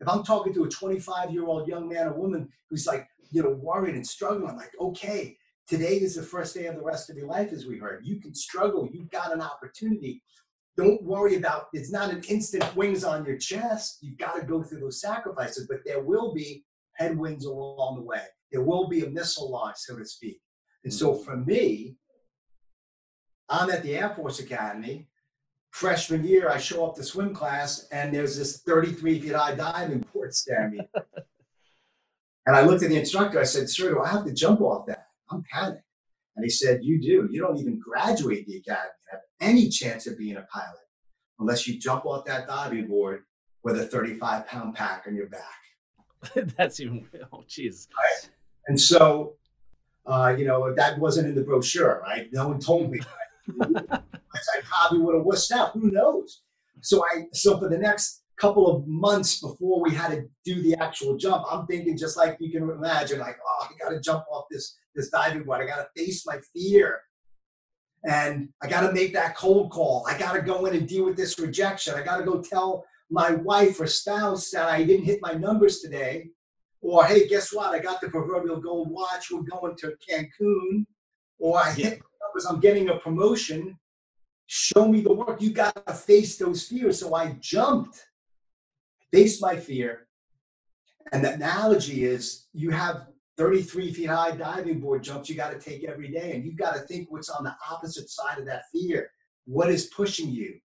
if 0.00 0.08
i'm 0.08 0.22
talking 0.22 0.54
to 0.54 0.64
a 0.64 0.68
25 0.68 1.32
year 1.32 1.46
old 1.46 1.68
young 1.68 1.88
man 1.88 2.06
or 2.06 2.12
woman 2.14 2.48
who's 2.70 2.86
like 2.86 3.08
you 3.30 3.42
know 3.42 3.50
worried 3.50 3.94
and 3.94 4.06
struggling 4.06 4.56
like 4.56 4.72
okay 4.80 5.36
today 5.68 5.96
is 5.96 6.16
the 6.16 6.22
first 6.22 6.54
day 6.54 6.66
of 6.66 6.76
the 6.76 6.82
rest 6.82 7.10
of 7.10 7.16
your 7.16 7.26
life 7.26 7.52
as 7.52 7.66
we 7.66 7.78
heard 7.78 8.04
you 8.04 8.20
can 8.20 8.34
struggle. 8.34 8.88
You've 8.90 9.10
got 9.10 9.32
an 9.32 9.42
opportunity. 9.42 10.22
Don't 10.76 11.02
worry 11.02 11.36
about 11.36 11.66
it's 11.72 11.92
not 11.92 12.10
an 12.10 12.22
instant 12.28 12.74
wings 12.74 13.04
on 13.04 13.24
your 13.24 13.36
chest. 13.36 13.98
You've 14.00 14.18
got 14.18 14.36
to 14.36 14.46
go 14.46 14.62
through 14.62 14.80
those 14.80 15.00
sacrifices 15.00 15.66
but 15.68 15.80
there 15.84 16.02
will 16.02 16.32
be 16.32 16.64
headwinds 16.94 17.44
along 17.44 17.96
the 17.96 18.02
way. 18.02 18.22
There 18.50 18.62
will 18.62 18.88
be 18.88 19.04
a 19.04 19.10
missile 19.10 19.50
launch 19.50 19.76
so 19.78 19.98
to 19.98 20.06
speak. 20.06 20.40
And 20.84 20.92
so 20.92 21.12
mm-hmm. 21.12 21.24
for 21.24 21.36
me 21.36 21.96
I'm 23.50 23.70
at 23.70 23.82
the 23.82 23.96
Air 23.96 24.10
Force 24.10 24.40
Academy 24.40 25.07
freshman 25.78 26.24
year, 26.24 26.50
I 26.50 26.58
show 26.58 26.84
up 26.84 26.96
to 26.96 27.04
swim 27.04 27.32
class 27.32 27.86
and 27.92 28.12
there's 28.12 28.36
this 28.36 28.62
33 28.62 29.20
feet 29.20 29.32
high 29.32 29.54
diving 29.54 30.04
board 30.12 30.34
staring 30.34 30.72
me. 30.72 30.80
and 32.46 32.56
I 32.56 32.62
looked 32.62 32.82
at 32.82 32.88
the 32.88 32.98
instructor. 32.98 33.38
I 33.38 33.44
said, 33.44 33.70
"Sir, 33.70 33.90
do 33.90 34.00
I 34.00 34.08
have 34.08 34.24
to 34.24 34.32
jump 34.32 34.60
off 34.60 34.86
that? 34.86 35.06
I'm 35.30 35.44
panicked." 35.52 35.84
And 36.34 36.44
he 36.44 36.50
said, 36.50 36.80
"You 36.82 37.00
do. 37.00 37.28
You 37.30 37.40
don't 37.40 37.58
even 37.58 37.78
graduate 37.78 38.46
the 38.46 38.56
academy 38.56 38.90
have 39.12 39.20
any 39.40 39.68
chance 39.68 40.06
of 40.06 40.18
being 40.18 40.36
a 40.36 40.46
pilot 40.52 40.86
unless 41.38 41.68
you 41.68 41.78
jump 41.78 42.04
off 42.04 42.24
that 42.26 42.48
diving 42.48 42.88
board 42.88 43.22
with 43.62 43.78
a 43.78 43.86
35 43.86 44.46
pound 44.48 44.74
pack 44.74 45.04
on 45.06 45.14
your 45.14 45.28
back." 45.28 46.34
That's 46.56 46.80
even 46.80 47.06
oh, 47.32 47.44
jeez. 47.48 47.86
Right? 47.96 48.30
And 48.66 48.80
so, 48.80 49.36
uh, 50.06 50.34
you 50.36 50.44
know, 50.44 50.74
that 50.74 50.98
wasn't 50.98 51.28
in 51.28 51.36
the 51.36 51.42
brochure, 51.42 52.00
right? 52.02 52.28
No 52.32 52.48
one 52.48 52.58
told 52.58 52.90
me. 52.90 52.98
I 54.56 54.60
probably 54.62 55.00
would 55.00 55.14
have 55.14 55.24
wussed 55.24 55.52
out. 55.52 55.72
Who 55.72 55.90
knows? 55.90 56.42
So 56.80 57.04
I 57.04 57.24
so 57.32 57.58
for 57.58 57.68
the 57.68 57.78
next 57.78 58.22
couple 58.38 58.70
of 58.70 58.86
months 58.86 59.40
before 59.40 59.82
we 59.82 59.92
had 59.92 60.10
to 60.12 60.24
do 60.44 60.62
the 60.62 60.76
actual 60.76 61.16
jump, 61.16 61.44
I'm 61.50 61.66
thinking 61.66 61.96
just 61.96 62.16
like 62.16 62.36
you 62.40 62.52
can 62.52 62.70
imagine, 62.70 63.18
like, 63.18 63.36
oh, 63.44 63.66
I 63.68 63.84
gotta 63.84 64.00
jump 64.00 64.24
off 64.30 64.44
this 64.50 64.76
this 64.94 65.10
diving 65.10 65.44
board. 65.44 65.60
I 65.60 65.66
gotta 65.66 65.88
face 65.96 66.26
my 66.26 66.38
fear. 66.54 67.00
And 68.04 68.48
I 68.62 68.68
gotta 68.68 68.92
make 68.92 69.12
that 69.14 69.36
cold 69.36 69.70
call. 69.70 70.06
I 70.08 70.16
gotta 70.16 70.40
go 70.40 70.66
in 70.66 70.76
and 70.76 70.88
deal 70.88 71.04
with 71.04 71.16
this 71.16 71.38
rejection. 71.38 71.94
I 71.94 72.02
gotta 72.02 72.24
go 72.24 72.40
tell 72.40 72.84
my 73.10 73.32
wife 73.32 73.80
or 73.80 73.86
spouse 73.86 74.50
that 74.50 74.68
I 74.68 74.84
didn't 74.84 75.06
hit 75.06 75.20
my 75.20 75.32
numbers 75.32 75.80
today. 75.80 76.28
Or 76.80 77.04
hey, 77.04 77.26
guess 77.26 77.52
what? 77.52 77.74
I 77.74 77.80
got 77.80 78.00
the 78.00 78.08
proverbial 78.08 78.60
gold 78.60 78.90
watch. 78.90 79.30
We're 79.30 79.42
going 79.42 79.76
to 79.76 79.96
Cancun. 80.08 80.86
Or 81.40 81.58
I 81.58 81.72
hit 81.72 82.00
numbers. 82.22 82.46
I'm 82.48 82.60
getting 82.60 82.88
a 82.88 82.96
promotion 82.96 83.76
show 84.48 84.88
me 84.88 85.02
the 85.02 85.12
work. 85.12 85.40
You 85.40 85.50
got 85.50 85.86
to 85.86 85.92
face 85.92 86.36
those 86.36 86.66
fears. 86.66 86.98
So 86.98 87.14
I 87.14 87.36
jumped, 87.38 88.02
faced 89.12 89.40
my 89.40 89.56
fear. 89.56 90.08
And 91.12 91.24
the 91.24 91.34
analogy 91.34 92.04
is 92.04 92.46
you 92.52 92.70
have 92.70 93.06
33 93.36 93.92
feet 93.92 94.06
high 94.06 94.32
diving 94.32 94.80
board 94.80 95.04
jumps 95.04 95.28
you 95.28 95.36
got 95.36 95.52
to 95.52 95.58
take 95.58 95.84
every 95.84 96.08
day. 96.08 96.32
And 96.34 96.44
you've 96.44 96.56
got 96.56 96.74
to 96.74 96.80
think 96.80 97.10
what's 97.10 97.28
on 97.28 97.44
the 97.44 97.54
opposite 97.70 98.08
side 98.08 98.38
of 98.38 98.46
that 98.46 98.64
fear. 98.72 99.10
What 99.44 99.70
is 99.70 99.86
pushing 99.86 100.30
you? 100.30 100.58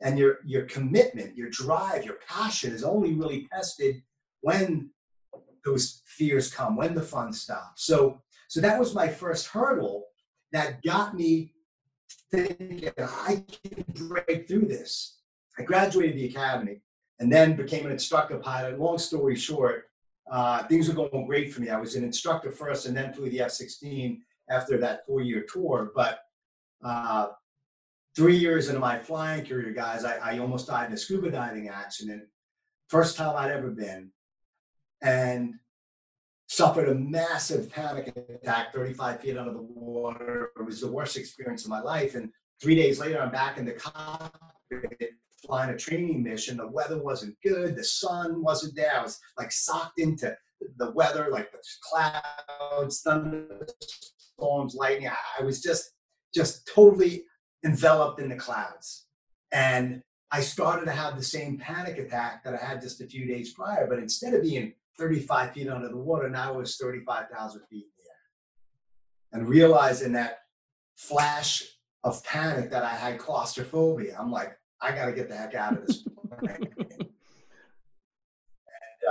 And 0.00 0.18
your, 0.18 0.38
your 0.46 0.62
commitment, 0.62 1.36
your 1.36 1.50
drive, 1.50 2.04
your 2.04 2.18
passion 2.26 2.72
is 2.72 2.84
only 2.84 3.12
really 3.12 3.48
tested 3.52 4.02
when 4.40 4.90
those 5.64 6.02
fears 6.06 6.52
come, 6.52 6.76
when 6.76 6.94
the 6.94 7.02
fun 7.02 7.32
stops. 7.32 7.84
So, 7.84 8.22
so 8.48 8.60
that 8.60 8.78
was 8.78 8.94
my 8.94 9.08
first 9.08 9.48
hurdle 9.48 10.04
that 10.52 10.82
got 10.82 11.14
me 11.14 11.52
thinking 12.30 12.90
I 12.98 13.44
can 13.62 13.84
break 14.08 14.48
through 14.48 14.66
this. 14.66 15.18
I 15.58 15.62
graduated 15.62 16.16
the 16.16 16.26
academy 16.26 16.80
and 17.18 17.30
then 17.30 17.56
became 17.56 17.86
an 17.86 17.92
instructor 17.92 18.38
pilot. 18.38 18.78
Long 18.80 18.98
story 18.98 19.36
short, 19.36 19.90
uh, 20.30 20.64
things 20.64 20.88
were 20.88 20.94
going 20.94 21.26
great 21.26 21.52
for 21.52 21.60
me. 21.60 21.68
I 21.68 21.78
was 21.78 21.96
an 21.96 22.04
instructor 22.04 22.50
first 22.50 22.86
and 22.86 22.96
then 22.96 23.12
flew 23.12 23.28
the 23.28 23.40
F 23.40 23.50
16 23.50 24.22
after 24.48 24.78
that 24.78 25.06
four 25.06 25.20
year 25.20 25.44
tour. 25.52 25.92
But 25.94 26.20
uh, 26.82 27.28
three 28.16 28.36
years 28.36 28.68
into 28.68 28.80
my 28.80 28.98
flying 28.98 29.44
career, 29.44 29.72
guys, 29.72 30.04
I, 30.04 30.16
I 30.16 30.38
almost 30.38 30.66
died 30.66 30.88
in 30.88 30.92
a 30.92 30.96
scuba 30.96 31.30
diving 31.30 31.68
accident. 31.68 32.22
First 32.88 33.16
time 33.16 33.36
I'd 33.36 33.50
ever 33.50 33.70
been. 33.70 34.10
And 35.02 35.54
suffered 36.50 36.88
a 36.88 36.94
massive 36.96 37.70
panic 37.70 38.08
attack 38.08 38.74
35 38.74 39.20
feet 39.20 39.36
under 39.36 39.52
the 39.52 39.62
water. 39.62 40.50
It 40.58 40.66
was 40.66 40.80
the 40.80 40.90
worst 40.90 41.16
experience 41.16 41.64
of 41.64 41.70
my 41.70 41.80
life. 41.80 42.16
And 42.16 42.28
three 42.60 42.74
days 42.74 42.98
later, 42.98 43.20
I'm 43.20 43.30
back 43.30 43.56
in 43.56 43.64
the 43.64 43.74
cockpit 43.74 45.12
flying 45.46 45.70
a 45.70 45.78
training 45.78 46.24
mission. 46.24 46.56
The 46.56 46.66
weather 46.66 47.00
wasn't 47.00 47.36
good. 47.44 47.76
The 47.76 47.84
sun 47.84 48.42
wasn't 48.42 48.74
there. 48.74 48.98
I 48.98 49.02
was 49.02 49.16
like 49.38 49.52
socked 49.52 50.00
into 50.00 50.36
the 50.76 50.90
weather, 50.90 51.28
like 51.30 51.52
clouds, 51.88 53.00
thunderstorms, 53.02 54.74
lightning. 54.74 55.08
I 55.38 55.44
was 55.44 55.62
just, 55.62 55.92
just 56.34 56.68
totally 56.74 57.26
enveloped 57.64 58.20
in 58.20 58.28
the 58.28 58.34
clouds. 58.34 59.06
And 59.52 60.02
I 60.32 60.40
started 60.40 60.86
to 60.86 60.92
have 60.92 61.16
the 61.16 61.22
same 61.22 61.58
panic 61.58 61.98
attack 61.98 62.42
that 62.42 62.54
I 62.54 62.64
had 62.64 62.80
just 62.80 63.00
a 63.00 63.06
few 63.06 63.26
days 63.26 63.54
prior. 63.54 63.86
But 63.86 64.00
instead 64.00 64.34
of 64.34 64.42
being 64.42 64.74
35 65.00 65.52
feet 65.52 65.68
under 65.68 65.88
the 65.88 65.96
water. 65.96 66.28
Now 66.28 66.52
it 66.52 66.58
was 66.58 66.76
35,000 66.76 67.62
feet 67.70 67.76
in 67.76 67.90
the 67.96 68.10
air. 68.10 69.40
And 69.40 69.48
realizing 69.48 70.12
that 70.12 70.40
flash 70.96 71.64
of 72.04 72.22
panic 72.22 72.70
that 72.70 72.84
I 72.84 72.94
had 72.94 73.18
claustrophobia, 73.18 74.16
I'm 74.20 74.30
like, 74.30 74.56
I 74.80 74.92
got 74.92 75.06
to 75.06 75.12
get 75.12 75.28
the 75.28 75.36
heck 75.36 75.54
out 75.54 75.78
of 75.78 75.86
this. 75.86 76.06
and 76.42 76.52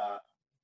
uh, 0.02 0.18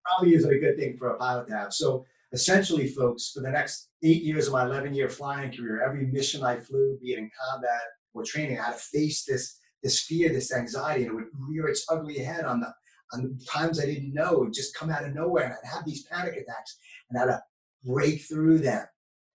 probably 0.06 0.36
isn't 0.36 0.54
a 0.54 0.60
good 0.60 0.78
thing 0.78 0.96
for 0.98 1.10
a 1.10 1.18
pilot 1.18 1.48
to 1.48 1.58
have. 1.58 1.74
So 1.74 2.06
essentially, 2.32 2.88
folks, 2.88 3.32
for 3.32 3.42
the 3.42 3.50
next 3.50 3.90
eight 4.04 4.22
years 4.22 4.48
of 4.48 4.54
my 4.54 4.64
11 4.64 4.94
year 4.94 5.10
flying 5.10 5.52
career, 5.52 5.82
every 5.82 6.06
mission 6.06 6.44
I 6.44 6.58
flew, 6.58 7.00
be 7.02 7.14
it 7.14 7.20
in 7.20 7.32
combat 7.50 7.82
or 8.14 8.24
training, 8.24 8.60
I 8.60 8.66
had 8.66 8.74
to 8.74 8.80
face 8.80 9.26
this, 9.26 9.60
this 9.82 10.04
fear, 10.04 10.30
this 10.30 10.54
anxiety, 10.54 11.04
and 11.04 11.12
it 11.12 11.16
would 11.16 11.30
rear 11.50 11.68
its 11.68 11.86
ugly 11.90 12.20
head 12.20 12.46
on 12.46 12.60
the 12.60 12.72
on 13.14 13.38
times 13.48 13.80
I 13.80 13.86
didn't 13.86 14.14
know, 14.14 14.50
just 14.52 14.76
come 14.76 14.90
out 14.90 15.06
of 15.06 15.14
nowhere. 15.14 15.46
And 15.46 15.54
I'd 15.54 15.76
have 15.76 15.86
these 15.86 16.04
panic 16.04 16.36
attacks 16.36 16.78
and 17.10 17.20
I'd 17.20 17.40
break 17.84 18.22
through 18.22 18.60
them 18.60 18.86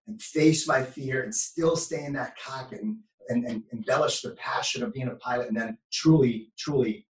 and 0.07 0.21
face 0.21 0.67
my 0.67 0.83
fear 0.83 1.23
and 1.23 1.35
still 1.35 1.77
stay 1.77 2.05
in 2.05 2.13
that 2.15 2.37
cockpit 2.39 2.83
and, 2.83 2.99
and, 3.29 3.45
and 3.45 3.63
embellish 3.73 4.23
the 4.23 4.31
passion 4.31 4.83
of 4.83 4.93
being 4.93 5.09
a 5.09 5.15
pilot 5.17 5.49
and 5.49 5.57
then 5.57 5.79
truly, 5.93 6.53
truly 6.59 7.07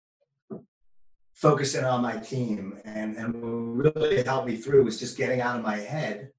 focusing 1.34 1.86
on 1.86 2.02
my 2.02 2.18
team. 2.18 2.80
And, 2.84 3.16
and 3.16 3.78
what 3.78 3.96
really 3.96 4.24
helped 4.24 4.48
me 4.48 4.58
through 4.58 4.84
was 4.84 5.00
just 5.00 5.18
getting 5.18 5.40
out 5.40 5.58
of 5.58 5.64
my 5.64 5.78
head 5.78 6.32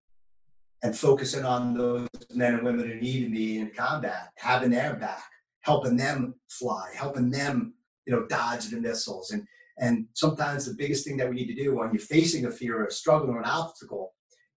and 0.83 0.97
focusing 0.97 1.45
on 1.45 1.75
those 1.75 2.09
men 2.35 2.55
and 2.55 2.63
women 2.63 2.89
who 2.89 2.95
needed 2.97 3.31
me 3.31 3.59
in 3.59 3.71
combat, 3.71 4.31
having 4.37 4.71
their 4.71 4.95
back, 4.95 5.25
helping 5.63 5.97
them 5.97 6.35
fly, 6.49 6.91
helping 6.95 7.31
them, 7.31 7.75
you 8.07 8.13
know, 8.13 8.27
dodge 8.27 8.69
the 8.69 8.81
missiles 8.81 9.31
and 9.31 9.47
and 9.81 10.07
sometimes 10.13 10.67
the 10.67 10.75
biggest 10.75 11.07
thing 11.07 11.17
that 11.17 11.29
we 11.29 11.35
need 11.35 11.47
to 11.47 11.55
do 11.55 11.75
when 11.75 11.91
you're 11.93 12.01
facing 12.01 12.45
a 12.45 12.51
fear 12.51 12.83
or 12.83 12.85
a 12.85 12.91
struggle 12.91 13.31
or 13.31 13.39
an 13.39 13.47
obstacle, 13.47 14.13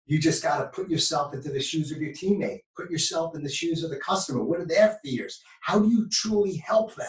you 0.05 0.19
just 0.19 0.43
got 0.43 0.57
to 0.57 0.65
put 0.65 0.89
yourself 0.89 1.33
into 1.33 1.49
the 1.49 1.61
shoes 1.61 1.91
of 1.91 2.01
your 2.01 2.11
teammate, 2.11 2.59
put 2.75 2.91
yourself 2.91 3.33
in 3.33 3.41
the 3.41 3.49
shoes 3.49 3.83
of 3.83 3.89
the 3.89 3.97
customer. 3.97 4.43
What 4.43 4.59
are 4.59 4.65
their 4.65 4.99
fears? 5.03 5.41
How 5.61 5.79
do 5.79 5.89
you 5.89 6.09
truly 6.11 6.57
help 6.57 6.93
them? 6.95 7.07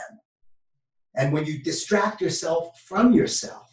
And 1.16 1.32
when 1.32 1.44
you 1.44 1.60
distract 1.60 2.20
yourself 2.20 2.80
from 2.86 3.12
yourself 3.12 3.68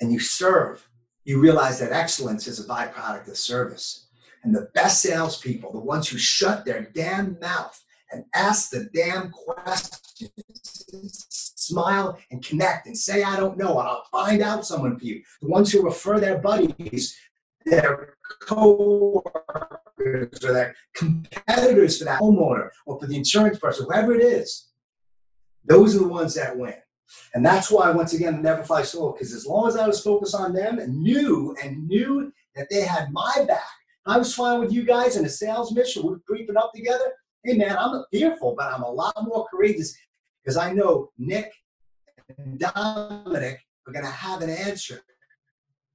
and 0.00 0.12
you 0.12 0.20
serve, 0.20 0.88
you 1.24 1.40
realize 1.40 1.80
that 1.80 1.92
excellence 1.92 2.46
is 2.46 2.60
a 2.60 2.68
byproduct 2.68 3.28
of 3.28 3.36
service. 3.36 4.08
And 4.44 4.54
the 4.54 4.68
best 4.74 5.02
salespeople, 5.02 5.72
the 5.72 5.80
ones 5.80 6.08
who 6.08 6.18
shut 6.18 6.64
their 6.64 6.90
damn 6.94 7.38
mouth 7.40 7.82
and 8.12 8.24
ask 8.34 8.70
the 8.70 8.88
damn 8.94 9.30
questions, 9.30 10.83
smile 11.10 12.18
and 12.30 12.44
connect 12.44 12.86
and 12.86 12.96
say, 12.96 13.22
I 13.22 13.36
don't 13.36 13.58
know, 13.58 13.78
and 13.78 13.88
I'll 13.88 14.06
find 14.10 14.42
out 14.42 14.66
someone 14.66 14.98
for 14.98 15.04
you. 15.04 15.22
The 15.40 15.48
ones 15.48 15.72
who 15.72 15.82
refer 15.82 16.20
their 16.20 16.38
buddies, 16.38 17.16
their 17.64 18.16
co-workers 18.42 20.44
or 20.44 20.52
their 20.52 20.74
competitors 20.94 21.98
for 21.98 22.04
that 22.04 22.20
homeowner 22.20 22.68
or 22.86 23.00
for 23.00 23.06
the 23.06 23.16
insurance 23.16 23.58
person, 23.58 23.86
whoever 23.86 24.14
it 24.14 24.22
is, 24.22 24.70
those 25.64 25.96
are 25.96 26.00
the 26.00 26.08
ones 26.08 26.34
that 26.34 26.56
win. 26.56 26.74
And 27.34 27.44
that's 27.44 27.70
why, 27.70 27.90
once 27.90 28.12
again, 28.12 28.42
never 28.42 28.64
fly 28.64 28.82
solo, 28.82 29.12
because 29.12 29.32
as 29.32 29.46
long 29.46 29.68
as 29.68 29.76
I 29.76 29.86
was 29.86 30.02
focused 30.02 30.34
on 30.34 30.52
them 30.52 30.78
and 30.78 31.02
knew 31.02 31.56
and 31.62 31.86
knew 31.86 32.32
that 32.54 32.68
they 32.70 32.82
had 32.82 33.12
my 33.12 33.44
back, 33.46 33.62
I 34.06 34.18
was 34.18 34.34
flying 34.34 34.60
with 34.60 34.72
you 34.72 34.84
guys 34.84 35.16
in 35.16 35.24
a 35.24 35.28
sales 35.28 35.72
mission. 35.72 36.06
We 36.06 36.14
are 36.14 36.20
creeping 36.26 36.56
up 36.56 36.72
together 36.74 37.12
hey 37.44 37.58
man, 37.58 37.76
I'm 37.78 38.04
fearful, 38.10 38.54
but 38.56 38.72
I'm 38.72 38.82
a 38.82 38.90
lot 38.90 39.14
more 39.22 39.46
courageous 39.50 39.94
because 40.44 40.56
I 40.56 40.72
know 40.72 41.10
Nick 41.18 41.50
and 42.36 42.58
Dominic 42.58 43.60
are 43.86 43.92
going 43.92 44.04
to 44.04 44.10
have 44.10 44.42
an 44.42 44.50
answer 44.50 45.00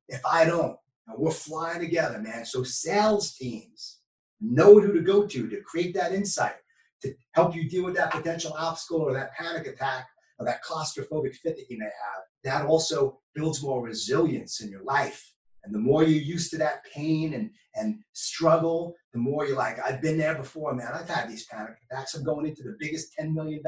if 0.08 0.26
I 0.26 0.46
don't. 0.46 0.76
And 1.08 1.18
we're 1.18 1.32
flying 1.32 1.80
together, 1.80 2.20
man. 2.20 2.46
So 2.46 2.64
sales 2.64 3.34
teams 3.34 4.00
know 4.42 4.80
who 4.80 4.94
to 4.94 5.02
go 5.02 5.28
to 5.28 5.50
to 5.50 5.62
create 5.62 5.94
that 5.96 6.14
insight, 6.14 6.56
to 7.04 7.14
help 7.34 7.56
you 7.56 7.70
deal 7.70 7.84
with 7.84 7.96
that 7.96 8.12
potential 8.12 8.54
obstacle 8.58 9.02
or 9.02 9.14
that 9.14 9.34
panic 9.36 9.68
attack 9.68 10.08
or 10.40 10.46
that 10.46 10.64
claustrophobic 10.64 11.36
fit 11.36 11.56
that 11.58 11.70
you 11.70 11.78
may 11.78 11.86
have. 11.86 12.24
That 12.44 12.66
also 12.66 13.20
builds 13.36 13.62
more 13.62 13.84
resilience 13.84 14.62
in 14.62 14.70
your 14.70 14.84
life. 14.84 15.34
And 15.70 15.76
the 15.76 15.88
more 15.88 16.04
you're 16.04 16.20
used 16.20 16.50
to 16.50 16.58
that 16.58 16.84
pain 16.92 17.36
and, 17.36 17.52
and 17.76 18.00
struggle, 18.14 18.96
the 19.14 19.20
more 19.20 19.46
you're 19.46 19.56
like, 19.56 19.78
I've 19.86 20.02
been 20.02 20.18
there 20.18 20.34
before, 20.34 20.74
man. 20.74 20.88
I've 20.92 21.08
had 21.08 21.30
these 21.30 21.46
panic 21.46 21.76
attacks. 21.92 22.16
I'm 22.16 22.24
going 22.24 22.48
into 22.48 22.64
the 22.64 22.76
biggest 22.80 23.16
$10 23.20 23.36
million 23.36 23.62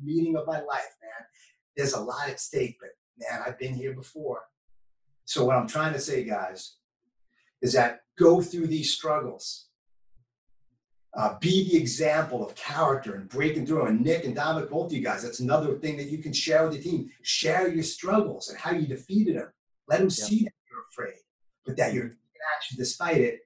meeting 0.00 0.36
of 0.36 0.46
my 0.46 0.60
life, 0.60 0.94
man. 1.02 1.26
There's 1.76 1.94
a 1.94 2.00
lot 2.00 2.28
at 2.28 2.38
stake, 2.38 2.76
but 2.80 2.90
man, 3.18 3.42
I've 3.44 3.58
been 3.58 3.74
here 3.74 3.94
before. 3.94 4.42
So, 5.24 5.44
what 5.44 5.56
I'm 5.56 5.66
trying 5.66 5.92
to 5.92 5.98
say, 5.98 6.22
guys, 6.22 6.76
is 7.62 7.72
that 7.72 8.02
go 8.16 8.40
through 8.40 8.68
these 8.68 8.92
struggles. 8.92 9.66
Uh, 11.16 11.36
be 11.40 11.68
the 11.68 11.76
example 11.76 12.46
of 12.46 12.54
character 12.54 13.16
and 13.16 13.28
breaking 13.28 13.66
through. 13.66 13.86
And 13.86 14.02
Nick 14.02 14.24
and 14.24 14.36
Dominic, 14.36 14.70
both 14.70 14.86
of 14.86 14.92
you 14.92 15.02
guys, 15.02 15.24
that's 15.24 15.40
another 15.40 15.76
thing 15.78 15.96
that 15.96 16.06
you 16.06 16.18
can 16.18 16.32
share 16.32 16.62
with 16.62 16.74
the 16.74 16.80
team. 16.80 17.10
Share 17.22 17.66
your 17.66 17.82
struggles 17.82 18.48
and 18.48 18.56
how 18.56 18.70
you 18.70 18.86
defeated 18.86 19.34
them. 19.34 19.48
Let 19.88 19.98
them 19.98 20.10
see 20.10 20.44
that 20.44 20.52
you're 20.70 20.84
afraid, 20.88 21.18
but 21.66 21.76
that 21.76 21.92
you're 21.92 22.06
in 22.06 22.16
action 22.56 22.76
despite 22.78 23.18
it. 23.18 23.40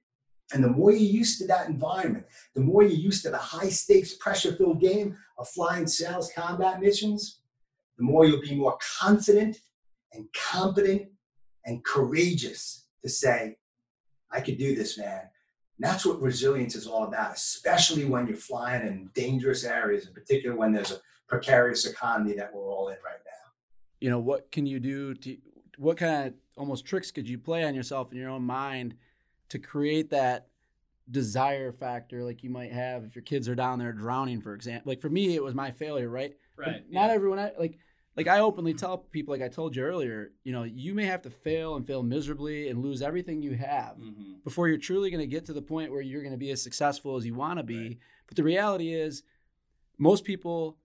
And 0.53 0.63
the 0.63 0.69
more 0.69 0.91
you're 0.91 0.99
used 0.99 1.39
to 1.39 1.47
that 1.47 1.69
environment, 1.69 2.25
the 2.53 2.61
more 2.61 2.83
you're 2.83 2.91
used 2.91 3.23
to 3.23 3.31
the 3.31 3.37
high 3.37 3.69
stakes, 3.69 4.13
pressure 4.15 4.55
filled 4.55 4.79
game 4.79 5.17
of 5.37 5.47
flying 5.49 5.87
sales 5.87 6.31
combat 6.35 6.79
missions, 6.79 7.41
the 7.97 8.03
more 8.03 8.25
you'll 8.25 8.41
be 8.41 8.55
more 8.55 8.77
confident 8.99 9.57
and 10.13 10.27
competent 10.33 11.09
and 11.65 11.83
courageous 11.83 12.85
to 13.01 13.09
say, 13.09 13.57
I 14.31 14.41
could 14.41 14.57
do 14.57 14.75
this, 14.75 14.97
man. 14.97 15.21
And 15.21 15.89
that's 15.89 16.05
what 16.05 16.21
resilience 16.21 16.75
is 16.75 16.87
all 16.87 17.05
about, 17.05 17.35
especially 17.35 18.05
when 18.05 18.27
you're 18.27 18.37
flying 18.37 18.85
in 18.87 19.09
dangerous 19.13 19.63
areas, 19.63 20.07
in 20.07 20.13
particular 20.13 20.55
when 20.55 20.71
there's 20.71 20.91
a 20.91 20.99
precarious 21.27 21.85
economy 21.85 22.33
that 22.33 22.53
we're 22.53 22.69
all 22.69 22.89
in 22.89 22.97
right 23.03 23.19
now. 23.25 23.51
You 23.99 24.09
know, 24.09 24.19
what 24.19 24.51
can 24.51 24.65
you 24.65 24.79
do 24.79 25.15
to, 25.15 25.37
what 25.77 25.97
kind 25.97 26.27
of 26.27 26.33
almost 26.57 26.85
tricks 26.85 27.11
could 27.11 27.27
you 27.27 27.37
play 27.37 27.63
on 27.63 27.75
yourself 27.75 28.11
in 28.11 28.17
your 28.17 28.29
own 28.29 28.43
mind 28.43 28.95
to 29.49 29.59
create 29.59 30.09
that 30.09 30.47
desire 31.11 31.71
factor 31.71 32.23
like 32.23 32.43
you 32.43 32.49
might 32.49 32.71
have 32.71 33.03
if 33.03 33.15
your 33.15 33.21
kids 33.23 33.47
are 33.47 33.55
down 33.55 33.79
there 33.79 33.91
drowning, 33.93 34.41
for 34.41 34.53
example? 34.53 34.89
Like 34.89 35.01
for 35.01 35.09
me, 35.09 35.35
it 35.35 35.43
was 35.43 35.53
my 35.53 35.71
failure, 35.71 36.09
right? 36.09 36.33
Right. 36.57 36.83
But 36.83 36.91
not 36.91 37.09
everyone, 37.09 37.51
like, 37.59 37.77
like 38.15 38.27
I 38.27 38.39
openly 38.39 38.73
tell 38.73 38.97
people, 38.97 39.33
like 39.33 39.41
I 39.41 39.49
told 39.49 39.75
you 39.75 39.83
earlier, 39.83 40.31
you 40.43 40.53
know, 40.53 40.63
you 40.63 40.93
may 40.93 41.05
have 41.05 41.21
to 41.23 41.29
fail 41.29 41.75
and 41.75 41.85
fail 41.85 42.01
miserably 42.01 42.69
and 42.69 42.81
lose 42.81 43.01
everything 43.01 43.41
you 43.41 43.55
have 43.55 43.97
Mhm. 43.97 44.43
before 44.43 44.69
you're 44.69 44.77
truly 44.77 45.09
going 45.11 45.19
to 45.19 45.27
get 45.27 45.45
to 45.45 45.53
the 45.53 45.61
point 45.61 45.91
where 45.91 46.01
you're 46.01 46.21
going 46.21 46.31
to 46.31 46.37
be 46.37 46.51
as 46.51 46.61
successful 46.61 47.17
as 47.17 47.25
you 47.25 47.35
want 47.35 47.59
to 47.59 47.63
be. 47.63 47.87
Right. 47.87 47.97
But 48.27 48.37
the 48.37 48.43
reality 48.43 48.93
is, 48.93 49.23
most 49.97 50.23
people, 50.23 50.77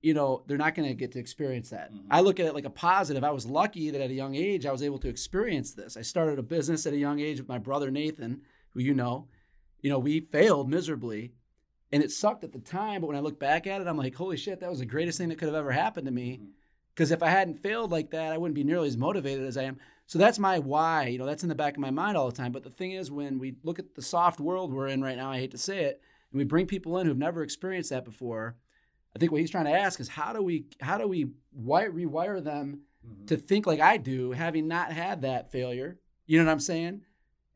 you 0.00 0.14
know, 0.14 0.44
they're 0.46 0.58
not 0.58 0.74
going 0.74 0.88
to 0.88 0.94
get 0.94 1.12
to 1.12 1.18
experience 1.18 1.70
that. 1.70 1.92
Mhm. 1.92 2.06
I 2.10 2.20
look 2.20 2.38
at 2.38 2.46
it 2.46 2.54
like 2.54 2.64
a 2.64 2.70
positive. 2.70 3.24
I 3.24 3.30
was 3.30 3.46
lucky 3.46 3.90
that 3.90 4.00
at 4.00 4.10
a 4.10 4.14
young 4.14 4.34
age, 4.34 4.64
I 4.64 4.72
was 4.72 4.82
able 4.82 4.98
to 4.98 5.08
experience 5.08 5.74
this. 5.74 5.96
I 5.96 6.02
started 6.02 6.38
a 6.38 6.42
business 6.42 6.86
at 6.86 6.92
a 6.92 6.98
young 6.98 7.20
age 7.20 7.38
with 7.38 7.48
my 7.48 7.58
brother 7.58 7.90
Nathan, 7.90 8.42
who 8.70 8.80
you 8.80 8.94
know. 8.94 9.28
You 9.80 9.90
know, 9.90 9.98
we 9.98 10.20
failed 10.20 10.70
miserably 10.70 11.32
and 11.90 12.02
it 12.02 12.12
sucked 12.12 12.44
at 12.44 12.52
the 12.52 12.60
time. 12.60 13.00
But 13.00 13.08
when 13.08 13.16
I 13.16 13.20
look 13.20 13.38
back 13.38 13.66
at 13.66 13.80
it, 13.80 13.86
I'm 13.88 13.96
like, 13.98 14.14
holy 14.14 14.36
shit, 14.36 14.60
that 14.60 14.70
was 14.70 14.78
the 14.78 14.86
greatest 14.86 15.18
thing 15.18 15.28
that 15.30 15.38
could 15.38 15.48
have 15.48 15.54
ever 15.54 15.72
happened 15.72 16.06
to 16.06 16.12
me. 16.12 16.40
Because 16.94 17.10
if 17.10 17.22
I 17.22 17.30
hadn't 17.30 17.62
failed 17.62 17.90
like 17.90 18.10
that, 18.10 18.32
I 18.32 18.38
wouldn't 18.38 18.54
be 18.54 18.64
nearly 18.64 18.88
as 18.88 18.96
motivated 18.96 19.46
as 19.46 19.56
I 19.56 19.64
am. 19.64 19.78
So 20.06 20.18
that's 20.18 20.38
my 20.38 20.58
why. 20.58 21.06
You 21.06 21.18
know, 21.18 21.26
that's 21.26 21.42
in 21.42 21.48
the 21.48 21.54
back 21.54 21.74
of 21.74 21.80
my 21.80 21.90
mind 21.90 22.16
all 22.16 22.30
the 22.30 22.36
time. 22.36 22.52
But 22.52 22.64
the 22.64 22.70
thing 22.70 22.92
is, 22.92 23.10
when 23.10 23.38
we 23.38 23.56
look 23.62 23.78
at 23.78 23.94
the 23.94 24.02
soft 24.02 24.40
world 24.40 24.72
we're 24.72 24.88
in 24.88 25.02
right 25.02 25.16
now, 25.16 25.30
I 25.30 25.38
hate 25.38 25.52
to 25.52 25.58
say 25.58 25.84
it, 25.84 26.00
and 26.30 26.38
we 26.38 26.44
bring 26.44 26.66
people 26.66 26.98
in 26.98 27.06
who've 27.06 27.16
never 27.16 27.42
experienced 27.42 27.90
that 27.90 28.04
before, 28.04 28.56
I 29.14 29.18
think 29.18 29.32
what 29.32 29.40
he's 29.40 29.50
trying 29.50 29.66
to 29.66 29.70
ask 29.72 30.00
is 30.00 30.08
how 30.08 30.32
do 30.32 30.42
we 30.42 30.66
how 30.80 30.98
do 30.98 31.06
we 31.06 31.30
wi- 31.54 31.88
rewire 31.88 32.42
them 32.42 32.82
Mhm. 33.06 33.26
to 33.26 33.36
think 33.36 33.66
like 33.66 33.80
I 33.80 33.96
do, 33.96 34.32
having 34.32 34.68
not 34.68 34.92
had 34.92 35.22
that 35.22 35.50
failure. 35.50 35.98
You 36.26 36.38
know 36.38 36.44
what 36.46 36.52
I'm 36.52 36.60
saying? 36.60 37.02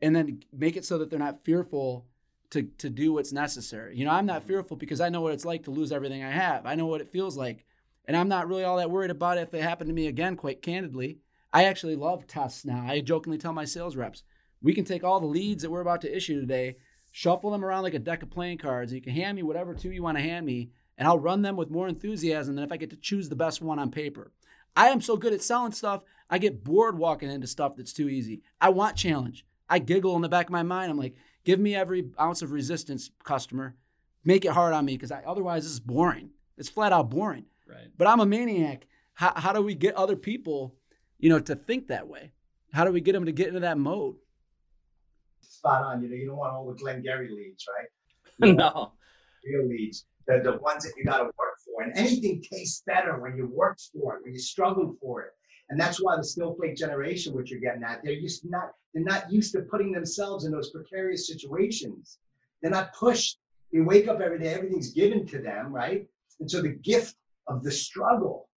And 0.03 0.15
then 0.15 0.43
make 0.53 0.77
it 0.77 0.85
so 0.85 0.99
that 0.99 1.09
they're 1.09 1.19
not 1.19 1.45
fearful 1.45 2.07
to 2.51 2.63
to 2.79 2.91
do 2.91 3.13
what's 3.13 3.33
necessary. 3.33 3.97
You 3.97 4.05
know, 4.05 4.11
I'm 4.11 4.27
not 4.27 4.43
Mhm. 4.43 4.47
fearful 4.47 4.77
because 4.77 5.01
I 5.01 5.09
know 5.09 5.21
what 5.21 5.33
it's 5.33 5.45
like 5.45 5.63
to 5.65 5.71
lose 5.71 5.93
everything 5.93 6.23
I 6.23 6.31
have. 6.31 6.67
I 6.67 6.75
know 6.75 6.87
what 6.87 7.01
it 7.01 7.09
feels 7.11 7.37
like. 7.37 7.65
And 8.05 8.17
I'm 8.17 8.29
not 8.29 8.47
really 8.49 8.63
all 8.65 8.77
that 8.77 8.91
worried 8.91 9.11
about 9.11 9.39
it 9.39 9.43
if 9.43 9.55
it 9.55 9.63
happened 9.63 9.89
to 9.89 9.95
me 9.95 10.07
again, 10.07 10.37
quite 10.37 10.63
candidly. 10.63 11.19
I 11.53 11.65
actually 11.65 11.97
love 11.97 12.27
tests 12.27 12.65
now. 12.65 12.85
I 12.87 13.01
jokingly 13.01 13.39
tell 13.39 13.53
my 13.53 13.65
sales 13.65 13.97
reps, 13.97 14.23
we 14.63 14.75
can 14.75 14.85
take 14.85 15.03
all 15.03 15.19
the 15.21 15.27
leads 15.27 15.63
that 15.63 15.71
we're 15.71 15.81
about 15.81 16.03
to 16.03 16.17
issue 16.17 16.39
today, 16.41 16.77
shuffle 17.11 17.51
them 17.51 17.65
around 17.65 17.83
like 17.83 17.95
a 17.95 17.99
deck 17.99 18.23
of 18.23 18.31
playing 18.31 18.59
cards. 18.59 18.93
and 18.93 18.97
You 18.97 19.03
can 19.03 19.13
hand 19.15 19.37
me 19.37 19.43
whatever 19.43 19.75
two 19.75 19.91
you 19.91 20.03
want 20.03 20.19
to 20.19 20.23
hand 20.23 20.45
me, 20.47 20.71
and 20.99 21.07
I'll 21.07 21.19
run 21.19 21.43
them 21.43 21.57
with 21.57 21.71
more 21.71 21.89
enthusiasm 21.89 22.55
than 22.55 22.65
if 22.65 22.73
I 22.73 22.77
get 22.77 22.91
to 22.91 22.97
choose 22.97 23.29
the 23.29 23.37
best 23.37 23.61
one 23.61 23.79
on 23.79 23.91
paper. 23.91 24.33
I 24.77 24.89
am 24.89 25.01
so 25.01 25.17
good 25.17 25.33
at 25.33 25.43
selling 25.43 25.73
stuff, 25.73 26.03
I 26.29 26.39
get 26.39 26.65
bored 26.65 26.99
walking 26.99 27.31
into 27.31 27.47
stuff 27.47 27.77
that's 27.77 27.93
too 27.93 28.09
easy. 28.09 28.43
I 28.61 28.71
want 28.71 28.97
challenge. 28.97 29.47
I 29.69 29.79
giggle 29.79 30.17
in 30.17 30.23
the 30.23 30.29
back 30.29 30.47
of 30.47 30.53
my 30.53 30.63
mind. 30.63 30.91
I'm 30.91 30.99
like, 30.99 31.15
give 31.45 31.59
me 31.59 31.75
every 31.75 32.11
ounce 32.21 32.43
of 32.43 32.53
resistance, 32.53 33.11
customer. 33.25 33.77
Make 34.25 34.45
it 34.45 34.53
hard 34.53 34.75
on 34.75 34.85
me 34.85 34.97
because 34.97 35.13
otherwise 35.27 35.63
this 35.63 35.73
is 35.73 35.81
boring. 35.81 36.31
It's 36.57 36.69
flat 36.69 36.93
out 36.93 37.11
boring. 37.11 37.47
Right. 37.69 37.89
But 37.97 38.09
I'm 38.09 38.21
a 38.21 38.27
maniac. 38.27 38.87
How, 39.15 39.33
how 39.37 39.53
do 39.53 39.63
we 39.63 39.75
get 39.75 39.95
other 39.95 40.17
people, 40.17 40.75
you 41.19 41.31
know, 41.31 41.39
to 41.41 41.55
think 41.55 41.89
that 41.89 42.09
way? 42.09 42.33
How 42.73 42.85
do 42.85 42.93
we 42.93 43.01
get 43.01 43.13
them 43.13 43.25
to 43.25 43.33
get 43.33 43.49
into 43.49 43.61
that 43.61 43.79
mode? 43.79 44.17
Spot 45.41 45.83
on. 45.83 46.03
You 46.03 46.09
know, 46.09 46.17
you 46.17 46.27
don't 46.27 46.37
want 46.37 46.53
all 46.53 46.67
the 46.67 46.75
Glengarry 46.75 47.29
leads, 47.31 47.67
right? 47.77 47.89
You 48.39 48.55
want 48.55 48.59
no. 48.59 48.93
real 49.47 49.67
leads, 49.67 50.05
the, 50.27 50.41
the 50.43 50.59
ones 50.59 50.85
that 50.85 50.93
you 50.97 51.05
got 51.05 51.19
to 51.19 51.25
work 51.25 51.57
for. 51.65 51.83
And 51.83 51.97
anything 51.97 52.43
tastes 52.43 52.83
better 52.87 53.19
when 53.21 53.37
you 53.37 53.47
worked 53.47 53.83
for 53.93 54.17
it, 54.17 54.25
when 54.25 54.33
you 54.33 54.39
struggled 54.39 54.97
for 55.01 55.23
it. 55.23 55.31
And 55.69 55.81
that's 55.81 56.01
why 56.01 56.17
the 56.17 56.25
snowflake 56.25 56.77
generation, 56.77 57.35
which 57.35 57.51
you're 57.51 57.61
getting 57.61 57.83
at, 57.83 58.01
they're 58.05 58.13
used 58.13 58.49
not 58.49 58.71
they're 58.95 59.03
not 59.03 59.31
used 59.31 59.53
to 59.53 59.63
putting 59.63 59.93
themselves 59.93 60.45
in 60.45 60.53
those 60.53 60.71
precarious 60.71 61.27
situations. 61.27 62.19
They're 62.63 62.71
not 62.71 62.95
pushed. 62.95 63.39
They 63.73 63.81
wake 63.81 64.09
up 64.09 64.21
every 64.21 64.39
day, 64.39 64.55
everything's 64.55 64.93
given 64.93 65.27
to 65.27 65.43
them, 65.43 65.73
right? 65.73 66.07
And 66.41 66.51
so 66.51 66.63
the 66.63 66.71
gift 66.71 67.17
of 67.49 67.63
the 67.63 67.71
struggle, 67.71 68.49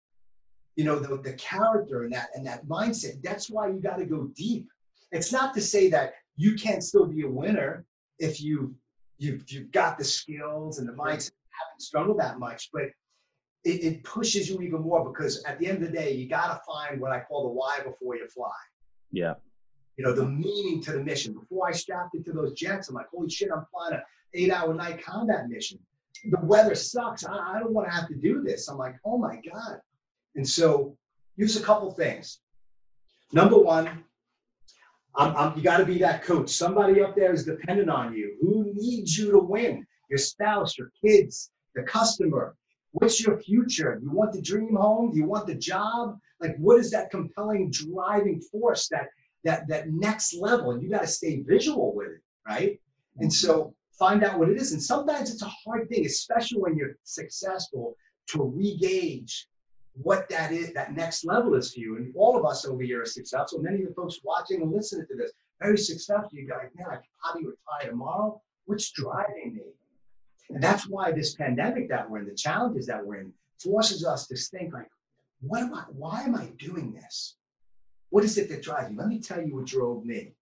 you 0.77 0.85
know, 0.85 0.99
the, 0.99 1.17
the 1.17 1.33
character 1.35 2.05
and 2.05 2.13
that 2.13 2.29
and 2.35 2.47
that 2.47 2.67
mindset, 2.67 3.23
that's 3.23 3.49
why 3.51 3.69
you 3.69 3.81
got 3.81 3.99
to 3.99 4.05
go 4.05 4.31
deep. 4.37 4.69
It's 5.11 5.33
not 5.33 5.55
to 5.55 5.63
say 5.63 5.89
that 5.91 6.13
you 6.37 6.55
can't 6.55 6.85
still 6.85 7.07
be 7.07 7.23
a 7.23 7.29
winner 7.29 7.87
if 8.19 8.41
you 8.41 8.75
you've 9.17 9.51
you've 9.51 9.73
got 9.73 9.99
the 9.99 10.05
skills 10.05 10.79
and 10.79 10.89
the 10.89 10.93
mindset, 10.93 11.33
haven't 11.95 12.17
that 12.19 12.39
much, 12.39 12.71
but 12.73 12.85
it, 13.65 13.85
it 13.85 14.05
pushes 14.05 14.49
you 14.49 14.61
even 14.61 14.83
more 14.83 15.11
because 15.11 15.43
at 15.45 15.59
the 15.59 15.67
end 15.67 15.83
of 15.83 15.91
the 15.91 15.97
day, 15.97 16.13
you 16.13 16.29
got 16.29 16.49
to 16.49 16.61
find 16.67 17.01
what 17.01 17.13
I 17.13 17.21
call 17.21 17.45
the 17.45 17.55
why 17.55 17.81
before 17.85 18.17
you 18.17 18.27
fly. 18.29 18.51
Yeah. 19.11 19.35
You 19.97 20.05
know, 20.05 20.13
the 20.13 20.27
meaning 20.27 20.81
to 20.83 20.93
the 20.93 21.03
mission. 21.03 21.35
Before 21.35 21.69
I 21.69 21.73
strapped 21.73 22.15
into 22.15 22.33
those 22.33 22.53
jets, 22.53 22.89
I'm 22.89 22.95
like, 22.95 23.09
holy 23.13 23.29
shit, 23.29 23.51
I'm 23.55 23.65
flying 23.73 23.95
an 23.95 24.03
eight 24.35 24.53
hour 24.53 24.73
night 24.75 25.05
combat 25.05 25.49
mission. 25.49 25.79
The 26.31 26.41
weather 26.43 26.75
sucks. 26.75 27.25
I, 27.25 27.33
I 27.33 27.59
don't 27.59 27.73
want 27.73 27.89
to 27.89 27.95
have 27.95 28.09
to 28.09 28.15
do 28.15 28.43
this. 28.43 28.69
I'm 28.69 28.79
like, 28.79 28.97
oh 29.05 29.19
my 29.19 29.41
God. 29.53 29.81
And 30.37 30.49
so 30.49 30.97
use 31.37 31.57
a 31.57 31.63
couple 31.63 31.91
things. 31.91 32.41
Number 33.33 33.59
one, 33.59 34.05
I'm, 35.17 35.37
I'm, 35.37 35.57
you 35.57 35.63
got 35.63 35.79
to 35.79 35.85
be 35.85 35.99
that 35.99 36.23
coach. 36.23 36.51
Somebody 36.51 37.03
up 37.03 37.17
there 37.17 37.33
is 37.33 37.45
dependent 37.45 37.91
on 37.91 38.15
you. 38.15 38.37
Who 38.41 38.73
needs 38.75 39.19
you 39.19 39.33
to 39.33 39.39
win? 39.39 39.85
Your 40.09 40.19
spouse, 40.19 40.79
your 40.79 40.91
kids, 41.05 41.51
the 41.79 41.85
customer. 41.85 42.55
What's 42.93 43.25
your 43.25 43.39
future? 43.39 43.99
You 44.03 44.11
want 44.11 44.33
the 44.33 44.43
dream 44.43 44.77
home? 44.77 45.13
You 45.15 45.25
want 45.25 45.47
the 45.47 45.55
job? 45.55 46.19
Like, 46.41 46.57
what 46.57 46.79
is 46.79 46.91
that 46.91 47.11
compelling 47.11 47.71
driving 47.71 48.41
force 48.41 48.89
that 48.89 49.09
that 49.45 49.69
that 49.69 49.91
next 49.91 50.35
level? 50.35 50.73
And 50.73 50.83
you 50.83 50.91
got 50.91 51.03
to 51.03 51.07
stay 51.07 51.43
visual 51.43 51.95
with 51.95 52.09
it, 52.09 52.23
right? 52.47 52.81
And 53.19 53.33
so 53.33 53.75
find 53.99 54.25
out 54.25 54.39
what 54.39 54.49
it 54.49 54.57
is. 54.57 54.73
And 54.73 54.83
sometimes 54.83 55.31
it's 55.33 55.43
a 55.43 55.53
hard 55.65 55.89
thing, 55.89 56.07
especially 56.07 56.61
when 56.61 56.77
you're 56.77 56.97
successful, 57.05 57.97
to 58.29 58.43
re-gauge 58.43 59.49
what 59.95 60.29
that 60.29 60.53
is, 60.53 60.73
that 60.73 60.95
next 60.95 61.25
level 61.25 61.55
is 61.57 61.75
for 61.75 61.81
you. 61.81 61.97
And 61.97 62.15
all 62.17 62.39
of 62.39 62.45
us 62.45 62.65
over 62.65 62.83
here 62.83 63.03
are 63.03 63.07
successful. 63.07 63.61
Many 63.61 63.83
of 63.83 63.89
the 63.89 63.95
folks 63.95 64.21
watching 64.23 64.63
and 64.63 64.73
listening 64.73 65.07
to 65.11 65.17
this, 65.17 65.33
very 65.61 65.79
successful. 65.79 66.31
You 66.33 66.47
go, 66.47 66.55
like, 66.55 66.75
man, 66.77 66.87
I 66.91 66.97
could 66.97 67.05
probably 67.21 67.47
retire 67.47 67.91
tomorrow. 67.91 68.41
What's 68.67 68.93
driving 68.93 69.55
me? 69.55 69.63
And 70.51 70.63
that's 70.63 70.89
why 70.89 71.13
this 71.13 71.35
pandemic 71.35 71.89
that 71.91 72.09
we're 72.09 72.21
in, 72.21 72.27
the 72.27 72.35
challenges 72.35 72.87
that 72.87 73.05
we're 73.05 73.21
in, 73.21 73.33
forces 73.63 74.05
us 74.05 74.27
to 74.29 74.37
think 74.37 74.73
like, 74.73 74.89
what 75.41 75.63
am 75.63 75.75
I, 75.75 75.85
why 75.91 76.23
am 76.23 76.35
I 76.35 76.47
doing 76.59 76.93
this? 76.93 77.37
What 78.11 78.25
is 78.25 78.39
it 78.39 78.49
that 78.49 78.63
drives 78.63 78.91
me? 78.91 78.97
Let 78.97 79.09
me 79.09 79.21
tell 79.21 79.43
you 79.43 79.57
what 79.57 79.67
drove 79.67 80.05
me. 80.05 80.35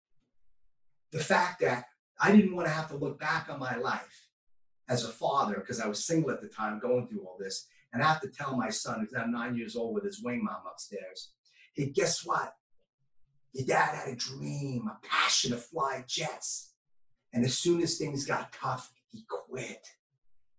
The 1.12 1.20
fact 1.20 1.60
that 1.60 1.86
I 2.20 2.32
didn't 2.32 2.54
want 2.54 2.68
to 2.68 2.74
have 2.74 2.88
to 2.88 2.96
look 2.96 3.18
back 3.18 3.48
on 3.48 3.58
my 3.58 3.76
life 3.76 4.28
as 4.88 5.04
a 5.04 5.08
father, 5.08 5.54
because 5.54 5.80
I 5.80 5.86
was 5.86 6.04
single 6.04 6.30
at 6.30 6.42
the 6.42 6.48
time 6.48 6.78
going 6.78 7.06
through 7.06 7.20
all 7.20 7.38
this, 7.40 7.66
and 7.92 8.02
I 8.02 8.06
have 8.06 8.20
to 8.20 8.28
tell 8.28 8.56
my 8.56 8.68
son, 8.70 9.00
who's 9.00 9.12
now 9.12 9.24
nine 9.24 9.56
years 9.56 9.76
old 9.76 9.94
with 9.94 10.04
his 10.04 10.22
wing 10.22 10.44
mom 10.44 10.62
upstairs, 10.70 11.30
hey, 11.74 11.86
guess 11.86 12.24
what? 12.24 12.54
Your 13.52 13.66
dad 13.66 13.94
had 13.94 14.08
a 14.08 14.16
dream, 14.16 14.88
a 14.88 14.98
passion 15.06 15.52
to 15.52 15.56
fly 15.56 16.04
jets. 16.06 16.72
And 17.32 17.44
as 17.44 17.56
soon 17.56 17.80
as 17.82 17.96
things 17.96 18.26
got 18.26 18.52
tough, 18.52 18.92
he 19.14 19.24
quit. 19.28 19.86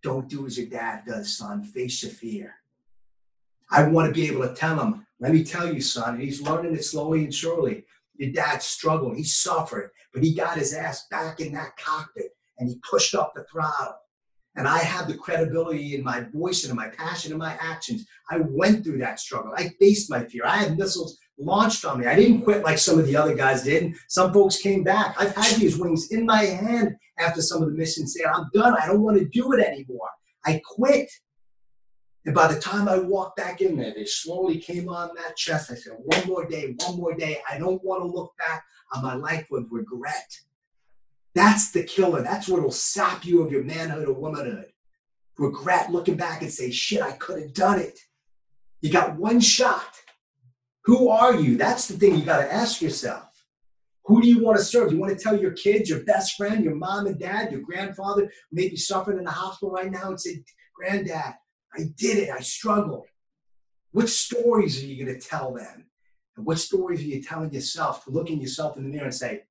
Don't 0.02 0.28
do 0.28 0.46
as 0.46 0.58
your 0.58 0.68
dad 0.68 1.04
does, 1.06 1.38
son. 1.38 1.64
Face 1.64 2.04
your 2.04 2.12
fear. 2.12 2.56
I 3.70 3.84
want 3.88 4.08
to 4.08 4.14
be 4.14 4.28
able 4.28 4.48
to 4.48 4.54
tell 4.54 4.80
him, 4.80 5.06
let 5.20 5.34
me 5.34 5.44
tell 5.44 5.72
you, 5.74 5.82
son, 5.82 6.20
he's 6.20 6.42
learning 6.42 6.76
it 6.76 6.86
slowly 6.86 7.24
and 7.24 7.34
surely. 7.34 7.86
Your 8.16 8.32
dad 8.32 8.62
struggled, 8.62 9.18
he 9.18 9.24
suffered, 9.24 9.92
but 10.14 10.24
he 10.24 10.34
got 10.34 10.58
his 10.58 10.74
ass 10.74 11.08
back 11.10 11.40
in 11.40 11.52
that 11.54 11.76
cockpit 11.78 12.36
and 12.60 12.70
he 12.70 12.80
pushed 12.90 13.16
up 13.16 13.34
the 13.36 13.44
throttle. 13.52 13.96
And 14.56 14.68
I 14.68 14.78
had 14.78 15.08
the 15.08 15.18
credibility 15.18 15.96
in 15.96 16.04
my 16.04 16.22
voice 16.34 16.64
and 16.64 16.72
in 16.72 16.78
my 16.78 16.88
passion 16.88 17.34
and 17.34 17.40
my 17.40 17.58
actions. 17.60 18.06
I 18.32 18.38
went 18.40 18.86
through 18.86 19.00
that 19.00 19.20
struggle. 19.20 19.54
I 19.58 19.70
faced 19.82 20.10
my 20.10 20.24
fear. 20.24 20.44
I 20.46 20.58
had 20.58 20.78
missiles 20.78 21.18
launched 21.38 21.84
on 21.84 22.00
me. 22.00 22.06
I 22.06 22.16
didn't 22.16 22.44
quit 22.44 22.64
like 22.64 22.78
some 22.78 22.98
of 22.98 23.06
the 23.06 23.18
other 23.18 23.36
guys 23.36 23.64
did. 23.64 23.96
Some 24.08 24.32
folks 24.32 24.62
came 24.62 24.84
back. 24.84 25.16
I've 25.20 25.36
had 25.36 25.60
these 25.60 25.78
wings 25.78 26.12
in 26.12 26.26
my 26.26 26.44
hand 26.44 26.96
after 27.18 27.42
some 27.42 27.62
of 27.62 27.70
the 27.70 27.76
missions 27.76 28.14
saying, 28.14 28.30
I'm 28.34 28.50
done. 28.54 28.76
I 28.80 28.88
don't 28.88 29.02
want 29.02 29.18
to 29.18 29.26
do 29.26 29.54
it 29.54 29.66
anymore. 29.66 30.10
I 30.46 30.62
quit. 30.66 31.10
And 32.26 32.34
by 32.34 32.52
the 32.52 32.60
time 32.60 32.90
I 32.90 32.98
walked 32.98 33.38
back 33.38 33.62
in 33.62 33.78
there, 33.78 33.94
they 33.94 34.06
slowly 34.06 34.58
came 34.58 34.90
on 34.90 35.12
that 35.16 35.36
chest. 35.38 35.72
I 35.72 35.76
said, 35.76 35.94
one 35.98 36.28
more 36.28 36.46
day, 36.48 36.76
one 36.78 36.98
more 36.98 37.16
day. 37.16 37.40
I 37.50 37.58
don't 37.58 37.84
want 37.84 38.02
to 38.02 38.08
look 38.08 38.34
back 38.38 38.64
on 38.94 39.04
my 39.04 39.14
life 39.14 39.46
with 39.52 39.68
regret. 39.70 40.36
That's 41.36 41.72
the 41.72 41.84
killer. 41.84 42.22
That's 42.22 42.48
what 42.48 42.64
will 42.64 42.72
sap 42.72 43.26
you 43.26 43.44
of 43.44 43.52
your 43.52 43.64
manhood 43.64 44.08
or 44.08 44.14
womanhood. 44.14 44.72
Regret, 45.38 45.92
looking 45.92 46.16
back 46.16 46.42
and 46.42 46.52
say, 46.52 46.72
shit, 46.72 47.02
I 47.02 47.12
could 47.12 47.42
have 47.42 47.54
done 47.54 47.80
it. 47.80 48.00
You 48.82 48.92
got 48.92 49.18
one 49.18 49.40
shot. 49.40 50.00
Who 50.86 51.10
are 51.10 51.36
you? 51.36 51.58
That's 51.58 51.88
the 51.88 51.98
thing 51.98 52.16
you 52.16 52.24
got 52.24 52.38
to 52.38 52.54
ask 52.54 52.82
yourself. 52.82 53.26
Who 54.06 54.22
do 54.22 54.28
you 54.28 54.44
want 54.44 54.58
to 54.58 54.64
serve? 54.64 54.92
You 54.92 55.00
want 55.00 55.18
to 55.18 55.24
tell 55.24 55.40
your 55.40 55.52
kids, 55.52 55.90
your 55.90 56.04
best 56.04 56.36
friend, 56.36 56.64
your 56.64 56.76
mom 56.76 57.08
and 57.08 57.20
dad, 57.20 57.52
your 57.52 57.62
grandfather, 57.62 58.32
maybe 58.52 58.76
suffering 58.76 59.18
in 59.18 59.26
the 59.26 59.32
hospital 59.32 59.72
right 59.72 59.92
now 59.92 60.10
and 60.10 60.20
say, 60.20 60.44
Granddad, 60.76 61.34
I 61.74 61.80
did 61.98 62.20
it. 62.20 62.30
I 62.30 62.42
struggled. 62.42 63.08
What 63.92 64.10
stories 64.10 64.82
are 64.82 64.86
you 64.86 65.04
going 65.04 65.20
to 65.20 65.28
tell 65.28 65.54
them? 65.54 65.86
And 66.38 66.46
what 66.46 66.60
stories 66.60 67.00
are 67.00 67.06
you 67.06 67.22
telling 67.24 67.52
yourself 67.52 68.04
to 68.04 68.12
look 68.12 68.30
in 68.30 68.42
yourself 68.42 68.78
in 68.78 68.84
the 68.84 68.90
mirror 68.90 69.06
and 69.06 69.14
say, 69.14 69.44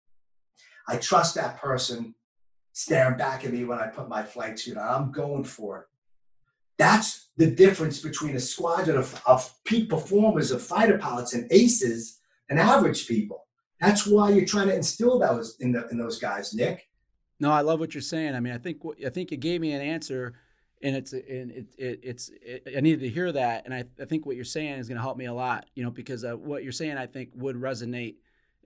I 0.87 0.99
trust 0.99 1.35
that 1.35 1.61
person 1.61 2.15
staring 2.73 3.17
back 3.17 3.45
at 3.45 3.53
me 3.53 3.65
when 3.65 3.79
I 3.79 3.87
put 3.87 4.09
my 4.09 4.23
flight 4.23 4.59
suit 4.59 4.77
on. 4.77 4.87
I'm 4.87 5.13
going 5.13 5.45
for 5.45 5.79
it. 5.81 5.87
That's 6.77 7.31
the 7.37 7.51
difference 7.51 8.01
between 8.01 8.37
a 8.37 8.41
squadron 8.41 8.99
of, 8.99 9.21
of 9.27 9.51
peak 9.65 9.89
performers, 9.89 10.51
of 10.51 10.61
fighter 10.61 10.99
pilots 10.99 11.33
and 11.33 11.51
aces, 11.51 12.21
and 12.51 12.59
average 12.59 13.07
people. 13.07 13.44
That's 13.81 14.07
why 14.07 14.31
you're 14.31 14.47
trying 14.47 14.69
to 14.69 14.75
instill 14.77 15.19
those 15.19 15.57
in, 15.61 15.73
the, 15.73 15.89
in 15.89 15.99
those 15.99 16.19
guys, 16.19 16.55
Nick. 16.55 16.89
No, 17.41 17.51
I 17.51 17.61
love 17.61 17.81
what 17.81 17.95
you're 17.95 18.01
saying. 18.03 18.35
I 18.35 18.41
mean, 18.41 18.53
I 18.53 18.59
think 18.59 18.81
I 19.05 19.11
think 19.11 19.31
you 19.31 19.37
gave 19.37 19.61
me 19.61 19.73
an 19.73 19.83
answer 19.83 20.35
and 20.85 20.95
it's 20.95 21.13
and 21.15 21.51
it, 21.51 21.67
it 21.79 22.01
it's 22.03 22.31
it, 22.43 22.75
I 22.77 22.81
needed 22.81 23.01
to 23.01 23.09
hear 23.09 23.33
that, 23.33 23.65
and 23.65 23.75
I, 23.75 23.85
I 24.01 24.05
think 24.05 24.27
what 24.27 24.37
you're 24.37 24.45
saying 24.45 24.79
is 24.79 24.87
going 24.87 24.97
to 24.97 25.03
help 25.03 25.17
me 25.17 25.25
a 25.25 25.33
lot, 25.33 25.67
you 25.75 25.83
know, 25.83 25.91
because 25.91 26.25
uh, 26.25 26.33
what 26.33 26.63
you're 26.63 26.73
saying 26.73 26.99
I 26.99 27.07
think 27.07 27.31
would 27.35 27.57
resonate 27.57 28.17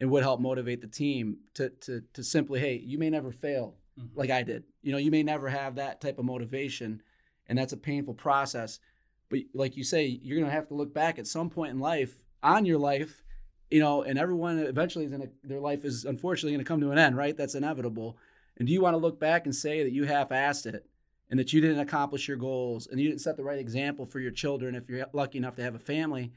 and 0.01 0.11
would 0.11 0.25
help 0.25 0.41
motivate 0.41 0.81
the 0.81 0.89
team 0.89 1.39
to 1.55 1.71
to 1.71 2.03
to 2.13 2.25
simply, 2.25 2.59
hey, 2.59 2.75
you 2.75 2.99
may 2.99 3.09
never 3.09 3.31
fail 3.31 3.77
mm-hmm. 3.99 4.19
like 4.19 4.31
I 4.31 4.43
did, 4.43 4.65
you 4.83 4.91
know, 4.91 4.99
you 4.99 5.13
may 5.13 5.23
never 5.23 5.49
have 5.49 5.77
that 5.77 6.01
type 6.01 6.19
of 6.19 6.25
motivation, 6.25 7.01
and 7.47 7.57
that's 7.57 7.73
a 7.73 7.79
painful 7.79 8.15
process, 8.15 8.81
but 9.29 9.39
like 9.55 9.77
you 9.77 9.85
say, 9.85 10.07
you're 10.07 10.39
going 10.39 10.51
to 10.51 10.55
have 10.55 10.69
to 10.69 10.75
look 10.75 10.93
back 10.93 11.21
at 11.21 11.27
some 11.29 11.51
point 11.51 11.71
in 11.71 11.79
life 11.79 12.15
on 12.43 12.65
your 12.65 12.79
life, 12.79 13.23
you 13.71 13.81
know, 13.81 14.03
and 14.03 14.19
everyone 14.19 14.59
eventually 14.59 15.05
is 15.05 15.11
going 15.11 15.23
to 15.23 15.31
their 15.45 15.61
life 15.61 15.85
is 15.85 16.05
unfortunately 16.05 16.53
going 16.53 16.65
to 16.65 16.69
come 16.69 16.81
to 16.81 16.91
an 16.91 16.99
end, 16.99 17.17
right? 17.17 17.37
That's 17.37 17.55
inevitable. 17.55 18.17
And 18.57 18.67
do 18.67 18.73
you 18.73 18.81
want 18.81 18.95
to 18.95 18.99
look 18.99 19.21
back 19.21 19.45
and 19.45 19.55
say 19.55 19.83
that 19.83 19.93
you 19.93 20.05
half-assed 20.05 20.67
it? 20.67 20.87
and 21.31 21.39
that 21.39 21.53
you 21.53 21.61
didn't 21.61 21.81
accomplish 21.81 22.27
your 22.27 22.37
goals 22.37 22.87
and 22.87 23.01
you 23.01 23.09
didn't 23.09 23.21
set 23.21 23.37
the 23.37 23.45
right 23.45 23.59
example 23.59 24.07
for 24.07 24.21
your 24.21 24.31
children 24.31 24.75
if 24.75 24.89
you're 24.89 25.07
lucky 25.13 25.39
enough 25.39 25.57
to 25.57 25.63
have 25.63 25.75
a 25.75 25.79
family, 25.79 26.33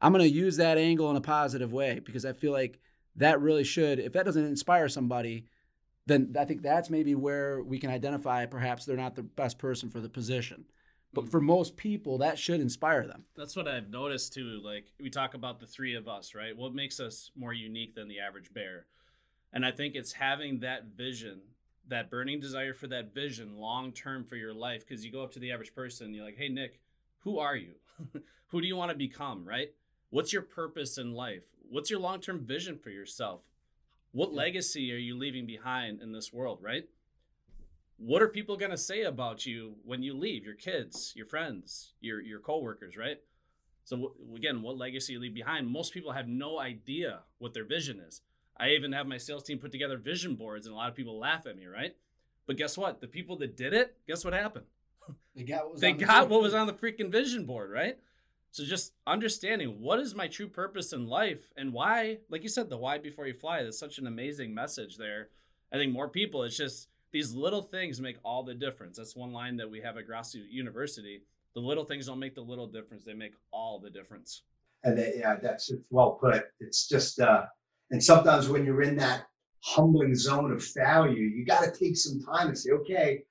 I'm 0.00 0.12
going 0.12 0.24
to 0.24 0.30
use 0.30 0.56
that 0.58 0.78
angle 0.78 1.10
in 1.10 1.16
a 1.16 1.20
positive 1.20 1.72
way 1.72 2.00
because 2.04 2.24
I 2.24 2.32
feel 2.32 2.52
like 2.52 2.78
that 3.16 3.40
really 3.40 3.64
should, 3.64 3.98
if 3.98 4.12
that 4.12 4.26
doesn't 4.26 4.44
inspire 4.44 4.88
somebody, 4.88 5.46
then 6.06 6.34
I 6.38 6.44
think 6.44 6.62
that's 6.62 6.90
maybe 6.90 7.14
where 7.14 7.62
we 7.62 7.78
can 7.78 7.90
identify 7.90 8.46
perhaps 8.46 8.84
they're 8.84 8.96
not 8.96 9.16
the 9.16 9.22
best 9.22 9.58
person 9.58 9.90
for 9.90 10.00
the 10.00 10.08
position. 10.08 10.66
But 11.12 11.26
mm. 11.26 11.30
for 11.30 11.40
most 11.40 11.76
people, 11.76 12.18
that 12.18 12.38
should 12.38 12.60
inspire 12.60 13.06
them. 13.06 13.24
That's 13.36 13.56
what 13.56 13.68
I've 13.68 13.90
noticed 13.90 14.34
too. 14.34 14.60
Like 14.62 14.92
we 15.00 15.10
talk 15.10 15.34
about 15.34 15.60
the 15.60 15.66
three 15.66 15.94
of 15.94 16.08
us, 16.08 16.34
right? 16.34 16.56
What 16.56 16.74
makes 16.74 17.00
us 17.00 17.30
more 17.36 17.52
unique 17.52 17.94
than 17.94 18.08
the 18.08 18.20
average 18.20 18.52
bear? 18.52 18.86
And 19.52 19.64
I 19.64 19.70
think 19.70 19.94
it's 19.94 20.12
having 20.12 20.60
that 20.60 20.84
vision 20.96 21.40
that 21.88 22.10
burning 22.10 22.40
desire 22.40 22.74
for 22.74 22.86
that 22.88 23.14
vision 23.14 23.56
long 23.56 23.92
term 23.92 24.24
for 24.24 24.36
your 24.36 24.54
life 24.54 24.86
because 24.86 25.04
you 25.04 25.12
go 25.12 25.22
up 25.22 25.32
to 25.32 25.38
the 25.38 25.52
average 25.52 25.74
person 25.74 26.12
you're 26.12 26.24
like 26.24 26.36
hey 26.36 26.48
nick 26.48 26.80
who 27.20 27.38
are 27.38 27.56
you 27.56 27.74
who 28.48 28.60
do 28.60 28.66
you 28.66 28.76
want 28.76 28.90
to 28.90 28.96
become 28.96 29.44
right 29.44 29.70
what's 30.10 30.32
your 30.32 30.42
purpose 30.42 30.98
in 30.98 31.12
life 31.12 31.44
what's 31.70 31.90
your 31.90 32.00
long 32.00 32.20
term 32.20 32.44
vision 32.44 32.76
for 32.76 32.90
yourself 32.90 33.42
what 34.12 34.30
yeah. 34.32 34.38
legacy 34.38 34.92
are 34.92 34.98
you 34.98 35.16
leaving 35.16 35.46
behind 35.46 36.00
in 36.00 36.12
this 36.12 36.32
world 36.32 36.58
right 36.60 36.88
what 37.98 38.22
are 38.22 38.28
people 38.28 38.56
going 38.56 38.70
to 38.70 38.76
say 38.76 39.02
about 39.02 39.46
you 39.46 39.76
when 39.84 40.02
you 40.02 40.14
leave 40.14 40.44
your 40.44 40.54
kids 40.54 41.12
your 41.16 41.26
friends 41.26 41.94
your 42.00 42.20
your 42.20 42.40
coworkers 42.40 42.96
right 42.96 43.20
so 43.84 44.12
again 44.34 44.62
what 44.62 44.76
legacy 44.76 45.14
you 45.14 45.20
leave 45.20 45.34
behind 45.34 45.66
most 45.66 45.92
people 45.94 46.12
have 46.12 46.28
no 46.28 46.58
idea 46.58 47.20
what 47.38 47.54
their 47.54 47.64
vision 47.64 48.00
is 48.00 48.20
I 48.58 48.70
even 48.70 48.92
have 48.92 49.06
my 49.06 49.18
sales 49.18 49.42
team 49.42 49.58
put 49.58 49.72
together 49.72 49.98
vision 49.98 50.34
boards, 50.34 50.66
and 50.66 50.74
a 50.74 50.76
lot 50.76 50.88
of 50.88 50.94
people 50.94 51.18
laugh 51.18 51.46
at 51.46 51.56
me, 51.56 51.66
right? 51.66 51.94
But 52.46 52.56
guess 52.56 52.78
what? 52.78 53.00
The 53.00 53.06
people 53.06 53.36
that 53.38 53.56
did 53.56 53.74
it, 53.74 53.96
guess 54.06 54.24
what 54.24 54.32
happened? 54.32 54.66
They 55.34 55.42
got 55.42 55.64
what 55.64 55.72
was, 55.72 55.80
they 55.80 55.92
got 55.92 56.28
the 56.28 56.34
what 56.34 56.42
was 56.42 56.54
on 56.54 56.66
the 56.66 56.72
freaking 56.72 57.12
vision 57.12 57.44
board, 57.44 57.70
right? 57.70 57.98
So 58.50 58.64
just 58.64 58.92
understanding 59.06 59.80
what 59.80 60.00
is 60.00 60.14
my 60.14 60.28
true 60.28 60.48
purpose 60.48 60.92
in 60.92 61.06
life 61.06 61.52
and 61.56 61.72
why, 61.72 62.18
like 62.30 62.42
you 62.42 62.48
said, 62.48 62.70
the 62.70 62.78
why 62.78 62.98
before 62.98 63.26
you 63.26 63.34
fly. 63.34 63.62
That's 63.62 63.78
such 63.78 63.98
an 63.98 64.06
amazing 64.06 64.54
message 64.54 64.96
there. 64.96 65.28
I 65.70 65.76
think 65.76 65.92
more 65.92 66.08
people, 66.08 66.42
it's 66.42 66.56
just 66.56 66.88
these 67.12 67.32
little 67.32 67.62
things 67.62 68.00
make 68.00 68.16
all 68.24 68.42
the 68.42 68.54
difference. 68.54 68.96
That's 68.96 69.16
one 69.16 69.32
line 69.32 69.56
that 69.56 69.70
we 69.70 69.80
have 69.80 69.96
at 69.96 70.06
Grasso 70.06 70.38
University. 70.38 71.22
The 71.54 71.60
little 71.60 71.84
things 71.84 72.06
don't 72.06 72.18
make 72.18 72.34
the 72.34 72.42
little 72.42 72.66
difference; 72.66 73.04
they 73.04 73.14
make 73.14 73.34
all 73.52 73.78
the 73.78 73.90
difference. 73.90 74.42
And 74.84 74.98
they, 74.98 75.14
yeah, 75.18 75.36
that's 75.40 75.70
it's 75.70 75.86
well 75.90 76.12
put. 76.12 76.44
It's 76.60 76.88
just 76.88 77.20
uh, 77.20 77.46
and 77.90 78.02
sometimes 78.02 78.48
when 78.48 78.64
you're 78.64 78.82
in 78.82 78.96
that 78.96 79.26
humbling 79.60 80.14
zone 80.14 80.52
of 80.52 80.62
failure, 80.62 81.12
you 81.12 81.44
got 81.44 81.64
to 81.64 81.70
take 81.70 81.96
some 81.96 82.22
time 82.22 82.48
and 82.48 82.58
say, 82.58 82.70
okay, 82.70 83.22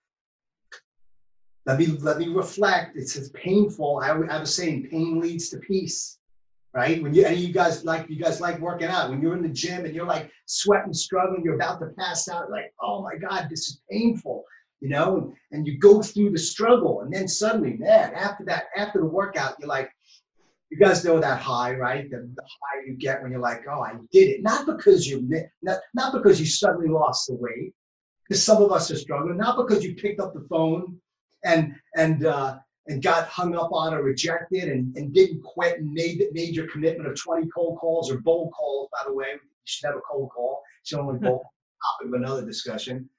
let 1.66 1.80
me 1.80 1.88
let 1.88 2.18
me 2.18 2.28
reflect. 2.28 2.96
It's, 2.96 3.16
it's 3.16 3.30
painful. 3.30 4.02
I, 4.04 4.10
I 4.10 4.40
was 4.40 4.56
saying 4.56 4.88
pain 4.90 5.20
leads 5.20 5.50
to 5.50 5.58
peace, 5.58 6.20
right? 6.76 7.02
When 7.02 7.14
you 7.14 7.26
and 7.26 7.38
you 7.38 7.54
guys 7.54 7.86
like 7.86 8.10
you 8.10 8.18
guys 8.18 8.42
like 8.42 8.60
working 8.60 8.90
out. 8.90 9.10
When 9.10 9.22
you're 9.22 9.36
in 9.36 9.42
the 9.42 9.50
gym 9.50 9.86
and 9.86 9.96
you're 9.96 10.06
like 10.06 10.30
sweating, 10.46 10.94
struggling, 10.94 11.42
you're 11.44 11.56
about 11.56 11.80
to 11.80 11.88
pass 11.98 12.28
out. 12.28 12.52
Like, 12.52 12.74
oh 12.82 13.02
my 13.02 13.16
God, 13.16 13.48
this 13.50 13.70
is 13.70 13.82
painful, 13.90 14.44
you 14.82 14.90
know. 14.90 15.18
And, 15.18 15.34
and 15.52 15.68
you 15.68 15.80
go 15.80 16.02
through 16.02 16.32
the 16.32 16.38
struggle, 16.38 17.02
and 17.02 17.14
then 17.14 17.30
suddenly, 17.30 17.78
man, 17.78 18.14
after 18.14 18.44
that, 18.46 18.66
after 18.76 19.00
the 19.00 19.06
workout, 19.06 19.56
you're 19.60 19.70
like, 19.70 19.90
you 20.70 20.78
guys 20.78 21.06
know 21.06 21.20
that 21.20 21.42
high, 21.42 21.74
right? 21.74 22.12
The, 22.12 22.30
the, 22.36 22.42
high 22.42 22.84
you 22.86 22.96
get 22.96 23.22
when 23.22 23.32
you're 23.32 23.40
like, 23.40 23.64
oh, 23.70 23.82
I 23.82 23.94
did 24.12 24.28
it. 24.30 24.44
Not 24.44 24.66
because 24.66 25.08
you 25.08 25.26
not, 25.62 25.78
not 25.94 26.12
because 26.12 26.42
you 26.42 26.46
suddenly 26.46 26.90
lost 26.90 27.28
the 27.28 27.36
weight, 27.36 27.74
because 28.28 28.44
some 28.44 28.62
of 28.62 28.74
us 28.74 28.92
are 28.92 28.98
struggling. 28.98 29.38
Not 29.38 29.56
because 29.56 29.82
you 29.82 29.96
picked 29.96 30.20
up 30.20 30.34
the 30.34 30.46
phone 30.50 31.00
and 31.46 31.74
and 31.96 32.26
uh, 32.26 32.58
and 32.88 33.02
got 33.02 33.28
hung 33.28 33.56
up 33.56 33.72
on 33.72 33.94
or 33.94 34.04
rejected 34.04 34.70
and, 34.70 34.96
and 34.96 35.14
didn't 35.14 35.42
quit 35.44 35.80
and 35.80 35.92
made 35.92 36.24
made 36.34 36.56
your 36.56 36.68
commitment 36.68 37.10
of 37.10 37.20
20 37.20 37.48
cold 37.48 37.80
calls 37.80 38.12
or 38.12 38.20
bold 38.20 38.52
calls. 38.54 38.90
By 38.92 39.08
the 39.08 39.14
way, 39.14 39.28
you 39.32 39.40
should 39.64 39.88
have 39.88 39.96
a 39.96 40.02
cold 40.02 40.30
call. 40.30 40.62
Should 40.84 41.00
only 41.00 41.20
bold 41.22 41.42
topic 41.42 42.14
of 42.14 42.22
another 42.22 42.46
discussion. 42.46 43.10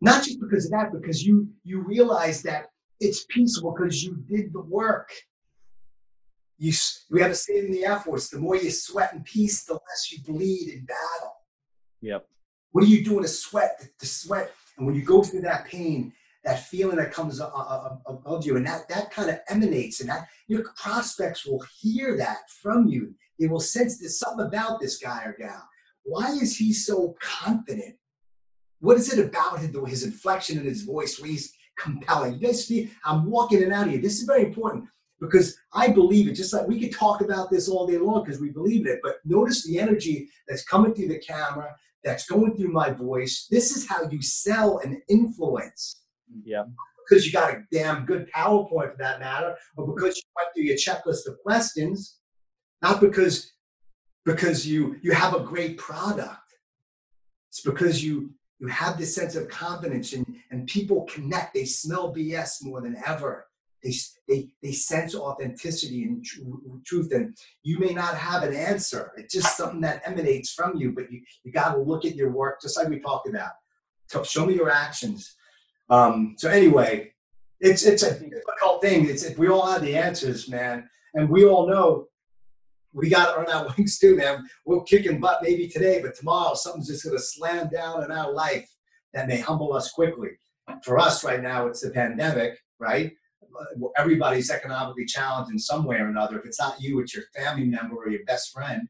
Not 0.00 0.24
just 0.24 0.40
because 0.40 0.66
of 0.66 0.72
that, 0.72 0.92
because 0.92 1.22
you 1.22 1.48
you 1.64 1.80
realize 1.80 2.42
that 2.42 2.66
it's 3.00 3.24
peaceful 3.28 3.74
because 3.76 4.02
you 4.02 4.16
did 4.28 4.52
the 4.52 4.62
work 4.62 5.10
you, 6.62 6.72
we 7.10 7.20
have 7.20 7.32
a 7.32 7.34
saying 7.34 7.66
in 7.66 7.72
the 7.72 7.84
Air 7.84 7.98
Force: 7.98 8.28
the 8.28 8.38
more 8.38 8.56
you 8.56 8.70
sweat 8.70 9.12
in 9.12 9.22
peace, 9.24 9.64
the 9.64 9.74
less 9.74 10.12
you 10.12 10.22
bleed 10.22 10.68
in 10.68 10.84
battle. 10.84 11.34
Yep. 12.02 12.24
What 12.70 12.84
are 12.84 12.86
you 12.86 13.04
doing 13.04 13.22
to 13.22 13.28
sweat? 13.28 13.84
The 13.98 14.06
sweat, 14.06 14.52
and 14.78 14.86
when 14.86 14.94
you 14.94 15.02
go 15.02 15.24
through 15.24 15.40
that 15.40 15.64
pain, 15.64 16.12
that 16.44 16.66
feeling 16.66 16.96
that 16.96 17.12
comes 17.12 17.40
uh, 17.40 17.48
uh, 17.48 17.88
um, 17.90 18.00
um, 18.06 18.16
above 18.16 18.44
you, 18.44 18.56
and 18.56 18.66
that 18.66 18.88
that 18.88 19.10
kind 19.10 19.30
of 19.30 19.38
emanates, 19.48 20.00
and 20.00 20.08
that 20.08 20.28
your 20.48 20.64
prospects 20.76 21.46
will 21.46 21.64
hear 21.80 22.16
that 22.16 22.50
from 22.62 22.88
you. 22.88 23.14
They 23.38 23.46
will 23.46 23.60
sense 23.60 23.98
there's 23.98 24.18
something 24.18 24.46
about 24.46 24.80
this 24.80 24.98
guy 24.98 25.24
or 25.24 25.36
gal. 25.38 25.68
Why 26.04 26.30
is 26.30 26.56
he 26.56 26.72
so 26.72 27.16
confident? 27.20 27.96
What 28.80 28.96
is 28.96 29.12
it 29.16 29.24
about 29.24 29.60
his, 29.60 30.02
inflection 30.02 30.58
in 30.58 30.64
his 30.64 30.82
voice 30.82 31.20
where 31.20 31.30
he's 31.30 31.52
compelling? 31.78 32.34
You 32.34 32.40
guys 32.40 32.66
see, 32.66 32.90
I'm 33.04 33.30
walking 33.30 33.62
in 33.62 33.72
out 33.72 33.86
of 33.86 33.92
here. 33.92 34.02
This 34.02 34.18
is 34.18 34.24
very 34.24 34.44
important 34.44 34.86
because 35.20 35.56
I 35.72 35.88
believe 35.88 36.26
it. 36.26 36.32
Just 36.32 36.52
like 36.52 36.66
we 36.66 36.80
could 36.80 36.92
talk 36.92 37.20
about 37.20 37.50
this 37.50 37.68
all 37.68 37.86
day 37.86 37.98
long 37.98 38.24
because 38.24 38.40
we 38.40 38.50
believe 38.50 38.86
in 38.86 38.92
it, 38.92 39.00
but 39.02 39.16
notice 39.24 39.64
the 39.64 39.78
energy 39.78 40.28
that's 40.48 40.64
coming 40.64 40.92
through 40.92 41.08
the 41.08 41.20
camera, 41.20 41.76
that's 42.02 42.28
going 42.28 42.56
through 42.56 42.72
my 42.72 42.90
voice. 42.90 43.46
This 43.48 43.76
is 43.76 43.88
how 43.88 44.08
you 44.10 44.20
sell 44.20 44.78
and 44.78 45.00
influence. 45.08 46.01
Yeah. 46.44 46.64
Because 47.08 47.26
you 47.26 47.32
got 47.32 47.52
a 47.52 47.64
damn 47.72 48.06
good 48.06 48.30
PowerPoint 48.34 48.92
for 48.92 48.96
that 48.98 49.20
matter, 49.20 49.56
or 49.76 49.94
because 49.94 50.16
you 50.16 50.22
went 50.36 50.54
through 50.54 50.64
your 50.64 50.76
checklist 50.76 51.26
of 51.26 51.38
questions, 51.42 52.18
not 52.80 53.00
because 53.00 53.52
because 54.24 54.66
you 54.66 54.96
you 55.02 55.12
have 55.12 55.34
a 55.34 55.40
great 55.40 55.78
product. 55.78 56.38
It's 57.50 57.60
because 57.60 58.04
you 58.04 58.30
you 58.60 58.68
have 58.68 58.98
this 58.98 59.14
sense 59.14 59.34
of 59.34 59.48
confidence 59.48 60.12
and, 60.12 60.24
and 60.50 60.66
people 60.68 61.02
connect. 61.04 61.54
They 61.54 61.64
smell 61.64 62.14
BS 62.14 62.62
more 62.62 62.80
than 62.80 62.96
ever 63.04 63.46
they 63.82 63.92
they 64.28 64.48
they 64.62 64.72
sense 64.72 65.14
authenticity 65.14 66.04
and 66.04 66.24
tr- 66.24 66.40
truth, 66.84 67.12
and 67.12 67.36
you 67.62 67.78
may 67.78 67.92
not 67.92 68.16
have 68.16 68.42
an 68.42 68.54
answer. 68.54 69.12
It's 69.16 69.34
just 69.34 69.56
something 69.56 69.80
that 69.80 70.02
emanates 70.06 70.52
from 70.52 70.76
you, 70.76 70.92
but 70.92 71.10
you 71.10 71.22
you 71.44 71.52
got 71.52 71.74
to 71.74 71.80
look 71.80 72.04
at 72.04 72.14
your 72.14 72.30
work, 72.30 72.60
just 72.60 72.76
like 72.76 72.88
we 72.88 73.00
talked 73.00 73.28
about. 73.28 73.52
So 74.08 74.22
show 74.22 74.46
me 74.46 74.54
your 74.54 74.70
actions. 74.70 75.34
Um, 75.90 76.34
so 76.38 76.48
anyway, 76.48 77.12
it's 77.60 77.84
it's 77.84 78.02
a 78.02 78.18
difficult 78.18 78.82
thing. 78.82 79.08
It's 79.08 79.22
if 79.22 79.38
we 79.38 79.48
all 79.48 79.66
have 79.70 79.82
the 79.82 79.96
answers, 79.96 80.48
man, 80.48 80.88
and 81.14 81.28
we 81.28 81.44
all 81.44 81.68
know 81.68 82.08
we 82.92 83.08
got 83.08 83.32
to 83.32 83.40
earn 83.40 83.48
our 83.48 83.74
wings 83.78 83.98
too, 83.98 84.16
man. 84.16 84.44
We're 84.66 84.82
kicking 84.82 85.20
butt 85.20 85.42
maybe 85.42 85.68
today, 85.68 86.00
but 86.02 86.14
tomorrow 86.14 86.54
something's 86.54 86.88
just 86.88 87.04
going 87.04 87.16
to 87.16 87.22
slam 87.22 87.68
down 87.68 88.04
in 88.04 88.10
our 88.10 88.32
life 88.32 88.68
that 89.14 89.28
may 89.28 89.38
humble 89.38 89.72
us 89.72 89.90
quickly. 89.90 90.30
For 90.84 90.98
us 90.98 91.24
right 91.24 91.42
now, 91.42 91.66
it's 91.66 91.80
the 91.80 91.90
pandemic, 91.90 92.58
right? 92.78 93.12
Everybody's 93.96 94.50
economically 94.50 95.04
challenged 95.04 95.52
in 95.52 95.58
some 95.58 95.84
way 95.84 95.96
or 95.96 96.06
another. 96.06 96.38
If 96.38 96.46
it's 96.46 96.60
not 96.60 96.80
you, 96.80 97.00
it's 97.00 97.14
your 97.14 97.24
family 97.34 97.64
member 97.64 97.96
or 97.96 98.08
your 98.08 98.24
best 98.26 98.52
friend. 98.52 98.88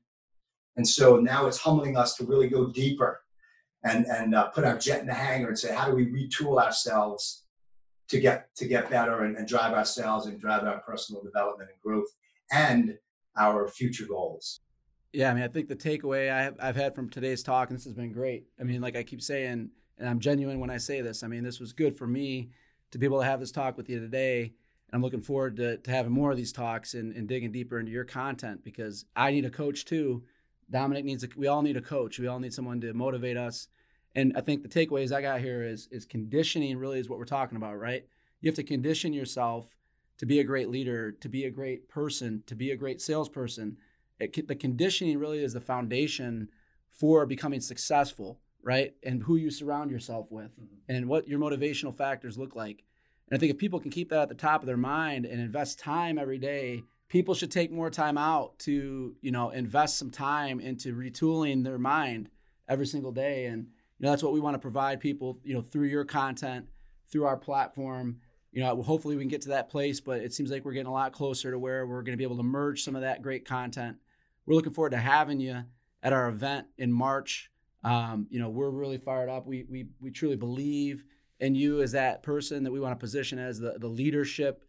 And 0.76 0.86
so 0.86 1.16
now 1.16 1.46
it's 1.46 1.58
humbling 1.58 1.96
us 1.96 2.14
to 2.16 2.24
really 2.24 2.48
go 2.48 2.70
deeper 2.70 3.21
and 3.84 4.06
and 4.06 4.34
uh, 4.34 4.48
put 4.48 4.64
our 4.64 4.78
jet 4.78 5.00
in 5.00 5.06
the 5.06 5.14
hangar 5.14 5.48
and 5.48 5.58
say, 5.58 5.74
how 5.74 5.86
do 5.86 5.94
we 5.94 6.06
retool 6.06 6.62
ourselves 6.62 7.42
to 8.08 8.20
get 8.20 8.54
to 8.56 8.66
get 8.66 8.90
better 8.90 9.24
and, 9.24 9.36
and 9.36 9.48
drive 9.48 9.72
ourselves 9.72 10.26
and 10.26 10.38
drive 10.38 10.64
our 10.64 10.80
personal 10.80 11.22
development 11.22 11.70
and 11.70 11.80
growth 11.80 12.08
and 12.52 12.98
our 13.36 13.68
future 13.68 14.04
goals. 14.06 14.60
Yeah, 15.12 15.30
I 15.30 15.34
mean, 15.34 15.42
I 15.42 15.48
think 15.48 15.68
the 15.68 15.76
takeaway 15.76 16.30
I 16.30 16.42
have, 16.42 16.56
I've 16.60 16.76
had 16.76 16.94
from 16.94 17.08
today's 17.08 17.42
talk, 17.42 17.68
and 17.68 17.78
this 17.78 17.84
has 17.84 17.94
been 17.94 18.12
great. 18.12 18.44
I 18.60 18.64
mean, 18.64 18.80
like 18.80 18.96
I 18.96 19.02
keep 19.02 19.22
saying, 19.22 19.70
and 19.98 20.08
I'm 20.08 20.20
genuine 20.20 20.60
when 20.60 20.70
I 20.70 20.78
say 20.78 21.00
this. 21.00 21.22
I 21.22 21.26
mean, 21.26 21.42
this 21.42 21.60
was 21.60 21.72
good 21.72 21.96
for 21.96 22.06
me 22.06 22.50
to 22.90 22.98
be 22.98 23.06
able 23.06 23.20
to 23.20 23.26
have 23.26 23.40
this 23.40 23.52
talk 23.52 23.76
with 23.76 23.88
you 23.88 24.00
today. 24.00 24.42
And 24.42 24.52
I'm 24.94 25.02
looking 25.02 25.20
forward 25.20 25.56
to, 25.56 25.78
to 25.78 25.90
having 25.90 26.12
more 26.12 26.30
of 26.30 26.36
these 26.36 26.52
talks 26.52 26.94
and, 26.94 27.14
and 27.14 27.28
digging 27.28 27.52
deeper 27.52 27.78
into 27.78 27.92
your 27.92 28.04
content 28.04 28.64
because 28.64 29.04
I 29.16 29.32
need 29.32 29.44
a 29.44 29.50
coach 29.50 29.84
too. 29.84 30.22
Dominic 30.72 31.04
needs 31.04 31.22
a, 31.22 31.28
we 31.36 31.46
all 31.46 31.62
need 31.62 31.76
a 31.76 31.82
coach. 31.82 32.18
We 32.18 32.26
all 32.26 32.40
need 32.40 32.54
someone 32.54 32.80
to 32.80 32.92
motivate 32.94 33.36
us. 33.36 33.68
And 34.14 34.32
I 34.36 34.40
think 34.40 34.62
the 34.62 34.68
takeaways 34.68 35.12
I 35.12 35.22
got 35.22 35.40
here 35.40 35.62
is 35.62 35.88
is 35.90 36.04
conditioning 36.04 36.76
really 36.78 36.98
is 36.98 37.08
what 37.08 37.18
we're 37.18 37.24
talking 37.24 37.56
about, 37.56 37.78
right? 37.78 38.04
You 38.40 38.48
have 38.48 38.56
to 38.56 38.64
condition 38.64 39.12
yourself 39.12 39.76
to 40.18 40.26
be 40.26 40.40
a 40.40 40.44
great 40.44 40.68
leader, 40.68 41.12
to 41.12 41.28
be 41.28 41.44
a 41.44 41.50
great 41.50 41.88
person, 41.88 42.42
to 42.46 42.54
be 42.54 42.70
a 42.70 42.76
great 42.76 43.00
salesperson. 43.00 43.76
It, 44.18 44.46
the 44.48 44.54
conditioning 44.54 45.18
really 45.18 45.42
is 45.42 45.52
the 45.52 45.60
foundation 45.60 46.48
for 46.88 47.26
becoming 47.26 47.60
successful, 47.60 48.40
right? 48.62 48.94
And 49.02 49.22
who 49.22 49.36
you 49.36 49.50
surround 49.50 49.90
yourself 49.90 50.26
with 50.30 50.52
mm-hmm. 50.52 50.94
and 50.94 51.08
what 51.08 51.28
your 51.28 51.38
motivational 51.38 51.96
factors 51.96 52.38
look 52.38 52.54
like. 52.54 52.84
And 53.28 53.36
I 53.36 53.40
think 53.40 53.52
if 53.52 53.58
people 53.58 53.80
can 53.80 53.90
keep 53.90 54.10
that 54.10 54.22
at 54.22 54.28
the 54.28 54.34
top 54.34 54.60
of 54.60 54.66
their 54.66 54.76
mind 54.76 55.24
and 55.24 55.40
invest 55.40 55.78
time 55.78 56.18
every 56.18 56.38
day, 56.38 56.84
people 57.12 57.34
should 57.34 57.52
take 57.52 57.70
more 57.70 57.90
time 57.90 58.18
out 58.18 58.58
to, 58.58 59.14
you 59.20 59.30
know, 59.30 59.50
invest 59.50 59.98
some 59.98 60.10
time 60.10 60.58
into 60.58 60.96
retooling 60.96 61.62
their 61.62 61.78
mind 61.78 62.28
every 62.68 62.86
single 62.86 63.12
day. 63.12 63.46
And, 63.46 63.68
you 63.98 64.04
know, 64.04 64.10
that's 64.10 64.24
what 64.24 64.32
we 64.32 64.40
want 64.40 64.54
to 64.54 64.58
provide 64.58 64.98
people, 64.98 65.38
you 65.44 65.54
know, 65.54 65.62
through 65.62 65.86
your 65.86 66.04
content, 66.04 66.66
through 67.08 67.26
our 67.26 67.36
platform 67.36 68.16
you 68.52 68.62
know, 68.62 68.82
hopefully 68.82 69.16
we 69.16 69.22
can 69.22 69.30
get 69.30 69.40
to 69.42 69.48
that 69.48 69.70
place, 69.70 69.98
but 69.98 70.20
it 70.20 70.34
seems 70.34 70.50
like 70.50 70.64
we're 70.64 70.72
getting 70.72 70.86
a 70.86 70.92
lot 70.92 71.12
closer 71.12 71.50
to 71.50 71.58
where 71.58 71.86
we're 71.86 72.02
going 72.02 72.12
to 72.12 72.18
be 72.18 72.24
able 72.24 72.36
to 72.36 72.42
merge 72.42 72.84
some 72.84 72.94
of 72.94 73.00
that 73.00 73.22
great 73.22 73.46
content. 73.46 73.96
We're 74.44 74.54
looking 74.54 74.74
forward 74.74 74.90
to 74.90 74.98
having 74.98 75.40
you 75.40 75.62
at 76.02 76.12
our 76.12 76.28
event 76.28 76.66
in 76.76 76.92
March. 76.92 77.50
Um, 77.82 78.26
you 78.30 78.38
know, 78.38 78.50
we're 78.50 78.70
really 78.70 78.98
fired 78.98 79.30
up. 79.30 79.46
We 79.46 79.64
we 79.68 79.86
we 80.00 80.10
truly 80.10 80.36
believe 80.36 81.04
in 81.40 81.54
you 81.54 81.80
as 81.80 81.92
that 81.92 82.22
person 82.22 82.62
that 82.64 82.70
we 82.70 82.78
want 82.78 82.92
to 82.92 83.02
position 83.02 83.38
as 83.38 83.58
the 83.58 83.78
the 83.78 83.88
leadership, 83.88 84.64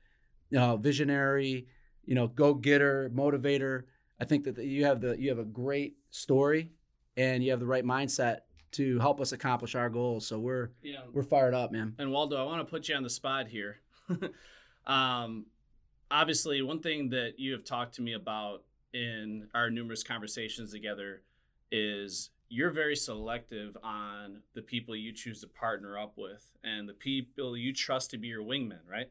you 0.50 0.58
know, 0.58 0.78
visionary, 0.78 1.68
you 2.06 2.16
know, 2.16 2.28
go 2.28 2.54
getter, 2.54 3.12
motivator. 3.14 3.84
I 4.20 4.26
think 4.26 4.43
that 4.45 4.58
you 4.58 4.86
have 4.86 5.01
the 5.01 5.20
you 5.20 5.30
have 5.30 5.39
a 5.39 5.45
great 5.45 5.95
story, 6.12 6.72
and 7.18 7.43
you 7.43 7.51
have 7.51 7.60
the 7.60 7.66
right 7.66 7.84
mindset 7.84 8.39
to 8.74 8.99
help 8.99 9.22
us 9.22 9.32
accomplish 9.32 9.76
our 9.76 9.89
goals. 9.89 10.28
So 10.28 10.39
we're 10.39 10.72
yeah. 10.82 11.01
we're 11.12 11.24
fired 11.24 11.54
up, 11.54 11.72
man. 11.72 11.95
And 11.97 12.12
Waldo, 12.12 12.38
I 12.38 12.45
want 12.45 12.66
to 12.66 12.70
put 12.70 12.89
you 12.89 12.95
on 12.95 13.04
the 13.04 13.10
spot 13.10 13.47
here. 13.47 13.80
um, 14.88 15.45
obviously, 16.12 16.62
one 16.62 16.80
thing 16.80 17.10
that 17.10 17.34
you 17.38 17.54
have 17.54 17.64
talked 17.64 17.95
to 17.95 18.01
me 18.01 18.14
about 18.14 18.64
in 18.93 19.47
our 19.54 19.70
numerous 19.70 20.04
conversations 20.04 20.72
together 20.72 21.22
is 21.72 22.30
you're 22.49 22.70
very 22.70 22.95
selective 22.95 23.76
on 23.84 24.41
the 24.54 24.62
people 24.62 24.95
you 24.95 25.12
choose 25.12 25.41
to 25.41 25.47
partner 25.47 25.97
up 25.97 26.14
with 26.18 26.45
and 26.64 26.88
the 26.88 26.93
people 26.93 27.58
you 27.58 27.74
trust 27.74 28.12
to 28.12 28.18
be 28.18 28.28
your 28.28 28.43
wingmen, 28.43 28.78
right? 28.88 29.10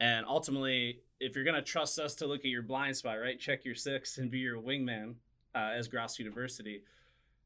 And 0.00 0.24
ultimately, 0.26 1.00
if 1.22 1.36
you're 1.36 1.44
going 1.44 1.54
to 1.54 1.62
trust 1.62 2.00
us 2.00 2.16
to 2.16 2.26
look 2.26 2.40
at 2.40 2.46
your 2.46 2.62
blind 2.62 2.96
spot, 2.96 3.20
right, 3.20 3.38
check 3.38 3.64
your 3.64 3.76
six 3.76 4.18
and 4.18 4.30
be 4.30 4.38
your 4.38 4.60
wingman 4.60 5.14
uh, 5.54 5.70
as 5.76 5.86
Grasso 5.86 6.22
University, 6.22 6.82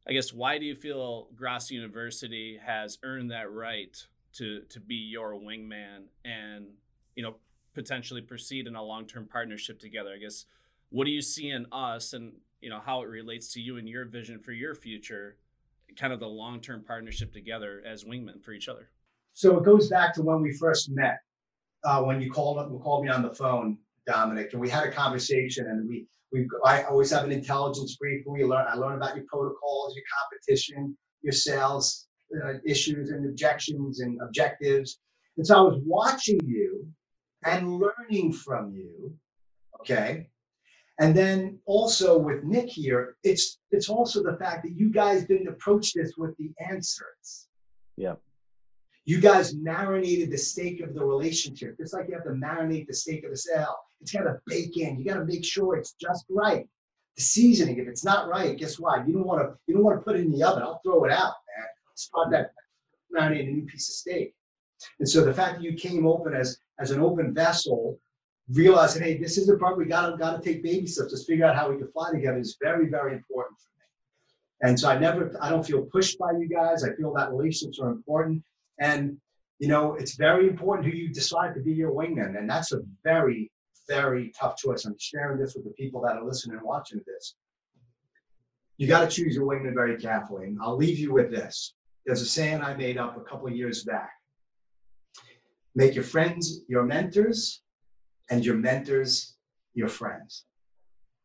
I 0.09 0.13
guess 0.13 0.33
why 0.33 0.59
do 0.59 0.65
you 0.65 0.75
feel 0.75 1.29
Grasso 1.35 1.75
University 1.75 2.59
has 2.65 2.99
earned 3.03 3.31
that 3.33 3.53
right 3.53 3.95
to 4.35 4.63
to 4.71 4.81
be 4.81 4.95
your 4.95 5.33
wingman 5.33 6.05
and 6.25 6.67
you 7.17 7.23
know 7.23 7.37
potentially 7.75 8.21
proceed 8.21 8.67
in 8.67 8.77
a 8.77 8.83
long 8.83 9.07
term 9.07 9.27
partnership 9.27 9.79
together? 9.79 10.11
I 10.15 10.19
guess 10.19 10.47
what 10.91 11.05
do 11.05 11.11
you 11.11 11.23
see 11.23 11.51
in 11.51 11.67
us 11.73 12.13
and 12.13 12.33
you 12.61 12.71
know 12.71 12.81
how 12.85 13.03
it 13.03 13.09
relates 13.09 13.53
to 13.55 13.61
you 13.61 13.77
and 13.77 13.89
your 13.89 14.05
vision 14.05 14.39
for 14.39 14.53
your 14.53 14.75
future, 14.75 15.37
kind 15.99 16.13
of 16.13 16.21
the 16.21 16.29
long 16.29 16.61
term 16.61 16.83
partnership 16.83 17.33
together 17.33 17.83
as 17.85 18.05
wingmen 18.05 18.43
for 18.43 18.53
each 18.53 18.69
other. 18.69 18.89
So 19.35 19.59
it 19.59 19.65
goes 19.65 19.89
back 19.89 20.15
to 20.15 20.23
when 20.23 20.41
we 20.41 20.53
first 20.53 20.89
met, 20.89 21.19
uh, 21.87 22.03
when 22.03 22.21
you 22.21 22.31
called 22.31 22.57
called 22.83 23.05
me 23.05 23.11
on 23.11 23.23
the 23.23 23.35
phone, 23.35 23.79
Dominic, 24.07 24.53
and 24.53 24.61
we 24.61 24.69
had 24.69 24.85
a 24.85 24.93
conversation, 24.93 25.67
and 25.67 25.89
we 25.89 26.07
we 26.33 26.49
I 26.65 26.83
always 26.83 27.11
have 27.11 27.25
an 27.25 27.33
intelligence 27.33 27.97
brief 27.97 28.25
we 28.27 28.45
learn. 28.45 28.67
I 28.69 28.75
learn 28.75 28.97
about 28.97 29.17
your 29.17 29.25
protocols, 29.27 29.95
your 29.95 30.05
competition, 30.19 30.97
your 31.23 31.33
sales 31.33 32.09
uh, 32.45 32.55
issues 32.65 33.11
and 33.11 33.25
objections 33.27 34.01
and 34.01 34.21
objectives. 34.21 34.99
And 35.37 35.47
so 35.47 35.57
I 35.57 35.61
was 35.63 35.81
watching 35.85 36.41
you 36.45 36.89
and 37.45 37.79
learning 37.79 38.33
from 38.33 38.73
you. 38.73 39.15
Okay. 39.81 40.29
And 40.99 41.15
then 41.15 41.59
also 41.67 42.19
with 42.19 42.43
Nick 42.43 42.69
here, 42.69 43.17
it's 43.23 43.59
it's 43.71 43.89
also 43.89 44.23
the 44.23 44.37
fact 44.39 44.65
that 44.65 44.73
you 44.75 44.91
guys 44.91 45.27
didn't 45.27 45.49
approach 45.49 45.93
this 45.93 46.13
with 46.17 46.35
the 46.39 46.51
answers. 46.71 47.49
Yeah. 47.97 48.15
You 49.07 49.21
guys 49.21 49.55
marinated 49.55 50.33
the 50.33 50.37
steak 50.37 50.81
of 50.81 50.93
the 50.93 51.05
relationship, 51.05 51.79
just 51.79 51.95
like 51.95 52.09
you 52.09 52.15
have 52.15 52.25
to 52.25 52.31
marinate 52.31 52.89
the 52.89 52.93
steak 52.93 53.25
of 53.25 53.31
the 53.31 53.37
sale. 53.37 53.77
It's 54.01 54.13
got 54.13 54.25
to 54.25 54.41
bake 54.47 54.77
in. 54.77 54.99
You 54.99 55.05
got 55.05 55.19
to 55.19 55.25
make 55.25 55.45
sure 55.45 55.77
it's 55.77 55.93
just 55.93 56.27
right. 56.29 56.67
The 57.15 57.23
seasoning, 57.23 57.79
if 57.79 57.87
it's 57.87 58.05
not 58.05 58.29
right, 58.29 58.59
guess 58.59 58.81
what? 58.81 59.07
You 59.07 59.15
don't 59.15 59.27
want 59.27 59.43
to. 59.43 59.57
You 59.69 59.75
don't 59.75 59.85
want 59.85 60.01
to 60.01 60.05
put 60.05 60.17
it 60.17 60.25
in 60.25 60.33
the 60.33 60.43
oven. 60.43 60.65
I'll 60.65 60.81
throw 60.85 61.05
it 61.05 61.13
out, 61.13 61.35
man. 61.57 61.67
Spot 61.95 62.31
that 62.33 62.51
marinate 63.17 63.49
a 63.49 63.53
new 63.53 63.63
piece 63.63 63.89
of 63.89 63.95
steak. 63.95 64.35
And 64.99 65.09
so 65.09 65.25
the 65.25 65.33
fact 65.33 65.57
that 65.57 65.63
you 65.63 65.75
came 65.75 66.05
open 66.05 66.35
as 66.35 66.59
as 66.81 66.91
an 66.91 67.01
open 67.01 67.33
vessel, 67.33 67.99
realizing, 68.53 69.03
hey, 69.03 69.17
this 69.19 69.39
is 69.39 69.47
the 69.47 69.57
part 69.57 69.79
we 69.79 69.87
got 69.87 70.11
to 70.11 70.17
got 70.17 70.43
to 70.43 70.43
take 70.43 70.65
baby 70.65 70.87
steps. 70.89 71.13
Let's 71.13 71.25
figure 71.25 71.47
out 71.47 71.57
how 71.57 71.71
we 71.71 71.79
can 71.79 71.91
fly 71.93 72.11
together 72.11 72.39
is 72.39 72.59
very 72.61 72.89
very 72.89 73.15
important 73.15 73.57
for 73.61 73.69
me. 73.79 74.69
And 74.69 74.79
so 74.79 74.91
I 74.91 74.99
never, 74.99 75.35
I 75.41 75.49
don't 75.49 75.65
feel 75.65 75.83
pushed 75.83 76.19
by 76.19 76.33
you 76.33 76.49
guys. 76.49 76.83
I 76.83 76.93
feel 76.97 77.15
that 77.15 77.31
relationships 77.31 77.79
are 77.79 77.89
important. 77.89 78.43
And 78.81 79.19
you 79.59 79.69
know, 79.69 79.95
it's 79.95 80.17
very 80.17 80.49
important 80.49 80.87
who 80.87 80.97
you 80.97 81.09
decide 81.09 81.55
to 81.55 81.61
be 81.61 81.73
your 81.73 81.93
wingman, 81.93 82.39
and 82.39 82.49
that's 82.49 82.73
a 82.73 82.81
very 83.05 83.51
very 83.89 84.33
tough 84.39 84.57
choice. 84.57 84.85
I'm 84.85 84.97
sharing 84.99 85.39
this 85.39 85.55
with 85.55 85.65
the 85.65 85.71
people 85.71 86.01
that 86.03 86.17
are 86.17 86.25
listening 86.25 86.57
and 86.57 86.67
watching 86.67 87.01
this. 87.07 87.35
You 88.79 88.89
got 88.89 89.09
to 89.09 89.17
choose 89.17 89.35
your 89.35 89.47
wingman 89.47 89.75
very 89.75 89.97
carefully. 89.97 90.47
And 90.47 90.59
I'll 90.61 90.77
leave 90.77 90.99
you 90.99 91.13
with 91.13 91.31
this. 91.31 91.75
There's 92.05 92.23
a 92.23 92.27
saying 92.27 92.63
I 92.63 92.75
made 92.75 92.99
up 92.99 93.17
a 93.17 93.21
couple 93.21 93.49
of 93.49 93.57
years 93.57 93.85
back. 93.85 94.11
Make 95.75 95.95
your 95.95 96.05
friends 96.05 96.61
your 96.69 96.85
mentors 96.85 97.63
and 98.31 98.45
your 98.45 98.57
mentors 98.57 99.37
your 99.75 99.89
friends. 99.89 100.45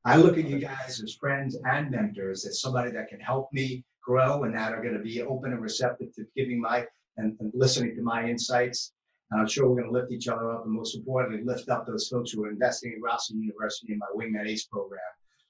I 0.03 0.17
look 0.17 0.37
at 0.37 0.45
you 0.45 0.59
guys 0.59 1.01
as 1.01 1.15
friends 1.19 1.57
and 1.63 1.91
mentors, 1.91 2.45
as 2.45 2.59
somebody 2.59 2.91
that 2.91 3.07
can 3.07 3.19
help 3.19 3.47
me 3.53 3.85
grow 4.03 4.43
and 4.43 4.55
that 4.55 4.73
are 4.73 4.81
going 4.81 4.95
to 4.95 5.03
be 5.03 5.21
open 5.21 5.53
and 5.53 5.61
receptive 5.61 6.13
to 6.15 6.25
giving 6.35 6.59
my 6.59 6.85
and, 7.21 7.37
and 7.39 7.51
listening 7.53 7.95
to 7.95 8.01
my 8.01 8.27
insights 8.27 8.93
and 9.31 9.39
I'm 9.39 9.47
sure 9.47 9.67
we're 9.67 9.81
going 9.81 9.93
to 9.93 9.99
lift 9.99 10.11
each 10.11 10.27
other 10.27 10.51
up 10.51 10.65
and 10.65 10.73
most 10.73 10.95
importantly, 10.95 11.43
lift 11.43 11.69
up 11.69 11.87
those 11.87 12.09
folks 12.09 12.31
who 12.31 12.43
are 12.43 12.49
investing 12.49 12.91
in 12.91 12.99
Grasso 12.99 13.33
University 13.33 13.93
and 13.93 13.99
my 13.99 14.07
Wingman 14.13 14.47
ACE 14.47 14.65
program 14.65 14.99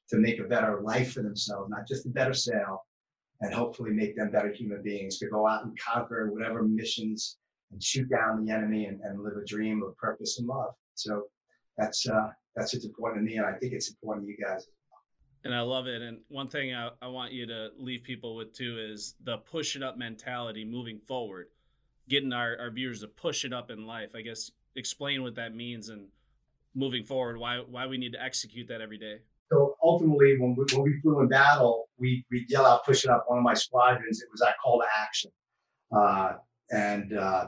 to 0.10 0.18
make 0.18 0.40
a 0.40 0.44
better 0.44 0.82
life 0.82 1.14
for 1.14 1.24
themselves, 1.24 1.70
not 1.70 1.88
just 1.88 2.06
a 2.06 2.10
better 2.10 2.34
sale, 2.34 2.86
and 3.42 3.54
hopefully 3.54 3.90
make 3.90 4.16
them 4.16 4.30
better 4.30 4.52
human 4.52 4.84
beings 4.84 5.18
to 5.18 5.28
go 5.30 5.48
out 5.48 5.66
and 5.66 5.78
conquer 5.80 6.32
whatever 6.32 6.62
missions 6.62 7.38
and 7.72 7.82
shoot 7.82 8.08
down 8.08 8.46
the 8.46 8.52
enemy 8.52 8.86
and, 8.86 9.02
and 9.02 9.24
live 9.24 9.34
a 9.36 9.46
dream 9.46 9.82
of 9.82 9.98
purpose 9.98 10.38
and 10.38 10.48
love. 10.48 10.74
So 10.94 11.24
that's 11.78 12.08
uh, 12.08 12.30
that's 12.56 12.74
what's 12.74 12.86
important 12.86 13.26
to 13.26 13.32
me, 13.32 13.38
and 13.38 13.48
I 13.48 13.54
think 13.54 13.74
it's 13.74 13.90
important 13.90 14.28
to 14.28 14.32
you 14.32 14.38
guys. 14.38 14.68
And 15.44 15.56
I 15.56 15.62
love 15.62 15.88
it. 15.88 16.04
And 16.04 16.20
one 16.28 16.50
thing 16.50 16.76
I, 16.76 16.90
I 17.02 17.08
want 17.08 17.32
you 17.32 17.48
to 17.48 17.70
leave 17.80 18.04
people 18.04 18.36
with 18.36 18.54
too 18.54 18.78
is 18.78 19.16
the 19.24 19.38
push 19.38 19.76
it 19.76 19.82
up 19.82 19.98
mentality 19.98 20.64
moving 20.66 21.00
forward 21.00 21.48
getting 22.12 22.34
our, 22.34 22.58
our 22.60 22.70
viewers 22.70 23.00
to 23.02 23.08
push 23.08 23.46
it 23.46 23.54
up 23.54 23.72
in 23.72 23.88
life. 23.88 24.10
I 24.14 24.22
guess 24.22 24.52
explain 24.76 25.24
what 25.24 25.36
that 25.36 25.56
means 25.56 25.90
and 25.90 26.10
moving 26.76 27.04
forward, 27.06 27.38
why 27.40 27.64
why 27.68 27.88
we 27.88 27.98
need 27.98 28.12
to 28.12 28.22
execute 28.22 28.68
that 28.68 28.82
every 28.82 28.98
day. 28.98 29.18
So 29.52 29.76
ultimately, 29.82 30.38
when 30.38 30.56
we, 30.56 30.64
when 30.74 30.84
we 30.84 31.00
flew 31.02 31.22
in 31.22 31.28
battle, 31.30 31.90
we 31.98 32.26
we 32.30 32.46
yell 32.50 32.66
out, 32.66 32.86
push 32.86 33.04
it 33.06 33.10
up. 33.10 33.26
One 33.28 33.40
of 33.40 33.44
my 33.44 33.54
squadrons, 33.54 34.22
it 34.22 34.30
was 34.32 34.42
our 34.42 34.54
call 34.62 34.80
to 34.80 34.88
action. 35.06 35.32
Uh, 35.98 36.34
and 36.72 37.18
uh, 37.18 37.48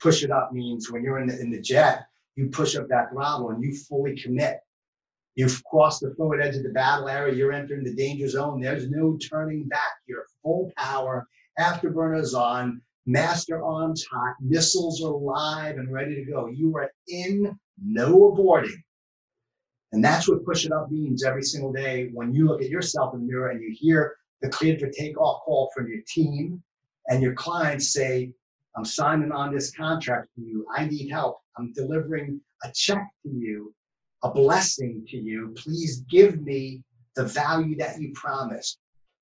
push 0.00 0.24
it 0.24 0.30
up 0.30 0.52
means 0.52 0.90
when 0.90 1.02
you're 1.02 1.18
in 1.18 1.26
the 1.26 1.38
in 1.40 1.50
the 1.50 1.60
jet, 1.60 2.06
you 2.36 2.48
push 2.48 2.76
up 2.76 2.88
that 2.88 3.10
throttle 3.10 3.50
and 3.50 3.62
you 3.62 3.74
fully 3.88 4.16
commit. 4.16 4.60
You've 5.36 5.64
crossed 5.64 6.00
the 6.00 6.14
forward 6.16 6.40
edge 6.40 6.54
of 6.54 6.62
the 6.62 6.68
battle 6.68 7.08
area. 7.08 7.34
You're 7.34 7.52
entering 7.52 7.82
the 7.82 7.94
danger 7.94 8.28
zone. 8.28 8.60
There's 8.60 8.88
no 8.88 9.16
turning 9.16 9.64
back. 9.66 9.94
You're 10.06 10.26
full 10.42 10.72
power. 10.76 11.26
Afterburners 11.58 12.34
on. 12.34 12.80
Master 13.06 13.62
arms 13.62 14.04
hot. 14.10 14.34
Missiles 14.40 15.02
are 15.02 15.10
live 15.10 15.76
and 15.76 15.92
ready 15.92 16.14
to 16.14 16.24
go. 16.30 16.46
You 16.46 16.76
are 16.76 16.90
in. 17.08 17.58
No 17.82 18.32
aborting. 18.32 18.82
And 19.92 20.02
that's 20.02 20.28
what 20.28 20.44
push 20.44 20.64
it 20.64 20.72
up 20.72 20.90
means 20.90 21.24
every 21.24 21.42
single 21.42 21.72
day 21.72 22.10
when 22.12 22.32
you 22.32 22.46
look 22.46 22.62
at 22.62 22.68
yourself 22.68 23.14
in 23.14 23.20
the 23.20 23.26
mirror 23.26 23.50
and 23.50 23.62
you 23.62 23.74
hear 23.78 24.16
the 24.42 24.48
cleared 24.48 24.80
for 24.80 24.88
takeoff 24.88 25.42
call 25.44 25.70
from 25.74 25.88
your 25.88 26.00
team 26.06 26.62
and 27.08 27.22
your 27.22 27.34
clients 27.34 27.92
say, 27.92 28.32
I'm 28.76 28.84
signing 28.84 29.30
on 29.30 29.54
this 29.54 29.70
contract 29.70 30.28
for 30.34 30.40
you. 30.40 30.66
I 30.74 30.86
need 30.86 31.10
help. 31.10 31.38
I'm 31.56 31.72
delivering 31.72 32.40
a 32.64 32.72
check 32.74 33.06
to 33.22 33.28
you, 33.28 33.72
a 34.24 34.30
blessing 34.30 35.06
to 35.10 35.16
you. 35.16 35.54
Please 35.56 36.02
give 36.10 36.42
me 36.42 36.82
the 37.14 37.24
value 37.24 37.76
that 37.76 38.00
you 38.00 38.12
promised. 38.14 38.78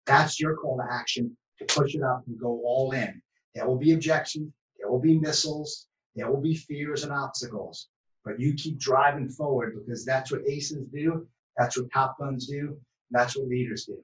That's 0.06 0.40
your 0.40 0.56
call 0.56 0.78
to 0.78 0.86
action 0.90 1.36
to 1.58 1.64
push 1.66 1.94
it 1.94 2.02
up 2.02 2.22
and 2.26 2.38
go 2.38 2.62
all 2.64 2.92
in. 2.92 3.20
There 3.54 3.66
will 3.66 3.78
be 3.78 3.92
objections, 3.92 4.52
there 4.78 4.90
will 4.90 5.00
be 5.00 5.18
missiles, 5.18 5.88
there 6.14 6.30
will 6.30 6.40
be 6.40 6.54
fears 6.54 7.04
and 7.04 7.12
obstacles, 7.12 7.88
but 8.24 8.38
you 8.38 8.54
keep 8.54 8.78
driving 8.78 9.28
forward 9.28 9.74
because 9.78 10.04
that's 10.04 10.30
what 10.30 10.42
aces 10.48 10.86
do, 10.92 11.26
that's 11.56 11.76
what 11.76 11.92
top 11.92 12.18
guns 12.18 12.46
do, 12.46 12.78
that's 13.10 13.36
what 13.36 13.48
leaders 13.48 13.84
do. 13.84 13.98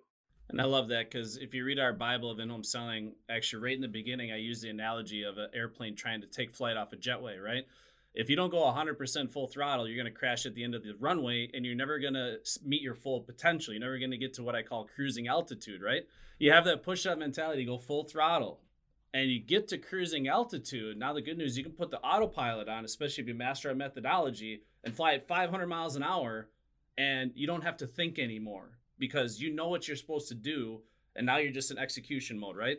And 0.51 0.61
I 0.61 0.65
love 0.65 0.89
that 0.89 1.11
because 1.11 1.37
if 1.37 1.53
you 1.53 1.65
read 1.65 1.79
our 1.79 1.93
Bible 1.93 2.31
of 2.31 2.39
in-home 2.39 2.65
selling, 2.65 3.13
actually 3.29 3.63
right 3.63 3.75
in 3.75 3.83
the 3.83 3.89
beginning, 3.89 4.33
I 4.33 4.37
use 4.37 4.63
the 4.63 4.71
analogy 4.71 5.23
of 5.23 5.37
an 5.37 5.49
airplane 5.55 5.95
trying 5.95 6.23
to 6.23 6.27
take 6.27 6.55
flight 6.55 6.77
off 6.77 6.93
a 6.93 6.97
jetway, 6.97 7.43
right? 7.43 7.67
If 8.15 8.31
you 8.31 8.37
don't 8.37 8.51
go 8.51 8.63
100% 8.63 9.31
full 9.31 9.47
throttle, 9.47 9.87
you're 9.87 10.03
going 10.03 10.13
to 10.13 10.19
crash 10.19 10.47
at 10.47 10.55
the 10.55 10.65
end 10.65 10.75
of 10.75 10.83
the 10.83 10.95
runway 10.99 11.51
and 11.53 11.67
you're 11.67 11.75
never 11.75 11.99
going 11.99 12.15
to 12.15 12.39
meet 12.65 12.81
your 12.81 12.95
full 12.95 13.21
potential. 13.21 13.75
You're 13.75 13.83
never 13.83 13.99
going 13.99 14.11
to 14.11 14.17
get 14.17 14.35
to 14.35 14.43
what 14.43 14.55
I 14.55 14.63
call 14.63 14.87
cruising 14.87 15.29
altitude, 15.29 15.83
right? 15.83 16.05
You 16.39 16.53
have 16.53 16.65
that 16.65 16.83
push-up 16.83 17.19
mentality, 17.19 17.67
go 17.67 17.77
full 17.77 18.05
throttle, 18.05 18.61
and 19.15 19.31
you 19.31 19.41
get 19.41 19.69
to 19.69 19.79
cruising 19.79 20.29
altitude. 20.29 20.99
Now 20.99 21.13
the 21.13 21.23
good 21.23 21.39
news, 21.39 21.57
you 21.57 21.65
can 21.65 21.73
put 21.73 21.91
the 21.91 22.01
autopilot 22.01 22.69
on, 22.69 22.85
especially 22.85 23.23
if 23.23 23.29
you 23.29 23.35
master 23.35 23.71
a 23.71 23.75
methodology, 23.75 24.63
and 24.85 24.95
fly 24.95 25.15
at 25.15 25.27
500 25.27 25.67
miles 25.67 25.97
an 25.97 26.03
hour, 26.03 26.49
and 26.97 27.33
you 27.35 27.47
don't 27.47 27.65
have 27.65 27.77
to 27.79 27.87
think 27.87 28.19
anymore 28.19 28.79
because 28.99 29.41
you 29.41 29.55
know 29.55 29.69
what 29.69 29.87
you're 29.87 29.97
supposed 29.97 30.29
to 30.29 30.35
do 30.35 30.81
and 31.17 31.25
now 31.25 31.39
you're 31.39 31.53
just 31.53 31.71
in 31.71 31.79
execution 31.79 32.39
mode 32.39 32.57
right? 32.57 32.79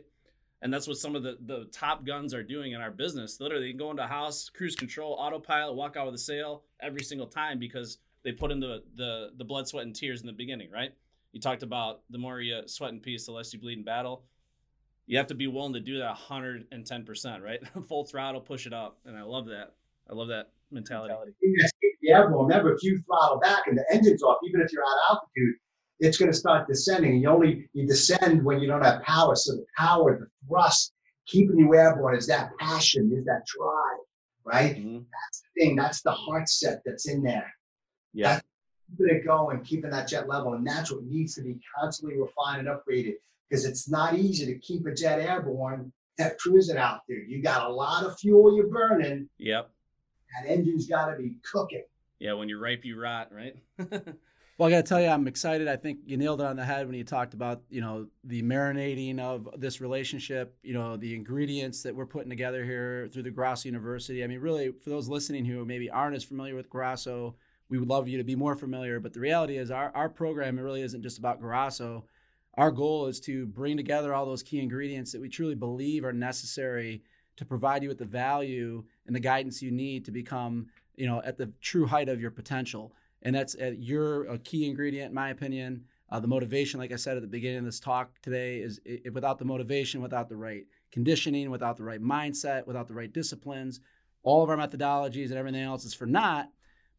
And 0.62 0.72
that's 0.72 0.86
what 0.86 0.98
some 0.98 1.16
of 1.16 1.22
the, 1.22 1.38
the 1.40 1.68
top 1.72 2.04
guns 2.04 2.34
are 2.34 2.42
doing 2.42 2.72
in 2.72 2.82
our 2.82 2.90
business. 2.90 3.40
Literally 3.40 3.68
you 3.68 3.74
go 3.74 3.90
into 3.90 4.04
a 4.04 4.06
house 4.06 4.50
cruise 4.50 4.76
control 4.76 5.14
autopilot 5.14 5.74
walk 5.74 5.96
out 5.96 6.06
with 6.06 6.14
a 6.14 6.18
sale 6.18 6.62
every 6.80 7.02
single 7.02 7.26
time 7.26 7.58
because 7.58 7.98
they 8.22 8.32
put 8.32 8.50
in 8.50 8.60
the, 8.60 8.82
the 8.94 9.30
the 9.36 9.44
blood 9.44 9.66
sweat 9.66 9.86
and 9.86 9.96
tears 9.96 10.20
in 10.20 10.26
the 10.26 10.32
beginning 10.32 10.70
right? 10.70 10.92
You 11.32 11.40
talked 11.40 11.62
about 11.62 12.02
the 12.10 12.18
more 12.18 12.40
you 12.40 12.62
sweat 12.66 12.92
and 12.92 13.02
peace 13.02 13.26
the 13.26 13.32
less 13.32 13.52
you 13.52 13.58
bleed 13.58 13.78
in 13.78 13.84
battle 13.84 14.24
you 15.10 15.18
have 15.18 15.26
to 15.26 15.34
be 15.34 15.46
willing 15.46 15.72
to 15.72 15.80
do 15.80 15.98
that 15.98 16.16
110% 16.16 17.42
right 17.42 17.60
full 17.88 18.04
throttle 18.04 18.40
push 18.40 18.66
it 18.66 18.72
up 18.72 18.98
and 19.04 19.16
i 19.16 19.22
love 19.22 19.46
that 19.46 19.74
i 20.08 20.14
love 20.14 20.28
that 20.28 20.50
mentality, 20.70 21.12
yeah 22.00 22.20
well 22.20 22.44
remember 22.44 22.72
if 22.72 22.82
you 22.82 23.02
throttle 23.06 23.40
back 23.40 23.66
and 23.66 23.76
the 23.76 23.84
engine's 23.92 24.22
off 24.22 24.38
even 24.44 24.60
if 24.60 24.72
you're 24.72 24.82
at 24.82 25.10
altitude 25.10 25.54
it's 26.00 26.16
going 26.16 26.30
to 26.30 26.36
start 26.36 26.66
descending. 26.66 27.12
And 27.12 27.22
you 27.22 27.28
only 27.28 27.68
you 27.72 27.86
descend 27.86 28.42
when 28.42 28.60
you 28.60 28.66
don't 28.66 28.82
have 28.82 29.02
power. 29.02 29.36
So 29.36 29.52
the 29.52 29.66
power, 29.76 30.18
the 30.18 30.26
thrust, 30.48 30.92
keeping 31.26 31.58
you 31.58 31.74
airborne 31.74 32.16
is 32.16 32.26
that 32.26 32.50
passion, 32.58 33.12
is 33.16 33.24
that 33.26 33.42
drive, 33.46 34.00
right? 34.44 34.76
Mm-hmm. 34.76 34.96
That's 34.96 35.42
the 35.42 35.60
thing. 35.60 35.76
That's 35.76 36.02
the 36.02 36.12
heart 36.12 36.48
set 36.48 36.80
that's 36.84 37.08
in 37.08 37.22
there. 37.22 37.52
Yeah. 38.12 38.34
That's 38.34 38.46
keeping 38.98 39.16
it 39.16 39.26
going, 39.26 39.62
keeping 39.62 39.90
that 39.90 40.08
jet 40.08 40.28
level, 40.28 40.54
and 40.54 40.66
that's 40.66 40.90
what 40.90 41.04
needs 41.04 41.34
to 41.34 41.42
be 41.42 41.60
constantly 41.78 42.18
refined 42.18 42.66
and 42.66 42.68
upgraded 42.68 43.14
because 43.50 43.64
it's 43.64 43.90
not 43.90 44.14
easy 44.14 44.46
to 44.46 44.58
keep 44.58 44.86
a 44.86 44.94
jet 44.94 45.18
airborne 45.18 45.92
that 46.18 46.38
cruising 46.38 46.76
out 46.76 47.00
there. 47.08 47.18
You 47.18 47.42
got 47.42 47.68
a 47.68 47.72
lot 47.72 48.04
of 48.04 48.18
fuel 48.18 48.54
you're 48.54 48.68
burning. 48.68 49.28
Yep. 49.38 49.70
That 50.42 50.50
engine's 50.50 50.86
got 50.86 51.06
to 51.10 51.16
be 51.16 51.34
cooking. 51.50 51.84
Yeah, 52.20 52.34
when 52.34 52.48
you're 52.48 52.60
ripe, 52.60 52.84
you 52.84 53.00
rot, 53.00 53.30
right? 53.32 53.56
Well, 54.60 54.68
I 54.68 54.72
got 54.72 54.84
to 54.84 54.88
tell 54.90 55.00
you, 55.00 55.08
I'm 55.08 55.26
excited. 55.26 55.68
I 55.68 55.76
think 55.76 56.00
you 56.04 56.18
nailed 56.18 56.42
it 56.42 56.46
on 56.46 56.56
the 56.56 56.66
head 56.66 56.86
when 56.86 56.94
you 56.94 57.02
talked 57.02 57.32
about, 57.32 57.62
you 57.70 57.80
know, 57.80 58.08
the 58.24 58.42
marinating 58.42 59.18
of 59.18 59.48
this 59.56 59.80
relationship, 59.80 60.54
you 60.62 60.74
know, 60.74 60.98
the 60.98 61.14
ingredients 61.14 61.82
that 61.84 61.96
we're 61.96 62.04
putting 62.04 62.28
together 62.28 62.62
here 62.62 63.08
through 63.10 63.22
the 63.22 63.30
Grasso 63.30 63.70
University. 63.70 64.22
I 64.22 64.26
mean, 64.26 64.40
really, 64.40 64.70
for 64.70 64.90
those 64.90 65.08
listening 65.08 65.46
who 65.46 65.64
maybe 65.64 65.88
aren't 65.88 66.14
as 66.14 66.24
familiar 66.24 66.54
with 66.54 66.68
Grasso, 66.68 67.36
we 67.70 67.78
would 67.78 67.88
love 67.88 68.06
you 68.06 68.18
to 68.18 68.22
be 68.22 68.36
more 68.36 68.54
familiar. 68.54 69.00
But 69.00 69.14
the 69.14 69.20
reality 69.20 69.56
is, 69.56 69.70
our, 69.70 69.90
our 69.94 70.10
program 70.10 70.60
really 70.60 70.82
isn't 70.82 71.02
just 71.02 71.16
about 71.16 71.40
Grasso. 71.40 72.04
Our 72.60 72.70
goal 72.70 73.06
is 73.06 73.20
to 73.20 73.46
bring 73.46 73.78
together 73.78 74.12
all 74.12 74.26
those 74.26 74.42
key 74.42 74.60
ingredients 74.60 75.12
that 75.12 75.20
we 75.22 75.30
truly 75.30 75.54
believe 75.54 76.04
are 76.04 76.12
necessary 76.12 77.02
to 77.36 77.46
provide 77.46 77.82
you 77.82 77.88
with 77.88 77.96
the 77.96 78.04
value 78.04 78.84
and 79.06 79.16
the 79.16 79.20
guidance 79.20 79.62
you 79.62 79.70
need 79.70 80.04
to 80.04 80.10
become, 80.10 80.66
you 80.94 81.06
know, 81.06 81.22
at 81.24 81.38
the 81.38 81.50
true 81.62 81.86
height 81.86 82.10
of 82.10 82.20
your 82.20 82.30
potential 82.30 82.92
and 83.22 83.34
that's 83.34 83.56
uh, 83.56 83.72
your 83.78 84.26
a 84.26 84.38
key 84.38 84.68
ingredient, 84.68 85.08
in 85.08 85.14
my 85.14 85.30
opinion. 85.30 85.86
Uh, 86.10 86.20
the 86.20 86.28
motivation, 86.28 86.78
like 86.78 86.92
I 86.92 86.96
said 86.96 87.16
at 87.16 87.22
the 87.22 87.28
beginning 87.28 87.60
of 87.60 87.64
this 87.64 87.80
talk 87.80 88.20
today, 88.20 88.58
is 88.58 88.78
it, 88.84 89.14
without 89.14 89.38
the 89.38 89.46
motivation, 89.46 90.02
without 90.02 90.28
the 90.28 90.36
right 90.36 90.66
conditioning, 90.92 91.50
without 91.50 91.78
the 91.78 91.84
right 91.84 92.02
mindset, 92.02 92.66
without 92.66 92.88
the 92.88 92.94
right 92.94 93.10
disciplines, 93.10 93.80
all 94.22 94.42
of 94.42 94.50
our 94.50 94.56
methodologies 94.58 95.30
and 95.30 95.38
everything 95.38 95.62
else 95.62 95.86
is 95.86 95.94
for 95.94 96.04
naught. 96.04 96.50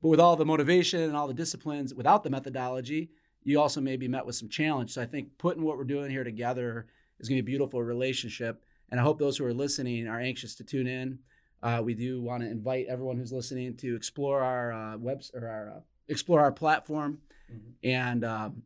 But 0.01 0.07
with 0.07 0.19
all 0.19 0.35
the 0.35 0.43
motivation 0.43 1.01
and 1.01 1.15
all 1.15 1.27
the 1.27 1.35
disciplines, 1.35 1.93
without 1.93 2.23
the 2.23 2.31
methodology, 2.31 3.11
you 3.43 3.59
also 3.59 3.81
may 3.81 3.97
be 3.97 4.07
met 4.07 4.25
with 4.25 4.35
some 4.35 4.49
challenge. 4.49 4.93
So 4.93 5.01
I 5.01 5.05
think 5.05 5.37
putting 5.37 5.63
what 5.63 5.77
we're 5.77 5.83
doing 5.83 6.11
here 6.11 6.23
together 6.23 6.87
is 7.19 7.27
going 7.27 7.39
to 7.39 7.43
be 7.43 7.51
a 7.51 7.57
beautiful 7.57 7.81
relationship. 7.81 8.63
And 8.89 8.99
I 8.99 9.03
hope 9.03 9.19
those 9.19 9.37
who 9.37 9.45
are 9.45 9.53
listening 9.53 10.07
are 10.07 10.19
anxious 10.19 10.55
to 10.55 10.63
tune 10.63 10.87
in. 10.87 11.19
Uh, 11.63 11.81
we 11.83 11.93
do 11.93 12.21
want 12.21 12.43
to 12.43 12.49
invite 12.49 12.87
everyone 12.87 13.17
who's 13.17 13.31
listening 13.31 13.77
to 13.77 13.95
explore 13.95 14.41
our 14.41 14.73
uh, 14.73 14.97
webs 14.97 15.31
or 15.33 15.47
our 15.47 15.69
uh, 15.77 15.79
explore 16.07 16.41
our 16.41 16.51
platform 16.51 17.19
mm-hmm. 17.51 17.69
and 17.83 18.25
um, 18.25 18.63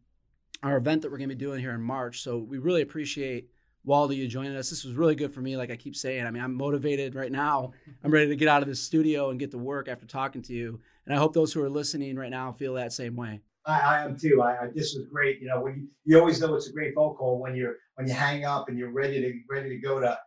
our 0.64 0.78
event 0.78 1.02
that 1.02 1.12
we're 1.12 1.18
going 1.18 1.30
to 1.30 1.36
be 1.36 1.40
doing 1.40 1.60
here 1.60 1.74
in 1.74 1.82
March. 1.82 2.22
So 2.22 2.38
we 2.38 2.58
really 2.58 2.82
appreciate 2.82 3.50
Waldo 3.84 4.14
you 4.14 4.28
joining 4.28 4.56
us. 4.56 4.70
This 4.70 4.84
was 4.84 4.96
really 4.96 5.16
good 5.16 5.34
for 5.34 5.42
me. 5.42 5.58
Like 5.58 5.70
I 5.70 5.76
keep 5.76 5.96
saying, 5.96 6.26
I 6.26 6.32
mean, 6.32 6.42
I'm 6.42 6.56
motivated 6.56 7.16
right 7.16 7.32
now. 7.32 7.72
I'm 8.04 8.12
ready 8.12 8.28
to 8.28 8.36
get 8.36 8.48
out 8.48 8.62
of 8.62 8.68
this 8.68 8.82
studio 8.82 9.30
and 9.30 9.40
get 9.40 9.52
to 9.52 9.58
work 9.58 9.88
after 9.88 10.06
talking 10.06 10.42
to 10.44 10.54
you. 10.54 10.80
And 11.06 11.14
I 11.14 11.18
hope 11.18 11.34
those 11.34 11.54
who 11.54 11.62
are 11.62 11.70
listening 11.70 12.16
right 12.16 12.32
now 12.32 12.52
feel 12.52 12.74
that 12.76 12.94
same 12.94 13.16
way. 13.16 13.42
I, 13.66 13.80
I 13.80 14.04
am 14.04 14.18
too. 14.18 14.42
I, 14.42 14.64
I, 14.64 14.68
this 14.74 14.96
was 14.96 15.06
great. 15.12 15.42
You 15.42 15.48
know, 15.48 15.62
when 15.62 15.76
you, 15.76 15.88
you 16.06 16.20
always 16.20 16.40
know 16.40 16.54
it's 16.56 16.70
a 16.70 16.74
great 16.74 16.94
phone 16.96 17.16
call 17.16 17.40
when 17.40 17.56
you're 17.56 17.76
when 17.96 18.08
you 18.08 18.14
hang 18.14 18.46
up 18.46 18.70
and 18.70 18.78
you're 18.78 18.92
ready 18.92 19.22
to 19.22 19.34
ready 19.50 19.70
to 19.70 19.78
go 19.78 20.00
to 20.00 20.18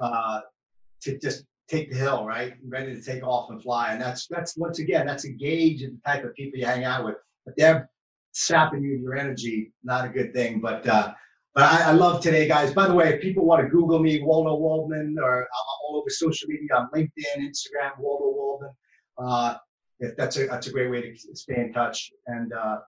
uh, 0.00 0.40
to 1.02 1.18
just 1.18 1.44
take 1.68 1.90
the 1.90 1.96
hill, 1.96 2.24
right? 2.26 2.54
Ready 2.66 2.94
to 2.94 3.02
take 3.02 3.22
off 3.22 3.50
and 3.50 3.62
fly. 3.62 3.92
And 3.92 4.00
that's 4.00 4.26
that's 4.28 4.56
once 4.56 4.78
again, 4.78 5.06
that's 5.06 5.24
a 5.24 5.30
gauge 5.30 5.82
of 5.82 5.90
the 5.92 6.00
type 6.06 6.24
of 6.24 6.34
people 6.34 6.58
you 6.58 6.66
hang 6.66 6.84
out 6.84 7.04
with. 7.04 7.16
But 7.44 7.54
they're 7.56 7.90
sapping 8.32 8.82
you 8.82 8.96
your 8.96 9.16
energy, 9.16 9.72
not 9.82 10.04
a 10.04 10.08
good 10.08 10.32
thing. 10.32 10.60
But 10.60 10.86
uh, 10.86 11.14
but 11.54 11.64
I, 11.64 11.90
I, 11.90 11.92
love 11.92 12.20
today, 12.20 12.48
guys. 12.48 12.74
By 12.74 12.88
the 12.88 12.94
way, 12.94 13.14
if 13.14 13.22
people 13.22 13.44
want 13.44 13.62
to 13.62 13.68
Google 13.68 14.00
me, 14.00 14.20
Waldo 14.22 14.56
Waldman, 14.56 15.16
or 15.22 15.42
I'm 15.42 15.46
all 15.86 15.98
over 16.00 16.10
social 16.10 16.48
media 16.48 16.68
on 16.74 16.88
LinkedIn, 16.92 17.38
Instagram, 17.38 17.96
Waldo 17.98 18.36
Waldman. 18.36 18.70
Uh, 19.16 19.54
if 19.54 19.60
that's 20.16 20.36
a 20.36 20.46
that's 20.46 20.66
a 20.66 20.72
great 20.72 20.90
way 20.90 21.02
to 21.02 21.36
stay 21.36 21.56
in 21.56 21.72
touch. 21.72 22.12
And 22.26 22.52
uh, 22.52 22.78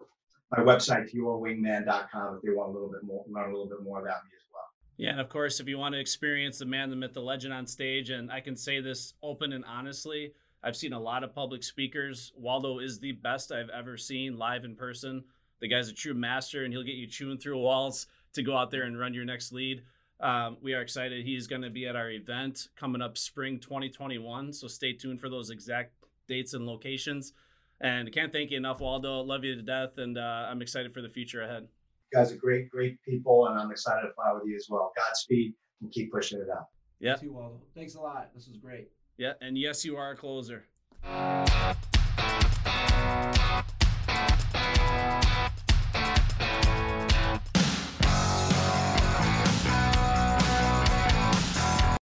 my 0.57 0.62
website, 0.62 1.14
yourwingman.com, 1.14 2.37
if 2.37 2.43
they 2.43 2.51
want 2.51 2.71
a 2.71 2.73
little 2.73 2.91
bit 2.91 3.03
more, 3.03 3.25
learn 3.29 3.51
a 3.51 3.53
little 3.53 3.69
bit 3.69 3.83
more 3.83 4.01
about 4.01 4.25
me 4.25 4.31
as 4.37 4.45
well. 4.53 4.62
yeah, 4.97 5.11
and 5.11 5.21
of 5.21 5.29
course, 5.29 5.61
if 5.61 5.69
you 5.69 5.79
want 5.79 5.95
to 5.95 6.01
experience 6.01 6.59
the 6.59 6.67
man, 6.67 6.91
the 6.91 6.97
myth, 6.97 7.14
the 7.14 7.21
legend 7.21 7.53
on 7.53 7.67
stage, 7.67 8.11
and 8.11 8.31
I 8.31 8.41
can 8.41 8.57
say 8.57 8.81
this 8.81 9.14
open 9.23 9.53
and 9.53 9.64
honestly, 9.64 10.33
I've 10.62 10.77
seen 10.77 10.93
a 10.93 11.01
lot 11.01 11.23
of 11.23 11.35
public 11.35 11.62
speakers. 11.62 12.33
Waldo 12.37 12.79
is 12.79 12.99
the 12.99 13.12
best 13.12 13.53
I've 13.53 13.71
ever 13.71 13.97
seen 13.97 14.37
live 14.39 14.64
in 14.64 14.75
person. 14.75 15.25
The 15.61 15.69
guy's 15.69 15.89
a 15.89 15.95
true 15.95 16.14
master, 16.14 16.64
and 16.64 16.73
he'll 16.73 16.83
get 16.83 16.97
you 16.97 17.07
chewing 17.07 17.39
through 17.39 17.59
walls 17.59 18.07
to 18.35 18.43
go 18.43 18.57
out 18.57 18.71
there 18.71 18.83
and 18.83 18.99
run 18.99 19.14
your 19.14 19.25
next 19.25 19.53
lead. 19.53 19.83
Um, 20.21 20.57
we 20.62 20.75
are 20.75 20.81
excited. 20.81 21.25
He's 21.25 21.47
going 21.47 21.62
to 21.62 21.71
be 21.71 21.87
at 21.87 21.97
our 21.97 22.11
event 22.11 22.69
coming 22.77 23.03
up 23.03 23.19
spring 23.19 23.59
2021. 23.59 24.53
So 24.53 24.67
stay 24.67 24.93
tuned 24.93 25.21
for 25.21 25.29
those 25.29 25.51
exact 25.51 25.96
dates 26.29 26.55
and 26.55 26.66
locations. 26.66 27.33
And 27.81 28.11
can't 28.12 28.33
thank 28.33 28.51
you 28.51 28.57
enough, 28.57 28.81
Waldo. 28.81 29.20
Love 29.20 29.45
you 29.45 29.55
to 29.55 29.62
death, 29.62 29.99
and 29.99 30.16
uh, 30.16 30.47
I'm 30.49 30.62
excited 30.62 30.95
for 30.95 31.03
the 31.03 31.11
future 31.11 31.43
ahead 31.43 31.68
You 32.12 32.18
guys 32.18 32.33
are 32.33 32.37
great, 32.37 32.70
great 32.70 33.03
people, 33.03 33.49
and 33.49 33.59
I'm 33.59 33.70
excited 33.70 34.07
to 34.07 34.14
fly 34.14 34.33
with 34.33 34.45
you 34.47 34.57
as 34.57 34.66
well. 34.70 34.93
Godspeed 34.97 35.53
and 35.83 35.93
keep 35.93 36.11
pushing 36.11 36.41
it 36.41 36.49
out. 36.51 36.68
Yeah. 37.01 37.16
Thanks 37.74 37.95
a 37.95 38.01
lot. 38.01 38.31
This 38.35 38.49
was 38.49 38.57
great. 38.57 38.89
Yeah, 39.18 39.35
and 39.41 39.59
yes, 39.59 39.85
you 39.85 39.97
are 39.97 40.12
a 40.12 40.16
closer. 40.16 40.64